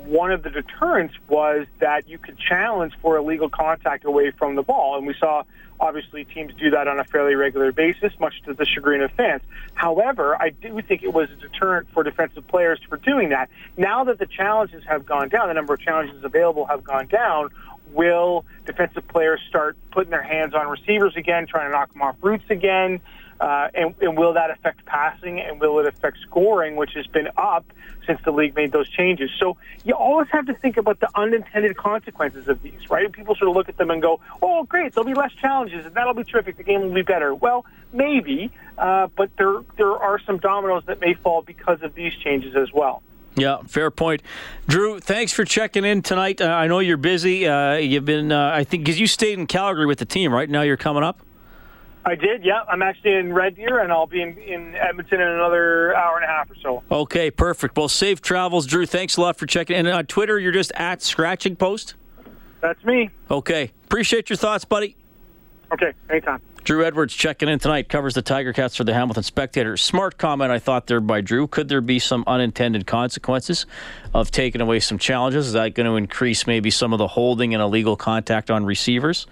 one 0.05 0.33
of 0.33 0.42
the 0.42 0.51
deterrents 0.51 1.14
was 1.29 1.66
that 1.79 2.09
you 2.09 2.18
could 2.18 2.38
challenge 2.38 2.94
for 3.01 3.16
illegal 3.16 3.49
contact 3.49 4.05
away 4.05 4.31
from 4.33 4.57
the 4.57 4.62
ball, 4.62 4.96
and 4.96 5.07
we 5.07 5.14
saw 5.18 5.44
obviously 5.79 6.25
teams 6.25 6.53
do 6.55 6.70
that 6.70 6.87
on 6.87 6.99
a 6.99 7.05
fairly 7.05 7.35
regular 7.35 7.73
basis, 7.73 8.12
much 8.20 8.35
to 8.44 8.53
the 8.53 8.66
chagrin 8.66 9.01
of 9.03 9.11
fans. 9.12 9.42
However, 9.75 10.40
I 10.40 10.51
do 10.51 10.81
think 10.83 11.03
it 11.03 11.12
was 11.12 11.31
a 11.31 11.37
deterrent 11.37 11.88
for 11.92 12.03
defensive 12.03 12.46
players 12.49 12.81
for 12.88 12.99
doing 12.99 13.31
that. 13.31 13.49
Now 13.77 14.05
that 14.05 14.18
the 14.18 14.27
challenges 14.27 14.85
have 14.87 15.07
gone 15.07 15.31
down, 15.31 15.49
the 15.49 15.55
number 15.55 15.75
of 15.75 15.81
challenges 15.81 16.23
available 16.23 16.66
have 16.66 16.85
gone 16.85 17.07
down, 17.07 17.49
will 17.92 18.44
defensive 18.66 19.07
players 19.09 19.40
start 19.48 19.76
putting 19.90 20.11
their 20.11 20.22
hands 20.22 20.55
on 20.55 20.68
receivers 20.68 21.16
again, 21.16 21.46
trying 21.46 21.68
to 21.68 21.72
knock 21.72 21.92
them 21.92 22.03
off 22.03 22.16
routes 22.22 22.48
again? 22.50 23.00
Uh, 23.40 23.70
and, 23.72 23.94
and, 24.03 24.18
will 24.18 24.35
that 24.35 24.50
affect 24.50 24.85
passing 24.85 25.40
and 25.40 25.59
will 25.61 25.79
it 25.79 25.87
affect 25.87 26.18
scoring, 26.26 26.76
which 26.76 26.92
has 26.92 27.07
been 27.07 27.26
up 27.38 27.64
since 28.07 28.20
the 28.22 28.31
league 28.31 28.55
made 28.55 28.70
those 28.70 28.87
changes? 28.90 29.31
So 29.38 29.57
you 29.83 29.94
always 29.94 30.29
have 30.31 30.44
to 30.46 30.55
think 30.55 30.76
about 30.76 31.00
the 31.00 31.09
unintended 31.14 31.74
consequences 31.74 32.48
of 32.48 32.61
these, 32.61 32.90
right? 32.90 33.11
People 33.11 33.35
sort 33.37 33.48
of 33.48 33.57
look 33.57 33.70
at 33.70 33.79
them 33.79 33.90
and 33.90 34.03
go, 34.03 34.20
"Oh, 34.42 34.64
great, 34.64 34.92
there'll 34.92 35.09
be 35.09 35.14
less 35.14 35.33
challenges 35.33 35.87
and 35.87 35.94
that'll 35.94 36.12
be 36.12 36.24
terrific. 36.24 36.59
The 36.59 36.64
game 36.64 36.83
will 36.83 36.92
be 36.92 37.00
better." 37.00 37.35
Well, 37.35 37.64
maybe, 37.94 38.50
uh, 38.76 39.07
but 39.16 39.35
there 39.38 39.61
there 39.79 39.96
are 39.96 40.18
some 40.18 40.37
dominoes 40.37 40.83
that 40.85 41.00
may 41.00 41.14
fall 41.14 41.40
because 41.40 41.81
of 41.81 41.94
these 41.94 42.14
changes 42.16 42.55
as 42.55 42.70
well. 42.74 43.03
Yeah, 43.40 43.59
fair 43.66 43.90
point. 43.90 44.22
Drew, 44.68 45.00
thanks 45.00 45.33
for 45.33 45.44
checking 45.44 45.85
in 45.85 46.03
tonight. 46.03 46.40
Uh, 46.40 46.46
I 46.46 46.66
know 46.66 46.79
you're 46.79 46.96
busy. 46.96 47.46
Uh, 47.46 47.76
you've 47.76 48.05
been, 48.05 48.31
uh, 48.31 48.50
I 48.53 48.64
think, 48.64 48.85
because 48.85 49.00
you 49.00 49.07
stayed 49.07 49.38
in 49.38 49.46
Calgary 49.46 49.87
with 49.87 49.98
the 49.98 50.05
team, 50.05 50.33
right? 50.33 50.48
Now 50.48 50.62
you're 50.62 50.76
coming 50.76 51.03
up? 51.03 51.20
I 52.05 52.14
did, 52.14 52.44
yeah. 52.44 52.62
I'm 52.66 52.81
actually 52.81 53.14
in 53.14 53.33
Red 53.33 53.57
Deer, 53.57 53.81
and 53.81 53.92
I'll 53.92 54.07
be 54.07 54.22
in, 54.22 54.38
in 54.38 54.74
Edmonton 54.74 55.20
in 55.20 55.29
another 55.29 55.94
hour 55.94 56.16
and 56.16 56.24
a 56.24 56.29
half 56.29 56.50
or 56.50 56.55
so. 56.62 56.83
Okay, 56.90 57.31
perfect. 57.31 57.76
Well, 57.76 57.88
safe 57.88 58.22
travels, 58.22 58.66
Drew. 58.66 58.87
Thanks 58.87 59.16
a 59.16 59.20
lot 59.20 59.37
for 59.37 59.46
checking 59.46 59.76
in. 59.76 59.87
And 59.87 59.94
on 59.94 60.07
Twitter, 60.07 60.38
you're 60.38 60.53
just 60.53 60.72
at 60.76 61.03
Scratching 61.03 61.57
Post? 61.57 61.94
That's 62.61 62.83
me. 62.85 63.11
Okay. 63.31 63.72
Appreciate 63.85 64.31
your 64.31 64.38
thoughts, 64.38 64.64
buddy. 64.64 64.96
Okay, 65.72 65.92
anytime. 66.09 66.40
Drew 66.62 66.85
Edwards 66.85 67.14
checking 67.14 67.49
in 67.49 67.59
tonight, 67.59 67.88
covers 67.88 68.14
the 68.14 68.20
Tiger 68.20 68.53
Cats 68.53 68.77
for 68.77 68.85
the 68.85 68.92
Hamilton 68.92 69.23
Spectator. 69.23 69.79
Smart 69.79 70.18
comment, 70.18 70.51
I 70.51 70.59
thought, 70.59 70.87
there 70.87 71.01
by 71.01 71.23
Drew. 71.23 71.46
Could 71.46 71.68
there 71.68 71.81
be 71.81 71.99
some 71.99 72.23
unintended 72.27 72.87
consequences 72.87 73.64
of 74.12 74.31
taking 74.31 74.61
away 74.61 74.81
some 74.81 74.99
challenges? 74.99 75.49
Is 75.49 75.53
that 75.55 75.75
going 75.75 75.87
to 75.87 75.96
increase 75.96 76.46
maybe 76.46 76.70
some 76.70 76.92
of 76.92 76.99
the 76.99 77.07
holding 77.07 77.55
and 77.55 77.62
illegal 77.62 77.96
contact 77.96 78.51
on 78.51 78.66
receivers? 78.66 79.27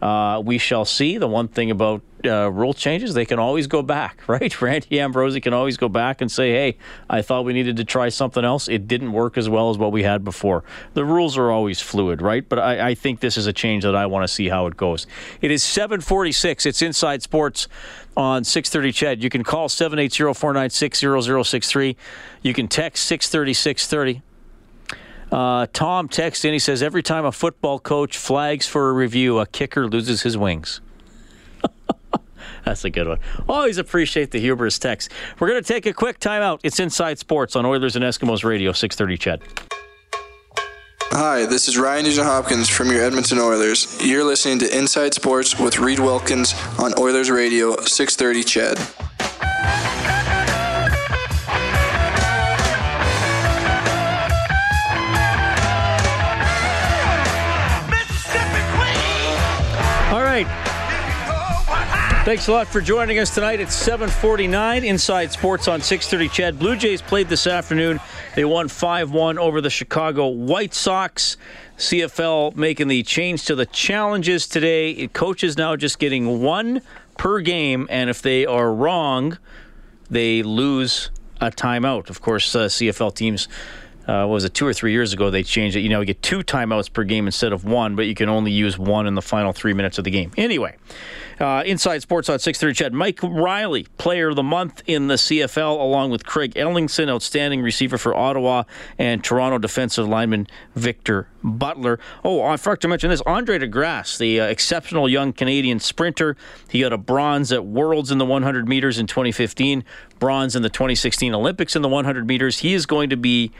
Uh, 0.00 0.42
we 0.44 0.58
shall 0.58 0.84
see. 0.84 1.18
The 1.18 1.26
one 1.26 1.48
thing 1.48 1.70
about 1.70 2.02
uh, 2.24 2.50
rule 2.50 2.74
changes, 2.74 3.14
they 3.14 3.24
can 3.24 3.38
always 3.38 3.66
go 3.66 3.82
back, 3.82 4.20
right? 4.28 4.60
Randy 4.60 5.00
Ambrosie 5.00 5.40
can 5.40 5.54
always 5.54 5.76
go 5.76 5.88
back 5.88 6.20
and 6.20 6.30
say, 6.30 6.50
hey, 6.50 6.76
I 7.08 7.22
thought 7.22 7.44
we 7.44 7.52
needed 7.52 7.76
to 7.76 7.84
try 7.84 8.08
something 8.08 8.44
else. 8.44 8.68
It 8.68 8.88
didn't 8.88 9.12
work 9.12 9.38
as 9.38 9.48
well 9.48 9.70
as 9.70 9.78
what 9.78 9.92
we 9.92 10.02
had 10.02 10.24
before. 10.24 10.64
The 10.94 11.04
rules 11.04 11.38
are 11.38 11.50
always 11.50 11.80
fluid, 11.80 12.20
right? 12.20 12.46
But 12.46 12.58
I, 12.58 12.90
I 12.90 12.94
think 12.94 13.20
this 13.20 13.36
is 13.36 13.46
a 13.46 13.52
change 13.52 13.84
that 13.84 13.94
I 13.94 14.06
want 14.06 14.26
to 14.26 14.32
see 14.32 14.48
how 14.48 14.66
it 14.66 14.76
goes. 14.76 15.06
It 15.40 15.50
is 15.50 15.62
746. 15.62 16.66
It's 16.66 16.82
Inside 16.82 17.22
Sports 17.22 17.68
on 18.16 18.44
630 18.44 18.92
CHED. 18.92 19.22
You 19.22 19.30
can 19.30 19.44
call 19.44 19.68
780-496-0063. 19.68 21.96
You 22.42 22.54
can 22.54 22.68
text 22.68 23.04
630 23.04 23.54
630. 23.54 24.22
Uh, 25.36 25.66
Tom 25.74 26.08
texts 26.08 26.46
in. 26.46 26.54
He 26.54 26.58
says, 26.58 26.82
Every 26.82 27.02
time 27.02 27.26
a 27.26 27.30
football 27.30 27.78
coach 27.78 28.16
flags 28.16 28.66
for 28.66 28.88
a 28.88 28.92
review, 28.94 29.38
a 29.38 29.44
kicker 29.44 29.86
loses 29.86 30.22
his 30.22 30.34
wings. 30.34 30.80
That's 32.64 32.86
a 32.86 32.90
good 32.90 33.06
one. 33.06 33.18
Always 33.46 33.76
appreciate 33.76 34.30
the 34.30 34.40
humorous 34.40 34.78
text. 34.78 35.12
We're 35.38 35.48
going 35.48 35.62
to 35.62 35.72
take 35.72 35.84
a 35.84 35.92
quick 35.92 36.20
timeout. 36.20 36.60
It's 36.62 36.80
Inside 36.80 37.18
Sports 37.18 37.54
on 37.54 37.66
Oilers 37.66 37.96
and 37.96 38.04
Eskimos 38.04 38.44
Radio, 38.44 38.72
630 38.72 39.18
CHED. 39.18 39.42
Hi, 41.10 41.44
this 41.44 41.68
is 41.68 41.76
Ryan 41.76 42.04
Nugent 42.06 42.26
Hopkins 42.26 42.70
from 42.70 42.90
your 42.90 43.04
Edmonton 43.04 43.38
Oilers. 43.38 44.02
You're 44.02 44.24
listening 44.24 44.58
to 44.60 44.74
Inside 44.74 45.12
Sports 45.12 45.58
with 45.58 45.78
Reid 45.78 45.98
Wilkins 45.98 46.54
on 46.78 46.98
Oilers 46.98 47.30
Radio, 47.30 47.76
630 47.76 48.42
CHED. 48.42 49.05
Thanks 62.26 62.48
a 62.48 62.50
lot 62.50 62.66
for 62.66 62.80
joining 62.80 63.20
us 63.20 63.32
tonight. 63.32 63.60
It's 63.60 63.76
7:49 63.76 64.82
Inside 64.82 65.30
Sports 65.30 65.68
on 65.68 65.80
6:30. 65.80 66.28
CHED 66.28 66.58
Blue 66.58 66.74
Jays 66.74 67.00
played 67.00 67.28
this 67.28 67.46
afternoon. 67.46 68.00
They 68.34 68.44
won 68.44 68.66
5-1 68.66 69.38
over 69.38 69.60
the 69.60 69.70
Chicago 69.70 70.26
White 70.26 70.74
Sox. 70.74 71.36
CFL 71.78 72.56
making 72.56 72.88
the 72.88 73.04
change 73.04 73.44
to 73.44 73.54
the 73.54 73.64
challenges 73.64 74.48
today. 74.48 75.06
Coaches 75.12 75.56
now 75.56 75.76
just 75.76 76.00
getting 76.00 76.42
one 76.42 76.82
per 77.16 77.38
game, 77.38 77.86
and 77.90 78.10
if 78.10 78.22
they 78.22 78.44
are 78.44 78.74
wrong, 78.74 79.38
they 80.10 80.42
lose 80.42 81.10
a 81.40 81.52
timeout. 81.52 82.10
Of 82.10 82.22
course, 82.22 82.56
uh, 82.56 82.66
CFL 82.66 83.14
teams 83.14 83.46
uh, 84.08 84.26
was 84.28 84.44
it 84.44 84.52
two 84.52 84.66
or 84.66 84.72
three 84.72 84.90
years 84.90 85.12
ago 85.12 85.30
they 85.30 85.44
changed 85.44 85.76
it. 85.76 85.80
You 85.80 85.90
know, 85.90 86.00
you 86.00 86.06
get 86.06 86.22
two 86.22 86.40
timeouts 86.40 86.92
per 86.92 87.04
game 87.04 87.26
instead 87.26 87.52
of 87.52 87.64
one, 87.64 87.94
but 87.94 88.06
you 88.06 88.16
can 88.16 88.28
only 88.28 88.50
use 88.50 88.76
one 88.76 89.06
in 89.06 89.14
the 89.14 89.22
final 89.22 89.52
three 89.52 89.74
minutes 89.74 89.98
of 89.98 90.04
the 90.04 90.10
game. 90.10 90.32
Anyway, 90.36 90.76
uh, 91.40 91.62
Inside 91.66 92.02
Sports 92.02 92.28
on 92.28 92.38
630 92.38 92.74
CHED. 92.74 92.92
Mike 92.92 93.20
Reilly, 93.22 93.84
player 93.98 94.28
of 94.28 94.36
the 94.36 94.42
month 94.42 94.82
in 94.86 95.08
the 95.08 95.14
CFL, 95.14 95.78
along 95.80 96.10
with 96.10 96.24
Greg 96.24 96.54
Ellingson, 96.54 97.08
outstanding 97.08 97.62
receiver 97.62 97.98
for 97.98 98.14
Ottawa, 98.14 98.64
and 98.98 99.22
Toronto 99.22 99.58
defensive 99.58 100.08
lineman 100.08 100.46
Victor 100.74 101.28
Butler. 101.42 101.98
Oh, 102.24 102.42
I 102.42 102.56
forgot 102.56 102.80
to 102.82 102.88
mention 102.88 103.10
this. 103.10 103.22
Andre 103.26 103.58
De 103.58 103.66
Grasse, 103.66 104.18
the 104.18 104.40
uh, 104.40 104.46
exceptional 104.46 105.08
young 105.08 105.32
Canadian 105.32 105.80
sprinter, 105.80 106.36
he 106.68 106.80
got 106.80 106.92
a 106.92 106.98
bronze 106.98 107.52
at 107.52 107.64
Worlds 107.64 108.10
in 108.10 108.18
the 108.18 108.24
100 108.24 108.68
meters 108.68 108.98
in 108.98 109.06
2015, 109.06 109.84
bronze 110.18 110.56
in 110.56 110.62
the 110.62 110.70
2016 110.70 111.34
Olympics 111.34 111.76
in 111.76 111.82
the 111.82 111.88
100 111.88 112.26
meters. 112.26 112.58
He 112.60 112.74
is 112.74 112.86
going 112.86 113.10
to 113.10 113.16
be 113.16 113.52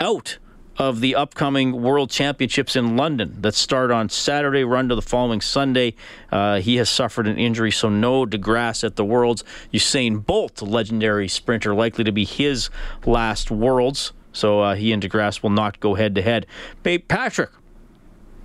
out 0.00 0.38
of 0.78 1.00
the 1.00 1.16
upcoming 1.16 1.82
World 1.82 2.08
Championships 2.08 2.76
in 2.76 2.96
London 2.96 3.36
that 3.40 3.54
start 3.54 3.90
on 3.90 4.08
Saturday, 4.08 4.62
run 4.62 4.88
to 4.88 4.94
the 4.94 5.02
following 5.02 5.40
Sunday. 5.40 5.94
Uh, 6.30 6.60
he 6.60 6.76
has 6.76 6.88
suffered 6.88 7.26
an 7.26 7.36
injury, 7.36 7.72
so 7.72 7.88
no 7.88 8.24
De 8.24 8.38
Grasse 8.38 8.84
at 8.84 8.94
the 8.94 9.04
Worlds. 9.04 9.42
Usain 9.72 10.24
Bolt, 10.24 10.62
legendary 10.62 11.26
sprinter, 11.26 11.74
likely 11.74 12.04
to 12.04 12.12
be 12.12 12.24
his 12.24 12.70
last 13.04 13.50
Worlds. 13.50 14.12
So 14.32 14.60
uh, 14.60 14.74
he 14.76 14.92
and 14.92 15.02
De 15.02 15.08
Grasse 15.08 15.42
will 15.42 15.50
not 15.50 15.80
go 15.80 15.94
head 15.94 16.14
to 16.14 16.22
head. 16.22 16.46
Babe 16.84 17.06
Patrick, 17.08 17.50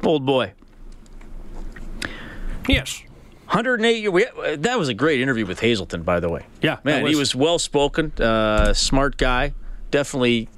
old 0.03 0.25
boy. 0.25 0.53
Yes. 2.67 3.03
108 3.47 4.09
we, 4.09 4.25
that 4.55 4.79
was 4.79 4.89
a 4.89 4.93
great 4.95 5.21
interview 5.21 5.45
with 5.45 5.59
Hazelton, 5.59 6.01
by 6.01 6.19
the 6.19 6.29
way. 6.29 6.47
Yeah, 6.63 6.77
man, 6.83 7.03
was. 7.03 7.11
he 7.11 7.15
was 7.15 7.35
well 7.35 7.59
spoken, 7.59 8.11
uh, 8.19 8.73
smart 8.73 9.17
guy. 9.17 9.53
Definitely 9.91 10.49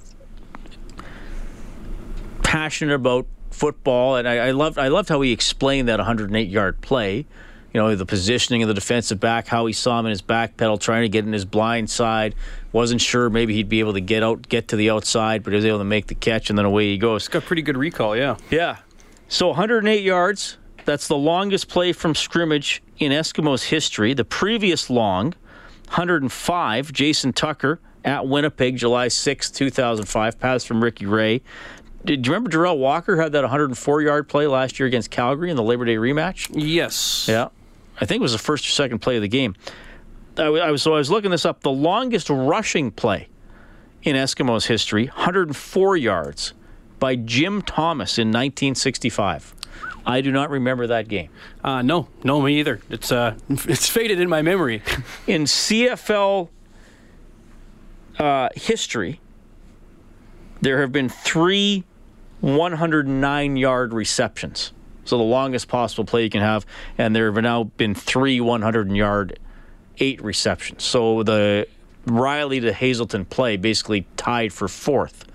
passionate 2.46 2.94
about 2.94 3.26
football, 3.52 4.16
and 4.18 4.28
I, 4.28 4.48
I 4.48 4.52
loved 4.52 4.78
I 4.78 4.88
loved 4.88 5.10
how 5.10 5.22
he 5.22 5.32
explained 5.32 5.88
that 5.90 6.00
108 6.00 6.48
yard 6.50 6.80
play. 6.82 7.26
you 7.74 7.82
know, 7.82 7.94
the 7.96 8.06
positioning 8.06 8.62
of 8.62 8.70
the 8.70 8.74
defensive 8.74 9.20
back, 9.20 9.48
how 9.48 9.66
he 9.66 9.74
saw 9.74 10.00
him 10.00 10.06
in 10.06 10.12
his 10.12 10.22
back 10.22 10.56
pedal, 10.56 10.78
trying 10.78 11.02
to 11.02 11.10
get 11.10 11.26
in 11.26 11.34
his 11.34 11.44
blind 11.44 11.90
side. 11.90 12.34
Wasn't 12.72 13.02
sure 13.02 13.30
maybe 13.30 13.54
he'd 13.54 13.68
be 13.68 13.82
able 13.82 13.94
to 13.94 14.00
get 14.02 14.24
out, 14.24 14.48
get 14.48 14.70
to 14.70 14.76
the 14.78 14.90
outside, 14.90 15.44
but 15.44 15.52
he 15.52 15.56
was 15.58 15.66
able 15.66 15.80
to 15.80 15.84
make 15.84 16.08
the 16.08 16.16
catch, 16.16 16.50
and 16.50 16.58
then 16.58 16.66
away 16.66 16.86
he 16.92 16.98
goes. 16.98 17.28
Got 17.28 17.44
pretty 17.44 17.62
good 17.62 17.78
recall, 17.78 18.16
yeah. 18.16 18.38
Yeah. 18.50 18.78
So 19.28 19.48
108 19.48 20.04
yards. 20.04 20.58
That's 20.86 21.08
the 21.08 21.18
longest 21.18 21.68
play 21.68 21.94
from 21.94 22.14
scrimmage 22.14 22.84
in 23.00 23.12
Eskimos 23.12 23.64
history. 23.64 24.14
The 24.14 24.24
previous 24.24 24.90
long, 24.90 25.34
105, 25.88 26.94
Jason 26.94 27.34
Tucker 27.34 27.80
at 28.04 28.28
Winnipeg, 28.28 28.78
July 28.78 29.08
6, 29.08 29.50
2005, 29.50 30.40
pass 30.40 30.64
from 30.64 30.84
Ricky 30.84 31.08
Ray. 31.08 31.42
Did 32.06 32.26
you 32.26 32.34
remember 32.34 32.52
Derel 32.52 32.78
Walker 32.78 33.20
had 33.20 33.32
that 33.32 33.42
104 33.42 34.02
yard 34.02 34.28
play 34.28 34.46
last 34.46 34.80
year 34.80 34.88
against 34.88 35.10
Calgary 35.10 35.50
in 35.50 35.56
the 35.56 35.64
Labor 35.64 35.86
Day 35.86 35.96
rematch? 35.96 36.50
Yes. 36.54 37.28
Yeah. 37.28 37.50
I 38.00 38.06
think 38.06 38.20
it 38.20 38.22
was 38.22 38.34
the 38.34 38.38
first 38.38 38.68
or 38.68 38.70
second 38.70 39.00
play 39.00 39.16
of 39.16 39.22
the 39.22 39.28
game. 39.28 39.56
I, 40.38 40.44
I 40.44 40.72
was, 40.72 40.84
so 40.84 40.94
I 40.94 40.98
was 40.98 41.10
looking 41.10 41.32
this 41.32 41.46
up. 41.46 41.62
The 41.62 41.72
longest 41.72 42.30
rushing 42.30 42.92
play 42.92 43.30
in 44.04 44.16
Eskimos 44.16 44.68
history, 44.68 45.08
104 45.08 45.98
yards, 45.98 46.54
by 47.00 47.16
Jim 47.16 47.62
Thomas 47.62 48.18
in 48.18 48.28
1965. 48.28 49.56
I 50.06 50.22
do 50.22 50.32
not 50.32 50.52
remember 50.52 50.86
that 50.88 51.08
game. 51.08 51.30
Uh, 51.64 51.82
no, 51.82 52.08
no, 52.24 52.40
me 52.42 52.60
either. 52.60 52.80
It's 52.90 53.12
uh, 53.12 53.36
it's 53.50 53.90
faded 53.90 54.20
in 54.20 54.30
my 54.30 54.44
memory. 54.44 54.84
in 55.28 55.46
CFL 55.46 56.50
uh, 58.20 58.50
history, 58.56 59.20
there 60.62 60.82
have 60.82 60.92
been 60.92 61.10
three 61.10 61.84
109 62.42 63.58
yard 63.58 63.94
receptions. 63.94 64.72
So 65.06 65.18
the 65.18 65.24
longest 65.24 65.68
possible 65.68 66.04
play 66.04 66.24
you 66.24 66.30
can 66.30 66.42
have, 66.42 66.66
and 66.98 67.16
there 67.16 67.32
have 67.32 67.42
now 67.44 67.66
been 67.66 67.94
three 67.94 68.42
100 68.42 68.92
yard 68.92 69.40
eight 70.00 70.22
receptions. 70.24 70.84
So 70.84 71.24
the 71.24 71.68
Reilly 72.06 72.60
to 72.62 72.74
Hazelton 72.74 73.26
play 73.26 73.58
basically 73.58 74.08
tied 74.18 74.54
for 74.54 74.68
fourth 74.68 75.26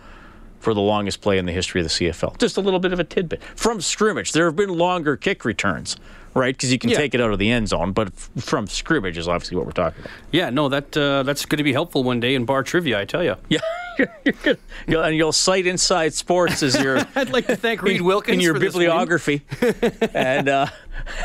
for 0.61 0.75
the 0.75 0.81
longest 0.81 1.21
play 1.23 1.39
in 1.39 1.47
the 1.47 1.53
history 1.53 1.81
of 1.81 1.87
the 1.87 1.91
CFL. 1.91 2.39
Just 2.39 2.57
a 2.57 2.61
little 2.61 2.81
bit 2.81 2.93
of 2.93 3.01
a 3.01 3.05
tidbit 3.05 3.43
from 3.43 3.81
scrimmage. 3.81 4.33
There 4.33 4.45
have 4.45 4.57
been 4.57 4.77
longer 4.77 5.17
kick 5.17 5.45
returns, 5.45 5.97
right? 6.35 6.55
Because 6.57 6.73
you 6.73 6.79
can 6.79 6.91
Yeah. 6.91 6.97
take 6.99 7.15
it 7.15 7.21
out 7.21 7.33
of 7.33 7.39
the 7.39 7.51
end 7.51 7.69
zone, 7.69 7.93
but 7.93 8.09
f- 8.09 8.31
from 8.45 8.67
scrimmage 8.67 9.19
is 9.19 9.27
obviously 9.29 9.57
what 9.57 9.67
we're 9.67 9.73
talking 9.73 10.01
about. 10.01 10.13
yeah, 10.33 10.51
no, 10.51 10.69
that 10.69 10.97
uh, 10.97 11.23
that's 11.25 11.45
going 11.47 11.59
to 11.59 11.65
be 11.65 11.73
helpful 11.73 12.03
one 12.05 12.21
day 12.21 12.35
in 12.35 12.45
bar 12.45 12.63
trivia. 12.63 12.99
I 13.01 13.05
tell 13.05 13.23
you. 13.25 13.37
Yeah. 13.99 14.55
You'll, 14.87 15.03
and 15.03 15.15
you'll 15.15 15.33
cite 15.33 15.67
Inside 15.67 16.15
Sports 16.15 16.63
as 16.63 16.81
your 16.81 17.01
I'd 17.15 17.31
like 17.31 17.47
to 17.49 17.57
thank 17.57 17.83
Reid 17.83 18.01
Wilkins 18.01 18.35
in 18.37 18.41
your 18.41 18.55
for 18.55 18.61
this 18.61 18.73
win. 18.75 18.85
bibliography, 18.87 19.43
and, 20.15 20.49
uh, 20.49 20.67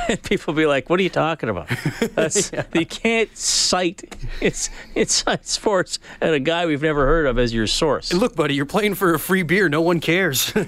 and 0.07 0.21
people 0.23 0.53
will 0.53 0.61
be 0.61 0.65
like, 0.65 0.89
"What 0.89 0.99
are 0.99 1.03
you 1.03 1.09
talking 1.09 1.49
about? 1.49 1.69
That's, 2.15 2.51
You 2.73 2.85
can't 2.85 3.35
cite 3.37 4.15
it's 4.41 4.69
Inside 4.95 5.45
Sports 5.45 5.99
and 6.21 6.33
a 6.33 6.39
guy 6.39 6.65
we've 6.65 6.81
never 6.81 7.05
heard 7.05 7.25
of 7.25 7.37
as 7.37 7.53
your 7.53 7.67
source." 7.67 8.13
Look, 8.13 8.35
buddy, 8.35 8.55
you're 8.55 8.65
playing 8.65 8.95
for 8.95 9.13
a 9.13 9.19
free 9.19 9.43
beer. 9.43 9.69
No 9.69 9.81
one 9.81 9.99
cares. 9.99 10.53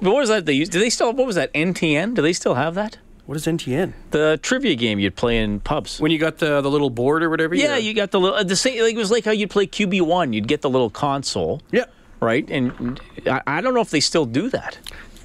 But 0.00 0.10
what 0.12 0.20
was 0.20 0.28
that 0.28 0.46
they 0.46 0.52
used? 0.52 0.70
Do 0.70 0.78
they 0.78 0.90
still? 0.90 1.12
What 1.12 1.26
was 1.26 1.34
that? 1.34 1.52
NTN? 1.54 2.14
Do 2.14 2.22
they 2.22 2.32
still 2.32 2.54
have 2.54 2.74
that? 2.76 2.98
what 3.28 3.36
is 3.36 3.44
NTN? 3.46 3.92
The 4.10 4.40
trivia 4.42 4.74
game 4.74 4.98
you'd 4.98 5.14
play 5.14 5.36
in 5.36 5.60
pubs. 5.60 6.00
When 6.00 6.10
you 6.10 6.18
got 6.18 6.38
the 6.38 6.62
the 6.62 6.70
little 6.70 6.88
board 6.88 7.22
or 7.22 7.28
whatever. 7.28 7.54
yeah, 7.54 7.76
you 7.76 7.92
got 7.92 8.10
the 8.10 8.18
little 8.18 8.42
the 8.42 8.56
same. 8.56 8.80
Like, 8.82 8.94
it 8.94 8.98
was 8.98 9.10
like 9.10 9.26
how 9.26 9.32
you'd 9.32 9.50
play 9.50 9.66
QB 9.66 10.00
one. 10.02 10.32
You'd 10.32 10.48
get 10.48 10.62
the 10.62 10.70
little 10.70 10.88
console. 10.88 11.60
Yeah. 11.70 11.84
Right, 12.20 12.48
and 12.50 13.00
I, 13.26 13.42
I 13.46 13.60
don't 13.60 13.74
know 13.74 13.80
if 13.80 13.90
they 13.90 14.00
still 14.00 14.24
do 14.24 14.48
that. 14.50 14.78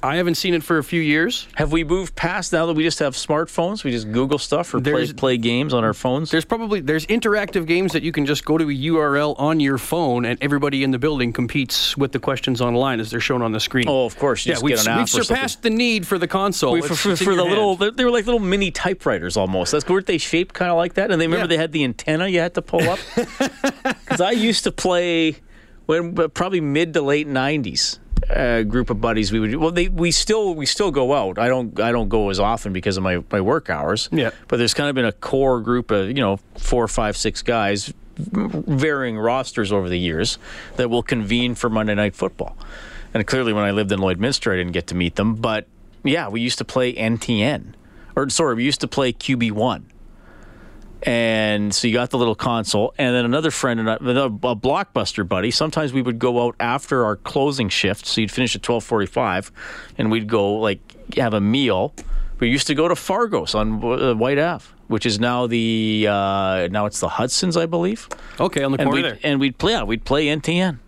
I 0.04 0.16
haven't 0.16 0.34
seen 0.34 0.52
it 0.52 0.62
for 0.62 0.76
a 0.76 0.84
few 0.84 1.00
years. 1.00 1.48
Have 1.54 1.72
we 1.72 1.82
moved 1.82 2.14
past 2.14 2.52
now 2.52 2.66
that 2.66 2.74
we 2.74 2.82
just 2.82 2.98
have 2.98 3.14
smartphones? 3.14 3.84
We 3.84 3.90
just 3.90 4.12
Google 4.12 4.38
stuff 4.38 4.74
or 4.74 4.80
play, 4.80 5.10
play 5.14 5.36
games 5.38 5.72
on 5.72 5.82
our 5.82 5.94
phones. 5.94 6.30
There's 6.30 6.44
probably 6.44 6.80
there's 6.80 7.06
interactive 7.06 7.66
games 7.66 7.92
that 7.92 8.02
you 8.02 8.12
can 8.12 8.26
just 8.26 8.44
go 8.44 8.58
to 8.58 8.64
a 8.64 8.74
URL 8.74 9.34
on 9.38 9.60
your 9.60 9.78
phone, 9.78 10.26
and 10.26 10.38
everybody 10.42 10.84
in 10.84 10.90
the 10.90 10.98
building 10.98 11.32
competes 11.32 11.96
with 11.96 12.12
the 12.12 12.18
questions 12.18 12.60
online 12.60 13.00
as 13.00 13.10
they're 13.10 13.18
shown 13.20 13.40
on 13.40 13.52
the 13.52 13.60
screen. 13.60 13.86
Oh, 13.88 14.04
of 14.04 14.18
course. 14.18 14.44
Yeah, 14.44 14.56
we've, 14.62 14.76
get 14.76 14.86
an 14.86 14.92
app 14.92 14.98
we've 14.98 15.08
surpassed 15.08 15.62
the 15.62 15.70
need 15.70 16.06
for 16.06 16.18
the 16.18 16.28
console. 16.28 16.72
We- 16.74 16.82
for, 16.82 16.94
for, 16.94 17.16
for 17.16 17.34
the 17.34 17.42
little, 17.44 17.76
hand. 17.78 17.96
they 17.96 18.04
were 18.04 18.10
like 18.10 18.26
little 18.26 18.40
mini 18.40 18.70
typewriters 18.70 19.38
almost. 19.38 19.72
That's 19.72 19.88
weren't 19.88 20.06
they 20.06 20.18
shaped 20.18 20.54
kind 20.54 20.70
of 20.70 20.76
like 20.76 20.94
that? 20.94 21.10
And 21.12 21.18
they 21.20 21.26
remember 21.26 21.44
Yeah. 21.44 21.48
they 21.48 21.56
had 21.56 21.72
the 21.72 21.82
antenna 21.82 22.28
you 22.28 22.40
had 22.40 22.52
to 22.54 22.62
pull 22.62 22.82
up. 22.82 22.98
Because 24.04 24.20
I 24.20 24.32
used 24.32 24.64
to 24.64 24.70
play 24.72 25.36
when 25.86 26.14
probably 26.14 26.60
mid 26.60 26.92
to 26.94 27.00
late 27.02 27.26
'90s. 27.26 27.98
A 28.30 28.64
group 28.64 28.90
of 28.90 29.00
buddies, 29.00 29.32
we 29.32 29.40
would 29.40 29.54
well, 29.56 29.70
they 29.70 29.88
we 29.88 30.10
still 30.10 30.54
we 30.54 30.66
still 30.66 30.90
go 30.90 31.12
out. 31.14 31.38
I 31.38 31.48
don't 31.48 31.78
I 31.80 31.92
don't 31.92 32.08
go 32.08 32.30
as 32.30 32.40
often 32.40 32.72
because 32.72 32.96
of 32.96 33.02
my 33.02 33.22
my 33.30 33.40
work 33.40 33.70
hours. 33.70 34.08
Yeah. 34.12 34.30
but 34.48 34.56
there's 34.56 34.74
kind 34.74 34.88
of 34.88 34.94
been 34.94 35.04
a 35.04 35.12
core 35.12 35.60
group 35.60 35.90
of 35.90 36.08
you 36.08 36.14
know 36.14 36.38
four, 36.56 36.88
five, 36.88 37.16
six 37.16 37.42
guys, 37.42 37.92
varying 38.16 39.18
rosters 39.18 39.72
over 39.72 39.88
the 39.88 39.98
years 39.98 40.38
that 40.76 40.88
will 40.90 41.02
convene 41.02 41.54
for 41.54 41.68
Monday 41.68 41.94
Night 41.94 42.14
Football. 42.14 42.56
And 43.12 43.26
clearly, 43.26 43.52
when 43.52 43.64
I 43.64 43.70
lived 43.70 43.92
in 43.92 44.00
Lloydminster, 44.00 44.52
I 44.52 44.56
didn't 44.56 44.72
get 44.72 44.86
to 44.88 44.94
meet 44.94 45.16
them. 45.16 45.34
But 45.36 45.66
yeah, 46.02 46.28
we 46.28 46.40
used 46.40 46.58
to 46.58 46.64
play 46.64 46.94
NTN, 46.94 47.74
or 48.16 48.28
sorry, 48.30 48.54
we 48.54 48.64
used 48.64 48.80
to 48.80 48.88
play 48.88 49.12
QB 49.12 49.52
one. 49.52 49.86
And 51.04 51.74
so 51.74 51.86
you 51.86 51.92
got 51.92 52.08
the 52.08 52.16
little 52.16 52.34
console, 52.34 52.94
and 52.96 53.14
then 53.14 53.26
another 53.26 53.50
friend 53.50 53.78
and 53.78 53.90
I, 53.90 53.94
a 53.96 53.98
blockbuster 54.56 55.28
buddy. 55.28 55.50
Sometimes 55.50 55.92
we 55.92 56.00
would 56.00 56.18
go 56.18 56.46
out 56.46 56.56
after 56.58 57.04
our 57.04 57.16
closing 57.16 57.68
shift, 57.68 58.06
so 58.06 58.22
you'd 58.22 58.30
finish 58.30 58.56
at 58.56 58.62
twelve 58.62 58.84
forty-five, 58.84 59.52
and 59.98 60.10
we'd 60.10 60.28
go 60.28 60.54
like 60.54 60.80
have 61.16 61.34
a 61.34 61.42
meal. 61.42 61.92
We 62.40 62.48
used 62.48 62.66
to 62.68 62.74
go 62.74 62.88
to 62.88 62.96
Fargo's 62.96 63.54
on 63.54 63.84
uh, 63.84 64.14
White 64.14 64.38
Ave, 64.38 64.64
which 64.88 65.04
is 65.04 65.20
now 65.20 65.46
the 65.46 66.06
uh, 66.08 66.68
now 66.70 66.86
it's 66.86 67.00
the 67.00 67.08
Hudsons, 67.08 67.58
I 67.58 67.66
believe. 67.66 68.08
okay 68.40 68.64
on 68.64 68.72
the 68.72 68.78
And 68.80 68.88
corner 68.88 69.02
we'd, 69.02 69.04
there. 69.04 69.18
and 69.22 69.40
we'd 69.40 69.58
play, 69.58 69.72
yeah, 69.72 69.82
we'd 69.82 70.06
play 70.06 70.26
NTN, 70.26 70.78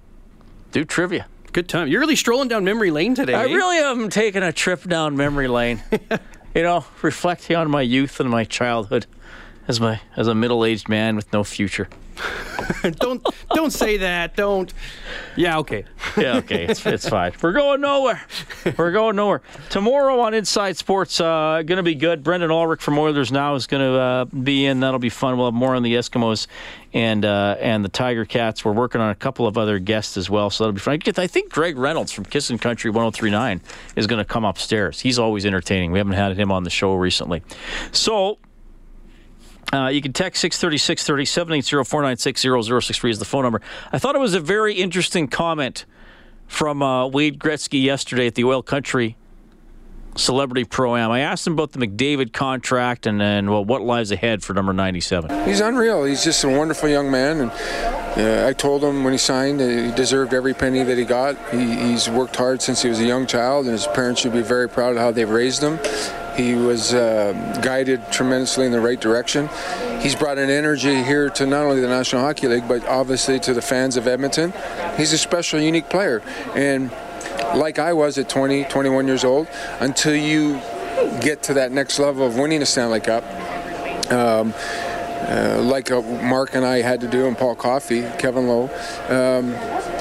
do 0.73 0.85
trivia. 0.87 1.27
Good 1.53 1.69
time. 1.69 1.89
You're 1.89 2.01
really 2.01 2.17
strolling 2.17 2.49
down 2.49 2.65
memory 2.65 2.91
lane 2.91 3.15
today. 3.15 3.35
I 3.35 3.45
eh? 3.45 3.55
really 3.55 3.79
am 3.79 4.09
taking 4.09 4.43
a 4.43 4.53
trip 4.53 4.83
down 4.85 5.17
memory 5.17 5.49
lane. 5.49 5.83
you 6.55 6.63
know, 6.63 6.87
reflecting 7.03 7.57
on 7.57 7.71
my 7.71 7.83
youth 7.83 8.19
and 8.19 8.31
my 8.31 8.45
childhood 8.45 9.07
as 9.69 9.81
my 9.81 10.01
as 10.17 10.29
a 10.29 10.35
middle-aged 10.35 10.89
man 10.89 11.17
with 11.17 11.33
no 11.33 11.45
future. 11.45 11.89
don't 12.93 13.25
don't 13.53 13.73
say 13.73 13.99
that. 13.99 14.37
Don't. 14.37 14.73
Yeah. 15.37 15.59
Okay. 15.59 15.85
Yeah, 16.17 16.39
okay, 16.39 16.65
it's, 16.65 16.85
it's 16.87 17.09
fine. 17.09 17.33
We're 17.43 17.53
going 17.53 17.83
nowhere. 17.83 18.25
We're 18.79 18.93
going 18.93 19.17
nowhere. 19.17 19.43
Tomorrow 19.69 20.21
on 20.21 20.33
Inside 20.33 20.79
Sports, 20.79 21.21
uh, 21.21 21.63
going 21.67 21.77
to 21.77 21.83
be 21.83 21.95
good. 21.95 22.25
Brendan 22.25 22.51
Ulrich 22.51 22.81
from 22.81 22.99
Oilers 22.99 23.31
Now 23.31 23.55
is 23.55 23.67
going 23.67 23.83
to 23.83 23.99
uh, 23.99 24.25
be 24.25 24.65
in. 24.65 24.81
That'll 24.81 24.99
be 24.99 25.11
fun. 25.11 25.37
We'll 25.37 25.49
have 25.49 25.55
more 25.55 25.75
on 25.75 25.83
the 25.83 25.95
Eskimos 25.95 26.47
and 26.95 27.25
uh, 27.25 27.57
and 27.61 27.85
the 27.85 27.91
Tiger 27.91 28.25
Cats. 28.25 28.65
We're 28.65 28.73
working 28.73 29.01
on 29.01 29.11
a 29.11 29.15
couple 29.15 29.47
of 29.47 29.59
other 29.59 29.79
guests 29.79 30.17
as 30.17 30.31
well, 30.31 30.49
so 30.49 30.65
that'll 30.65 30.73
be 30.73 30.81
fun. 30.81 31.01
I 31.19 31.27
think 31.27 31.53
Greg 31.53 31.77
Reynolds 31.77 32.13
from 32.13 32.25
Kissin' 32.25 32.59
Country 32.59 32.91
1039 32.91 33.61
is 33.97 34.07
going 34.07 34.19
to 34.19 34.25
come 34.25 34.45
upstairs. 34.45 35.01
He's 35.01 35.19
always 35.19 35.45
entertaining. 35.45 35.93
We 35.93 35.99
haven't 35.99 36.15
had 36.15 36.37
him 36.37 36.51
on 36.51 36.65
the 36.65 36.71
show 36.71 36.95
recently. 36.95 37.43
So 37.93 38.39
uh, 39.73 39.89
you 39.89 40.01
can 40.01 40.13
text 40.13 40.41
630 40.41 40.79
630 40.79 41.25
780 41.25 41.85
496 41.85 42.43
0063 42.43 43.11
is 43.11 43.19
the 43.19 43.25
phone 43.25 43.43
number. 43.43 43.61
I 43.93 43.99
thought 43.99 44.15
it 44.15 44.21
was 44.21 44.35
a 44.35 44.41
very 44.41 44.75
interesting 44.75 45.29
comment 45.29 45.85
from 46.47 46.83
uh, 46.83 47.07
Wayne 47.07 47.39
Gretzky 47.39 47.83
yesterday 47.83 48.27
at 48.27 48.35
the 48.35 48.45
Oil 48.45 48.63
Country 48.63 49.17
Celebrity 50.17 50.65
Pro 50.65 50.97
Am. 50.97 51.11
I 51.11 51.21
asked 51.21 51.47
him 51.47 51.55
about 51.55 51.73
the 51.73 51.79
McDavid 51.85 52.33
contract 52.33 53.07
and 53.07 53.21
then 53.21 53.51
well, 53.51 53.65
what 53.65 53.83
lies 53.83 54.11
ahead 54.11 54.43
for 54.43 54.55
number 54.55 54.73
97. 54.73 55.47
He's 55.47 55.61
unreal. 55.61 56.05
He's 56.05 56.25
just 56.25 56.43
a 56.45 56.49
wonderful 56.49 56.89
young 56.89 57.11
man, 57.11 57.41
and 57.41 57.51
I 58.17 58.55
told 58.55 58.83
him 58.83 59.05
when 59.05 59.13
he 59.13 59.19
signed 59.19 59.61
he 59.61 59.93
deserved 59.93 60.33
every 60.33 60.55
penny 60.55 60.83
that 60.83 60.97
he 60.97 61.05
got. 61.05 61.37
He, 61.51 61.75
he's 61.75 62.09
worked 62.09 62.37
hard 62.37 62.63
since 62.63 62.81
he 62.81 62.89
was 62.89 62.99
a 62.99 63.05
young 63.05 63.27
child, 63.27 63.67
and 63.67 63.73
his 63.73 63.87
parents 63.89 64.23
should 64.23 64.33
be 64.33 64.43
very 64.43 64.69
proud 64.69 64.93
of 64.93 64.99
how 64.99 65.11
they've 65.11 65.29
raised 65.29 65.63
him. 65.63 65.79
He 66.35 66.55
was 66.55 66.95
uh, 66.95 67.61
guided 67.63 68.11
tremendously 68.11 68.67
in 68.67 68.73
the 68.73 68.81
right 68.81 69.01
direction. 69.01 69.49
He's 70.01 70.15
brought 70.15 70.39
an 70.39 70.51
energy 70.51 71.03
here 71.03 71.29
to 71.31 71.47
not 71.47 71.65
only 71.65 71.81
the 71.81 71.89
National 71.89 72.23
Hockey 72.23 72.49
League, 72.49 72.69
but 72.69 72.87
obviously 72.87 73.39
to 73.41 73.55
the 73.55 73.63
fans 73.63 73.97
of 73.97 74.07
Edmonton. 74.07 74.53
He's 74.97 75.13
a 75.13 75.19
special, 75.19 75.61
unique 75.61 75.91
player, 75.91 76.23
and 76.55 76.91
like 77.55 77.79
I 77.79 77.93
was 77.93 78.19
at 78.19 78.29
20, 78.29 78.65
21 78.65 79.07
years 79.07 79.25
old, 79.25 79.49
until 79.81 80.15
you 80.15 80.61
get 81.21 81.43
to 81.45 81.55
that 81.55 81.73
next 81.73 81.99
level 81.99 82.27
of 82.27 82.39
winning 82.39 82.63
a 82.63 82.67
Stanley 82.67 83.01
Cup. 83.01 83.25
Um, 84.11 84.55
uh, 85.29 85.61
like 85.63 85.91
uh, 85.91 86.01
Mark 86.03 86.55
and 86.55 86.65
I 86.65 86.81
had 86.81 87.01
to 87.01 87.09
do, 87.09 87.27
and 87.27 87.37
Paul 87.37 87.55
Coffey, 87.55 88.03
Kevin 88.19 88.47
Lowe, 88.47 88.71
um, 89.09 89.51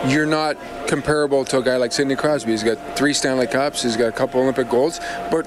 you're 0.10 0.26
not 0.26 0.58
comparable 0.88 1.44
to 1.46 1.58
a 1.58 1.64
guy 1.64 1.78
like 1.78 1.92
Sidney 1.92 2.16
Crosby. 2.16 2.52
He's 2.52 2.64
got 2.64 2.78
three 2.98 3.14
Stanley 3.14 3.48
Cups, 3.48 3.82
he's 3.82 3.98
got 3.98 4.08
a 4.08 4.12
couple 4.12 4.42
Olympic 4.42 4.70
golds, 4.70 5.00
but 5.32 5.46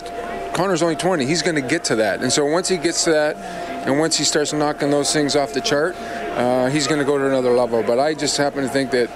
Connor's 0.54 0.82
only 0.82 0.96
20. 0.96 1.24
He's 1.24 1.42
going 1.42 1.54
to 1.54 1.60
get 1.60 1.84
to 1.84 1.96
that. 1.96 2.20
And 2.20 2.32
so 2.32 2.44
once 2.44 2.68
he 2.68 2.78
gets 2.78 3.04
to 3.04 3.10
that, 3.10 3.36
and 3.86 3.98
once 4.00 4.16
he 4.16 4.24
starts 4.24 4.52
knocking 4.52 4.90
those 4.90 5.12
things 5.12 5.36
off 5.36 5.52
the 5.52 5.60
chart, 5.60 5.94
uh, 5.96 6.68
he's 6.68 6.88
going 6.88 6.98
to 6.98 7.04
go 7.04 7.16
to 7.16 7.26
another 7.26 7.52
level. 7.52 7.82
But 7.84 8.00
I 8.00 8.14
just 8.14 8.36
happen 8.36 8.64
to 8.64 8.68
think 8.68 8.90
that 8.90 9.08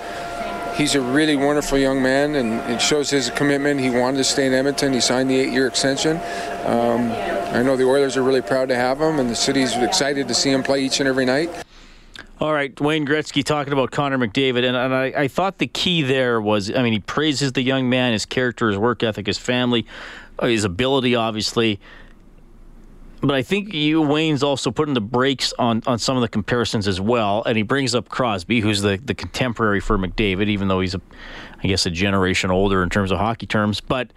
he's 0.77 0.95
a 0.95 1.01
really 1.01 1.37
wonderful 1.37 1.79
young 1.79 2.03
man, 2.03 2.35
and 2.35 2.59
it 2.71 2.81
shows 2.81 3.11
his 3.11 3.31
commitment. 3.31 3.81
He 3.81 3.91
wanted 3.91 4.19
to 4.19 4.25
stay 4.25 4.47
in 4.47 4.55
Edmonton. 4.55 4.93
He 4.93 5.01
signed 5.01 5.31
the 5.31 5.37
eight-year 5.37 5.67
extension. 5.67 6.17
Um, 6.65 7.11
I 7.55 7.63
know 7.63 7.77
the 7.77 7.85
Oilers 7.85 8.17
are 8.17 8.23
really 8.23 8.43
proud 8.43 8.69
to 8.69 8.77
have 8.77 9.01
him, 9.01 9.19
and 9.19 9.29
the 9.29 9.37
city's 9.37 9.77
excited 9.77 10.29
to 10.29 10.35
see 10.35 10.51
him 10.51 10.63
play 10.63 10.85
each 10.85 11.01
and 11.01 11.09
every 11.09 11.25
night. 11.25 11.51
All 12.41 12.53
right, 12.53 12.79
Wayne 12.81 13.07
Gretzky 13.07 13.45
talking 13.45 13.73
about 13.73 13.93
Connor 13.93 14.19
McDavid, 14.19 14.65
and, 14.65 14.77
and 14.77 14.93
I, 14.93 15.05
I, 15.17 15.29
thought 15.29 15.59
the 15.59 15.69
key 15.69 16.03
there 16.03 16.41
was, 16.41 16.75
I 16.75 16.83
mean, 16.83 16.93
he 16.93 16.99
praises 16.99 17.53
the 17.53 17.63
young 17.63 17.89
man, 17.89 18.13
his 18.13 18.27
character, 18.27 18.69
his 18.69 18.79
work 18.79 19.05
ethic, 19.05 19.29
his 19.29 19.39
family, 19.39 19.87
uh, 20.41 20.47
his 20.47 20.65
ability, 20.65 21.15
obviously. 21.15 21.79
But 23.23 23.37
I 23.37 23.43
think 23.43 23.73
you, 23.73 24.03
Wayne's 24.03 24.43
also 24.43 24.73
putting 24.73 24.95
the 24.95 25.01
brakes 25.01 25.55
on, 25.57 25.81
on 25.87 26.01
some 26.01 26.17
of 26.17 26.23
the 26.23 26.29
comparisons 26.29 26.89
as 26.89 27.01
well, 27.01 27.45
and 27.45 27.57
he 27.57 27.63
brings 27.63 27.95
up 27.95 28.09
Crosby, 28.09 28.59
who's 28.61 28.83
the, 28.83 29.01
the 29.03 29.15
contemporary 29.15 29.79
for 29.79 29.97
McDavid, 29.97 30.49
even 30.49 30.67
though 30.67 30.81
he's, 30.81 30.97
a, 30.97 31.01
I 31.63 31.69
guess, 31.69 31.87
a 31.87 31.91
generation 31.91 32.51
older 32.51 32.83
in 32.83 32.91
terms 32.91 33.13
of 33.13 33.19
hockey 33.19 33.47
terms. 33.47 33.81
But 33.81 34.13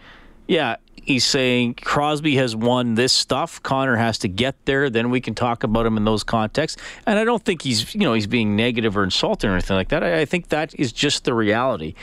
yeah, 0.48 0.78
he's 0.96 1.24
saying 1.24 1.76
Crosby 1.76 2.36
has 2.38 2.56
won 2.56 2.96
this 2.96 3.14
stuff. 3.14 3.62
Connor 3.62 3.96
has 3.96 4.18
to 4.20 4.28
get 4.28 4.56
there. 4.66 4.90
Then 4.90 5.12
we 5.12 5.22
can 5.22 5.36
talk 5.36 5.64
about 5.64 5.86
him 5.86 5.98
in 5.98 6.06
those 6.06 6.24
contexts. 6.24 6.82
And 7.06 7.20
I 7.20 7.24
don't 7.24 7.44
think 7.46 7.62
he's, 7.62 7.94
you 7.94 8.02
know, 8.02 8.14
he's 8.14 8.28
being 8.28 8.56
negative 8.56 8.98
or 8.98 9.04
insulting 9.04 9.52
or 9.52 9.54
anything 9.54 9.76
like 9.76 9.90
that. 9.90 10.04
I, 10.04 10.22
I 10.22 10.26
think 10.26 10.50
that 10.50 10.74
is 10.80 10.92
just 10.92 11.26
the 11.26 11.34
reality. 11.36 11.94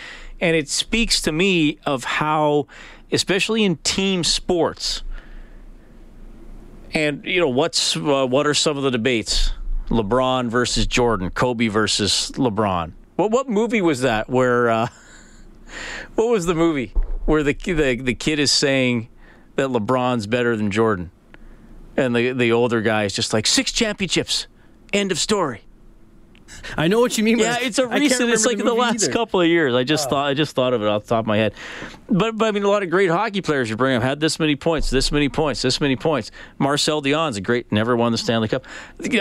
And 0.41 0.57
it 0.57 0.69
speaks 0.69 1.21
to 1.23 1.33
me 1.33 1.79
of 1.85 2.05
how, 2.05 2.69
especially 3.11 3.65
in 3.65 3.77
team 3.79 4.23
sports, 4.23 5.03
and 6.95 7.25
you 7.25 7.41
know 7.41 7.49
what's 7.49 7.97
uh, 7.97 8.27
what 8.27 8.47
are 8.47 8.55
some 8.55 8.77
of 8.77 8.83
the 8.83 8.91
debates? 8.91 9.53
LeBron 9.89 10.49
versus 10.49 10.87
Jordan, 10.87 11.31
Kobe 11.31 11.69
versus 11.69 12.33
LeBron. 12.37 12.93
What 13.17 13.31
what 13.31 13.49
movie 13.49 13.83
was 13.83 14.01
that? 14.03 14.29
Where 14.29 14.71
uh, 14.71 14.89
what 16.15 16.29
was 16.29 16.47
the 16.47 16.55
movie? 16.55 16.95
where 17.25 17.43
the, 17.43 17.53
the 17.53 17.97
the 17.97 18.15
kid 18.15 18.39
is 18.39 18.51
saying 18.51 19.09
that 19.57 19.69
LeBron's 19.69 20.27
better 20.27 20.57
than 20.57 20.71
Jordan, 20.71 21.11
and 21.97 22.15
the 22.15 22.33
the 22.33 22.53
older 22.53 22.81
guy 22.81 23.05
is 23.05 23.15
just 23.15 23.33
like 23.33 23.47
six 23.47 23.73
championships, 23.73 24.47
end 24.93 25.13
of 25.13 25.19
story. 25.19 25.63
I 26.77 26.89
know 26.89 27.01
what 27.01 27.19
you 27.19 27.25
mean. 27.25 27.39
Yeah, 27.39 27.59
it's 27.61 27.79
a 27.79 27.87
recent. 27.87 28.31
It's 28.31 28.47
like 28.47 28.59
the, 28.59 28.65
the 28.65 28.75
last 28.75 29.05
either. 29.05 29.13
couple 29.13 29.41
of 29.41 29.47
years. 29.47 29.75
I 29.75 29.85
just 29.85 30.07
oh. 30.07 30.11
thought 30.11 30.27
I 30.29 30.35
just 30.35 30.55
thought 30.55 30.73
of 30.73 30.83
it 30.83 30.89
off 30.89 31.03
the 31.05 31.09
top 31.09 31.25
of 31.25 31.27
my 31.27 31.37
head. 31.37 31.55
But 32.09 32.37
but 32.37 32.47
I 32.47 32.51
mean, 32.51 32.63
a 32.63 32.69
lot 32.69 32.83
of 32.83 32.91
great 32.91 33.11
hockey 33.11 33.41
players 33.41 33.69
you 33.69 33.77
bring 33.77 33.97
up 33.97 34.03
had 34.03 34.21
this 34.21 34.39
many 34.39 34.57
points, 34.57 34.91
this 34.91 35.13
many 35.13 35.29
points, 35.29 35.63
this 35.63 35.81
many 35.81 35.97
points. 35.97 36.31
Marcel 36.59 37.03
Dionne's 37.03 37.37
a 37.37 37.41
great, 37.41 37.71
never 37.73 37.97
won 37.97 38.13
the 38.13 38.19
Stanley 38.19 38.49
Cup. 38.49 38.67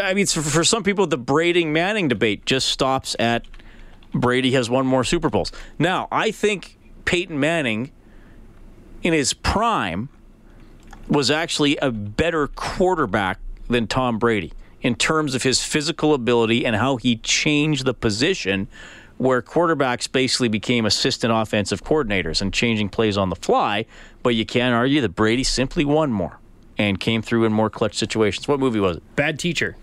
I 0.01 0.13
mean, 0.13 0.25
for 0.25 0.63
some 0.63 0.83
people, 0.83 1.07
the 1.07 1.17
Brady 1.17 1.65
Manning 1.65 2.07
debate 2.07 2.45
just 2.45 2.67
stops 2.67 3.15
at 3.19 3.45
Brady 4.13 4.51
has 4.51 4.69
won 4.69 4.85
more 4.85 5.03
Super 5.03 5.29
Bowls. 5.29 5.51
Now, 5.79 6.07
I 6.11 6.31
think 6.31 6.77
Peyton 7.05 7.39
Manning, 7.39 7.91
in 9.03 9.13
his 9.13 9.33
prime, 9.33 10.09
was 11.07 11.31
actually 11.31 11.77
a 11.77 11.91
better 11.91 12.47
quarterback 12.47 13.39
than 13.69 13.87
Tom 13.87 14.19
Brady 14.19 14.53
in 14.81 14.95
terms 14.95 15.35
of 15.35 15.43
his 15.43 15.63
physical 15.63 16.13
ability 16.13 16.65
and 16.65 16.75
how 16.75 16.97
he 16.97 17.17
changed 17.17 17.85
the 17.85 17.93
position 17.93 18.67
where 19.17 19.41
quarterbacks 19.41 20.11
basically 20.11 20.47
became 20.47 20.85
assistant 20.85 21.31
offensive 21.31 21.83
coordinators 21.83 22.41
and 22.41 22.51
changing 22.51 22.89
plays 22.89 23.17
on 23.17 23.29
the 23.29 23.35
fly. 23.35 23.85
But 24.23 24.35
you 24.35 24.45
can't 24.45 24.73
argue 24.73 24.99
that 25.01 25.09
Brady 25.15 25.43
simply 25.43 25.85
won 25.85 26.11
more 26.11 26.39
and 26.77 26.99
came 26.99 27.21
through 27.21 27.45
in 27.45 27.53
more 27.53 27.69
clutch 27.69 27.95
situations. 27.95 28.47
What 28.47 28.59
movie 28.59 28.79
was 28.79 28.97
it? 28.97 29.15
Bad 29.15 29.37
Teacher. 29.37 29.77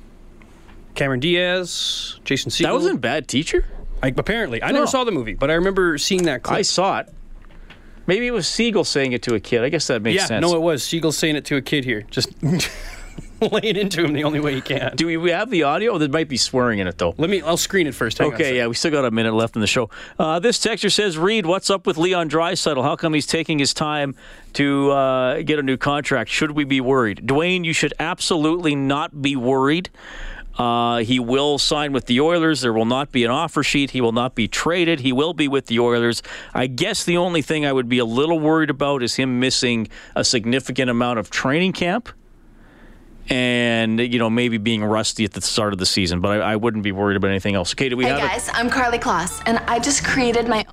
Cameron 0.97 1.21
Diaz, 1.21 2.19
Jason 2.25 2.51
Segel. 2.51 2.63
That 2.65 2.75
wasn't 2.75 3.01
Bad 3.01 3.29
Teacher? 3.29 3.65
I, 4.03 4.09
apparently, 4.09 4.63
I 4.63 4.73
never 4.73 4.87
saw 4.87 5.05
the 5.05 5.13
movie, 5.13 5.35
but 5.35 5.51
I 5.51 5.55
remember 5.55 5.99
seeing 5.99 6.25
that 6.25 6.43
clip. 6.43 6.59
I 6.59 6.63
saw 6.63 7.01
it. 7.01 7.13
Maybe 8.09 8.27
it 8.27 8.33
was 8.33 8.47
Segel 8.47 8.87
saying 8.87 9.13
it 9.13 9.23
to 9.25 9.35
a 9.35 9.41
kid. 9.41 9.63
I 9.63 9.69
guess 9.69 9.87
that 9.89 10.03
makes 10.03 10.17
yeah, 10.17 10.27
sense. 10.27 10.45
Yeah, 10.45 10.51
no, 10.51 10.57
it 10.57 10.63
was 10.63 10.83
Segel 10.83 11.13
saying 11.13 11.37
it 11.37 11.45
to 11.47 11.57
a 11.57 11.63
kid 11.63 11.85
here. 11.85 12.03
Just 12.11 12.31
laying 13.53 13.77
into 13.77 14.05
him 14.05 14.13
the 14.13 14.25
only 14.25 14.41
way 14.41 14.55
he 14.55 14.61
can. 14.61 14.97
Do 14.97 15.07
we, 15.07 15.17
we 15.17 15.31
have 15.31 15.51
the 15.51 15.63
audio? 15.63 15.99
There 15.99 16.09
might 16.09 16.29
be 16.29 16.37
swearing 16.37 16.79
in 16.79 16.87
it 16.87 16.99
though. 16.99 17.15
Let 17.19 17.31
me. 17.31 17.43
I'll 17.43 17.57
screen 17.57 17.87
it 17.87 17.95
first. 17.95 18.19
Hang 18.19 18.33
okay, 18.35 18.57
yeah, 18.57 18.67
we 18.67 18.75
still 18.75 18.91
got 18.91 19.05
a 19.05 19.11
minute 19.11 19.35
left 19.35 19.55
in 19.55 19.61
the 19.61 19.67
show. 19.67 19.91
Uh, 20.19 20.39
this 20.39 20.59
texture 20.59 20.91
says, 20.91 21.17
"Reid, 21.17 21.47
what's 21.47 21.71
up 21.71 21.87
with 21.87 21.97
Leon 21.97 22.31
Draisaitl? 22.31 22.83
How 22.83 22.97
come 22.97 23.15
he's 23.15 23.27
taking 23.27 23.59
his 23.59 23.73
time 23.73 24.15
to 24.55 24.91
uh, 24.91 25.43
get 25.43 25.59
a 25.59 25.63
new 25.63 25.77
contract? 25.77 26.31
Should 26.31 26.53
we 26.53 26.65
be 26.65 26.81
worried?" 26.81 27.23
Dwayne, 27.25 27.65
you 27.65 27.73
should 27.73 27.95
absolutely 27.99 28.75
not 28.75 29.23
be 29.23 29.37
worried. 29.37 29.91
Uh, 30.59 30.99
he 30.99 31.21
will 31.21 31.57
sign 31.57 31.93
with 31.93 32.07
the 32.07 32.21
Oilers. 32.21 32.63
There 32.63 32.73
will 32.73 32.85
not 32.85 33.13
be 33.13 33.25
an 33.25 33.31
offer 33.31 33.63
sheet. 33.63 33.93
He 33.93 34.01
will 34.01 34.13
not 34.13 34.35
be 34.35 34.49
traded. 34.49 35.01
He 35.01 35.13
will 35.13 35.33
be 35.33 35.47
with 35.47 35.67
the 35.67 35.79
Oilers. 35.79 36.21
I 36.53 36.67
guess 36.67 37.05
the 37.05 37.17
only 37.17 37.43
thing 37.43 37.65
I 37.65 37.73
would 37.73 37.89
be 37.89 37.99
a 37.99 38.05
little 38.05 38.41
worried 38.41 38.71
about 38.71 39.05
is 39.05 39.15
him 39.15 39.39
missing 39.39 39.89
a 40.17 40.25
significant 40.25 40.91
amount 40.91 41.21
of 41.21 41.31
training 41.31 41.75
camp 41.75 42.09
and 43.31 44.01
you 44.01 44.19
know 44.19 44.31
maybe 44.31 44.59
being 44.59 44.85
rusty 44.85 45.25
at 45.25 45.33
the 45.33 45.41
start 45.41 45.73
of 45.73 45.79
the 45.79 45.87
season. 45.87 46.21
But 46.21 46.41
I, 46.41 46.53
I 46.53 46.57
wouldn't 46.57 46.85
be 46.85 46.93
worried 46.93 47.17
about 47.17 47.29
anything 47.29 47.55
else. 47.55 47.75
Okay, 47.75 47.89
do 47.89 47.97
we 47.97 48.05
hey 48.05 48.11
have? 48.11 48.21
Hey 48.21 48.27
guys, 48.29 48.49
i 48.51 48.61
am 48.61 48.71
Karlie 48.71 49.01
Kloss, 49.01 49.43
and 49.47 49.59
I 49.59 49.79
just 49.79 50.05
created 50.05 50.49
my. 50.49 50.65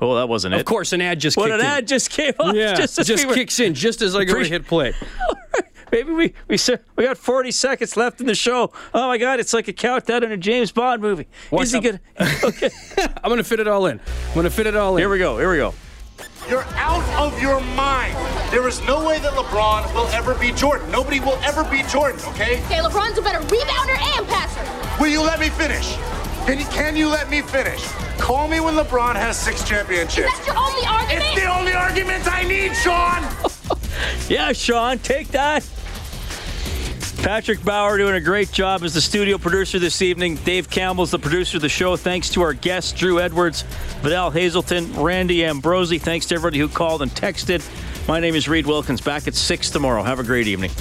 Oh, 0.00 0.16
that 0.16 0.28
wasn't 0.28 0.54
of 0.54 0.58
it. 0.58 0.62
Of 0.62 0.66
course, 0.66 0.92
an 0.92 1.00
ad 1.00 1.20
just 1.20 1.36
what 1.36 1.50
kicked 1.50 1.60
an 1.60 1.66
ad 1.66 1.86
just 1.86 2.10
came 2.10 2.34
on. 2.40 2.56
Yeah, 2.56 2.74
just, 2.74 3.04
just 3.04 3.26
we 3.26 3.34
kicks 3.34 3.60
in 3.60 3.74
just 3.74 4.02
as 4.02 4.16
I 4.16 4.24
go 4.24 4.42
to 4.42 4.48
hit 4.48 4.66
play. 4.66 4.94
Maybe 5.92 6.10
we 6.10 6.34
we 6.48 6.56
we 6.96 7.04
got 7.04 7.18
40 7.18 7.50
seconds 7.50 7.98
left 7.98 8.20
in 8.20 8.26
the 8.26 8.34
show. 8.34 8.72
Oh 8.94 9.08
my 9.08 9.18
God, 9.18 9.40
it's 9.40 9.52
like 9.52 9.68
a 9.68 9.74
countdown 9.74 10.24
in 10.24 10.32
a 10.32 10.38
James 10.38 10.72
Bond 10.72 11.02
movie. 11.02 11.28
What's 11.50 11.68
Is 11.68 11.74
he 11.74 11.80
good? 11.80 12.00
Okay, 12.42 12.70
I'm 13.22 13.28
gonna 13.28 13.44
fit 13.44 13.60
it 13.60 13.68
all 13.68 13.84
in. 13.86 14.00
I'm 14.00 14.34
gonna 14.34 14.48
fit 14.48 14.66
it 14.66 14.74
all 14.74 14.96
in. 14.96 15.00
Here 15.00 15.10
we 15.10 15.18
go. 15.18 15.38
Here 15.38 15.50
we 15.50 15.58
go. 15.58 15.74
You're 16.48 16.64
out 16.74 17.04
of 17.14 17.40
your 17.40 17.60
mind. 17.60 18.16
There 18.50 18.66
is 18.66 18.80
no 18.82 19.06
way 19.06 19.18
that 19.20 19.32
LeBron 19.32 19.94
will 19.94 20.08
ever 20.08 20.34
be 20.34 20.50
Jordan. 20.52 20.90
Nobody 20.90 21.20
will 21.20 21.38
ever 21.44 21.62
be 21.64 21.82
Jordan, 21.84 22.20
okay? 22.28 22.62
Okay, 22.64 22.78
LeBron's 22.78 23.16
a 23.16 23.22
better 23.22 23.38
rebounder 23.38 23.96
and 24.18 24.26
passer. 24.26 25.00
Will 25.00 25.08
you 25.08 25.22
let 25.22 25.38
me 25.38 25.50
finish? 25.50 25.96
Can 26.44 26.58
you, 26.58 26.64
can 26.66 26.96
you 26.96 27.08
let 27.08 27.30
me 27.30 27.42
finish? 27.42 27.84
Call 28.18 28.48
me 28.48 28.58
when 28.58 28.74
LeBron 28.74 29.14
has 29.14 29.38
six 29.38 29.66
championships. 29.66 30.32
Is 30.32 30.38
that 30.38 30.46
your 30.46 30.56
only 30.58 30.84
argument? 30.86 31.24
It's 31.32 31.42
the 31.42 31.54
only 31.54 31.72
argument 31.72 32.26
I 32.26 32.42
need, 32.42 32.74
Sean. 32.74 33.78
yeah, 34.28 34.52
Sean, 34.52 34.98
take 34.98 35.28
that. 35.28 35.64
Patrick 37.22 37.64
Bauer 37.64 37.98
doing 37.98 38.16
a 38.16 38.20
great 38.20 38.50
job 38.50 38.82
as 38.82 38.94
the 38.94 39.00
studio 39.00 39.38
producer 39.38 39.78
this 39.78 40.02
evening. 40.02 40.34
Dave 40.38 40.68
Campbell's 40.68 41.12
the 41.12 41.20
producer 41.20 41.58
of 41.58 41.62
the 41.62 41.68
show. 41.68 41.96
Thanks 41.96 42.28
to 42.30 42.42
our 42.42 42.52
guests, 42.52 42.90
Drew 42.90 43.20
Edwards, 43.20 43.62
Vidal 44.00 44.32
Hazelton, 44.32 44.92
Randy 45.00 45.44
Ambrosie. 45.44 45.98
Thanks 45.98 46.26
to 46.26 46.34
everybody 46.34 46.58
who 46.58 46.66
called 46.66 47.00
and 47.00 47.12
texted. 47.12 47.62
My 48.08 48.18
name 48.18 48.34
is 48.34 48.48
Reid 48.48 48.66
Wilkins. 48.66 49.00
Back 49.00 49.28
at 49.28 49.36
6 49.36 49.70
tomorrow. 49.70 50.02
Have 50.02 50.18
a 50.18 50.24
great 50.24 50.48
evening. 50.48 50.72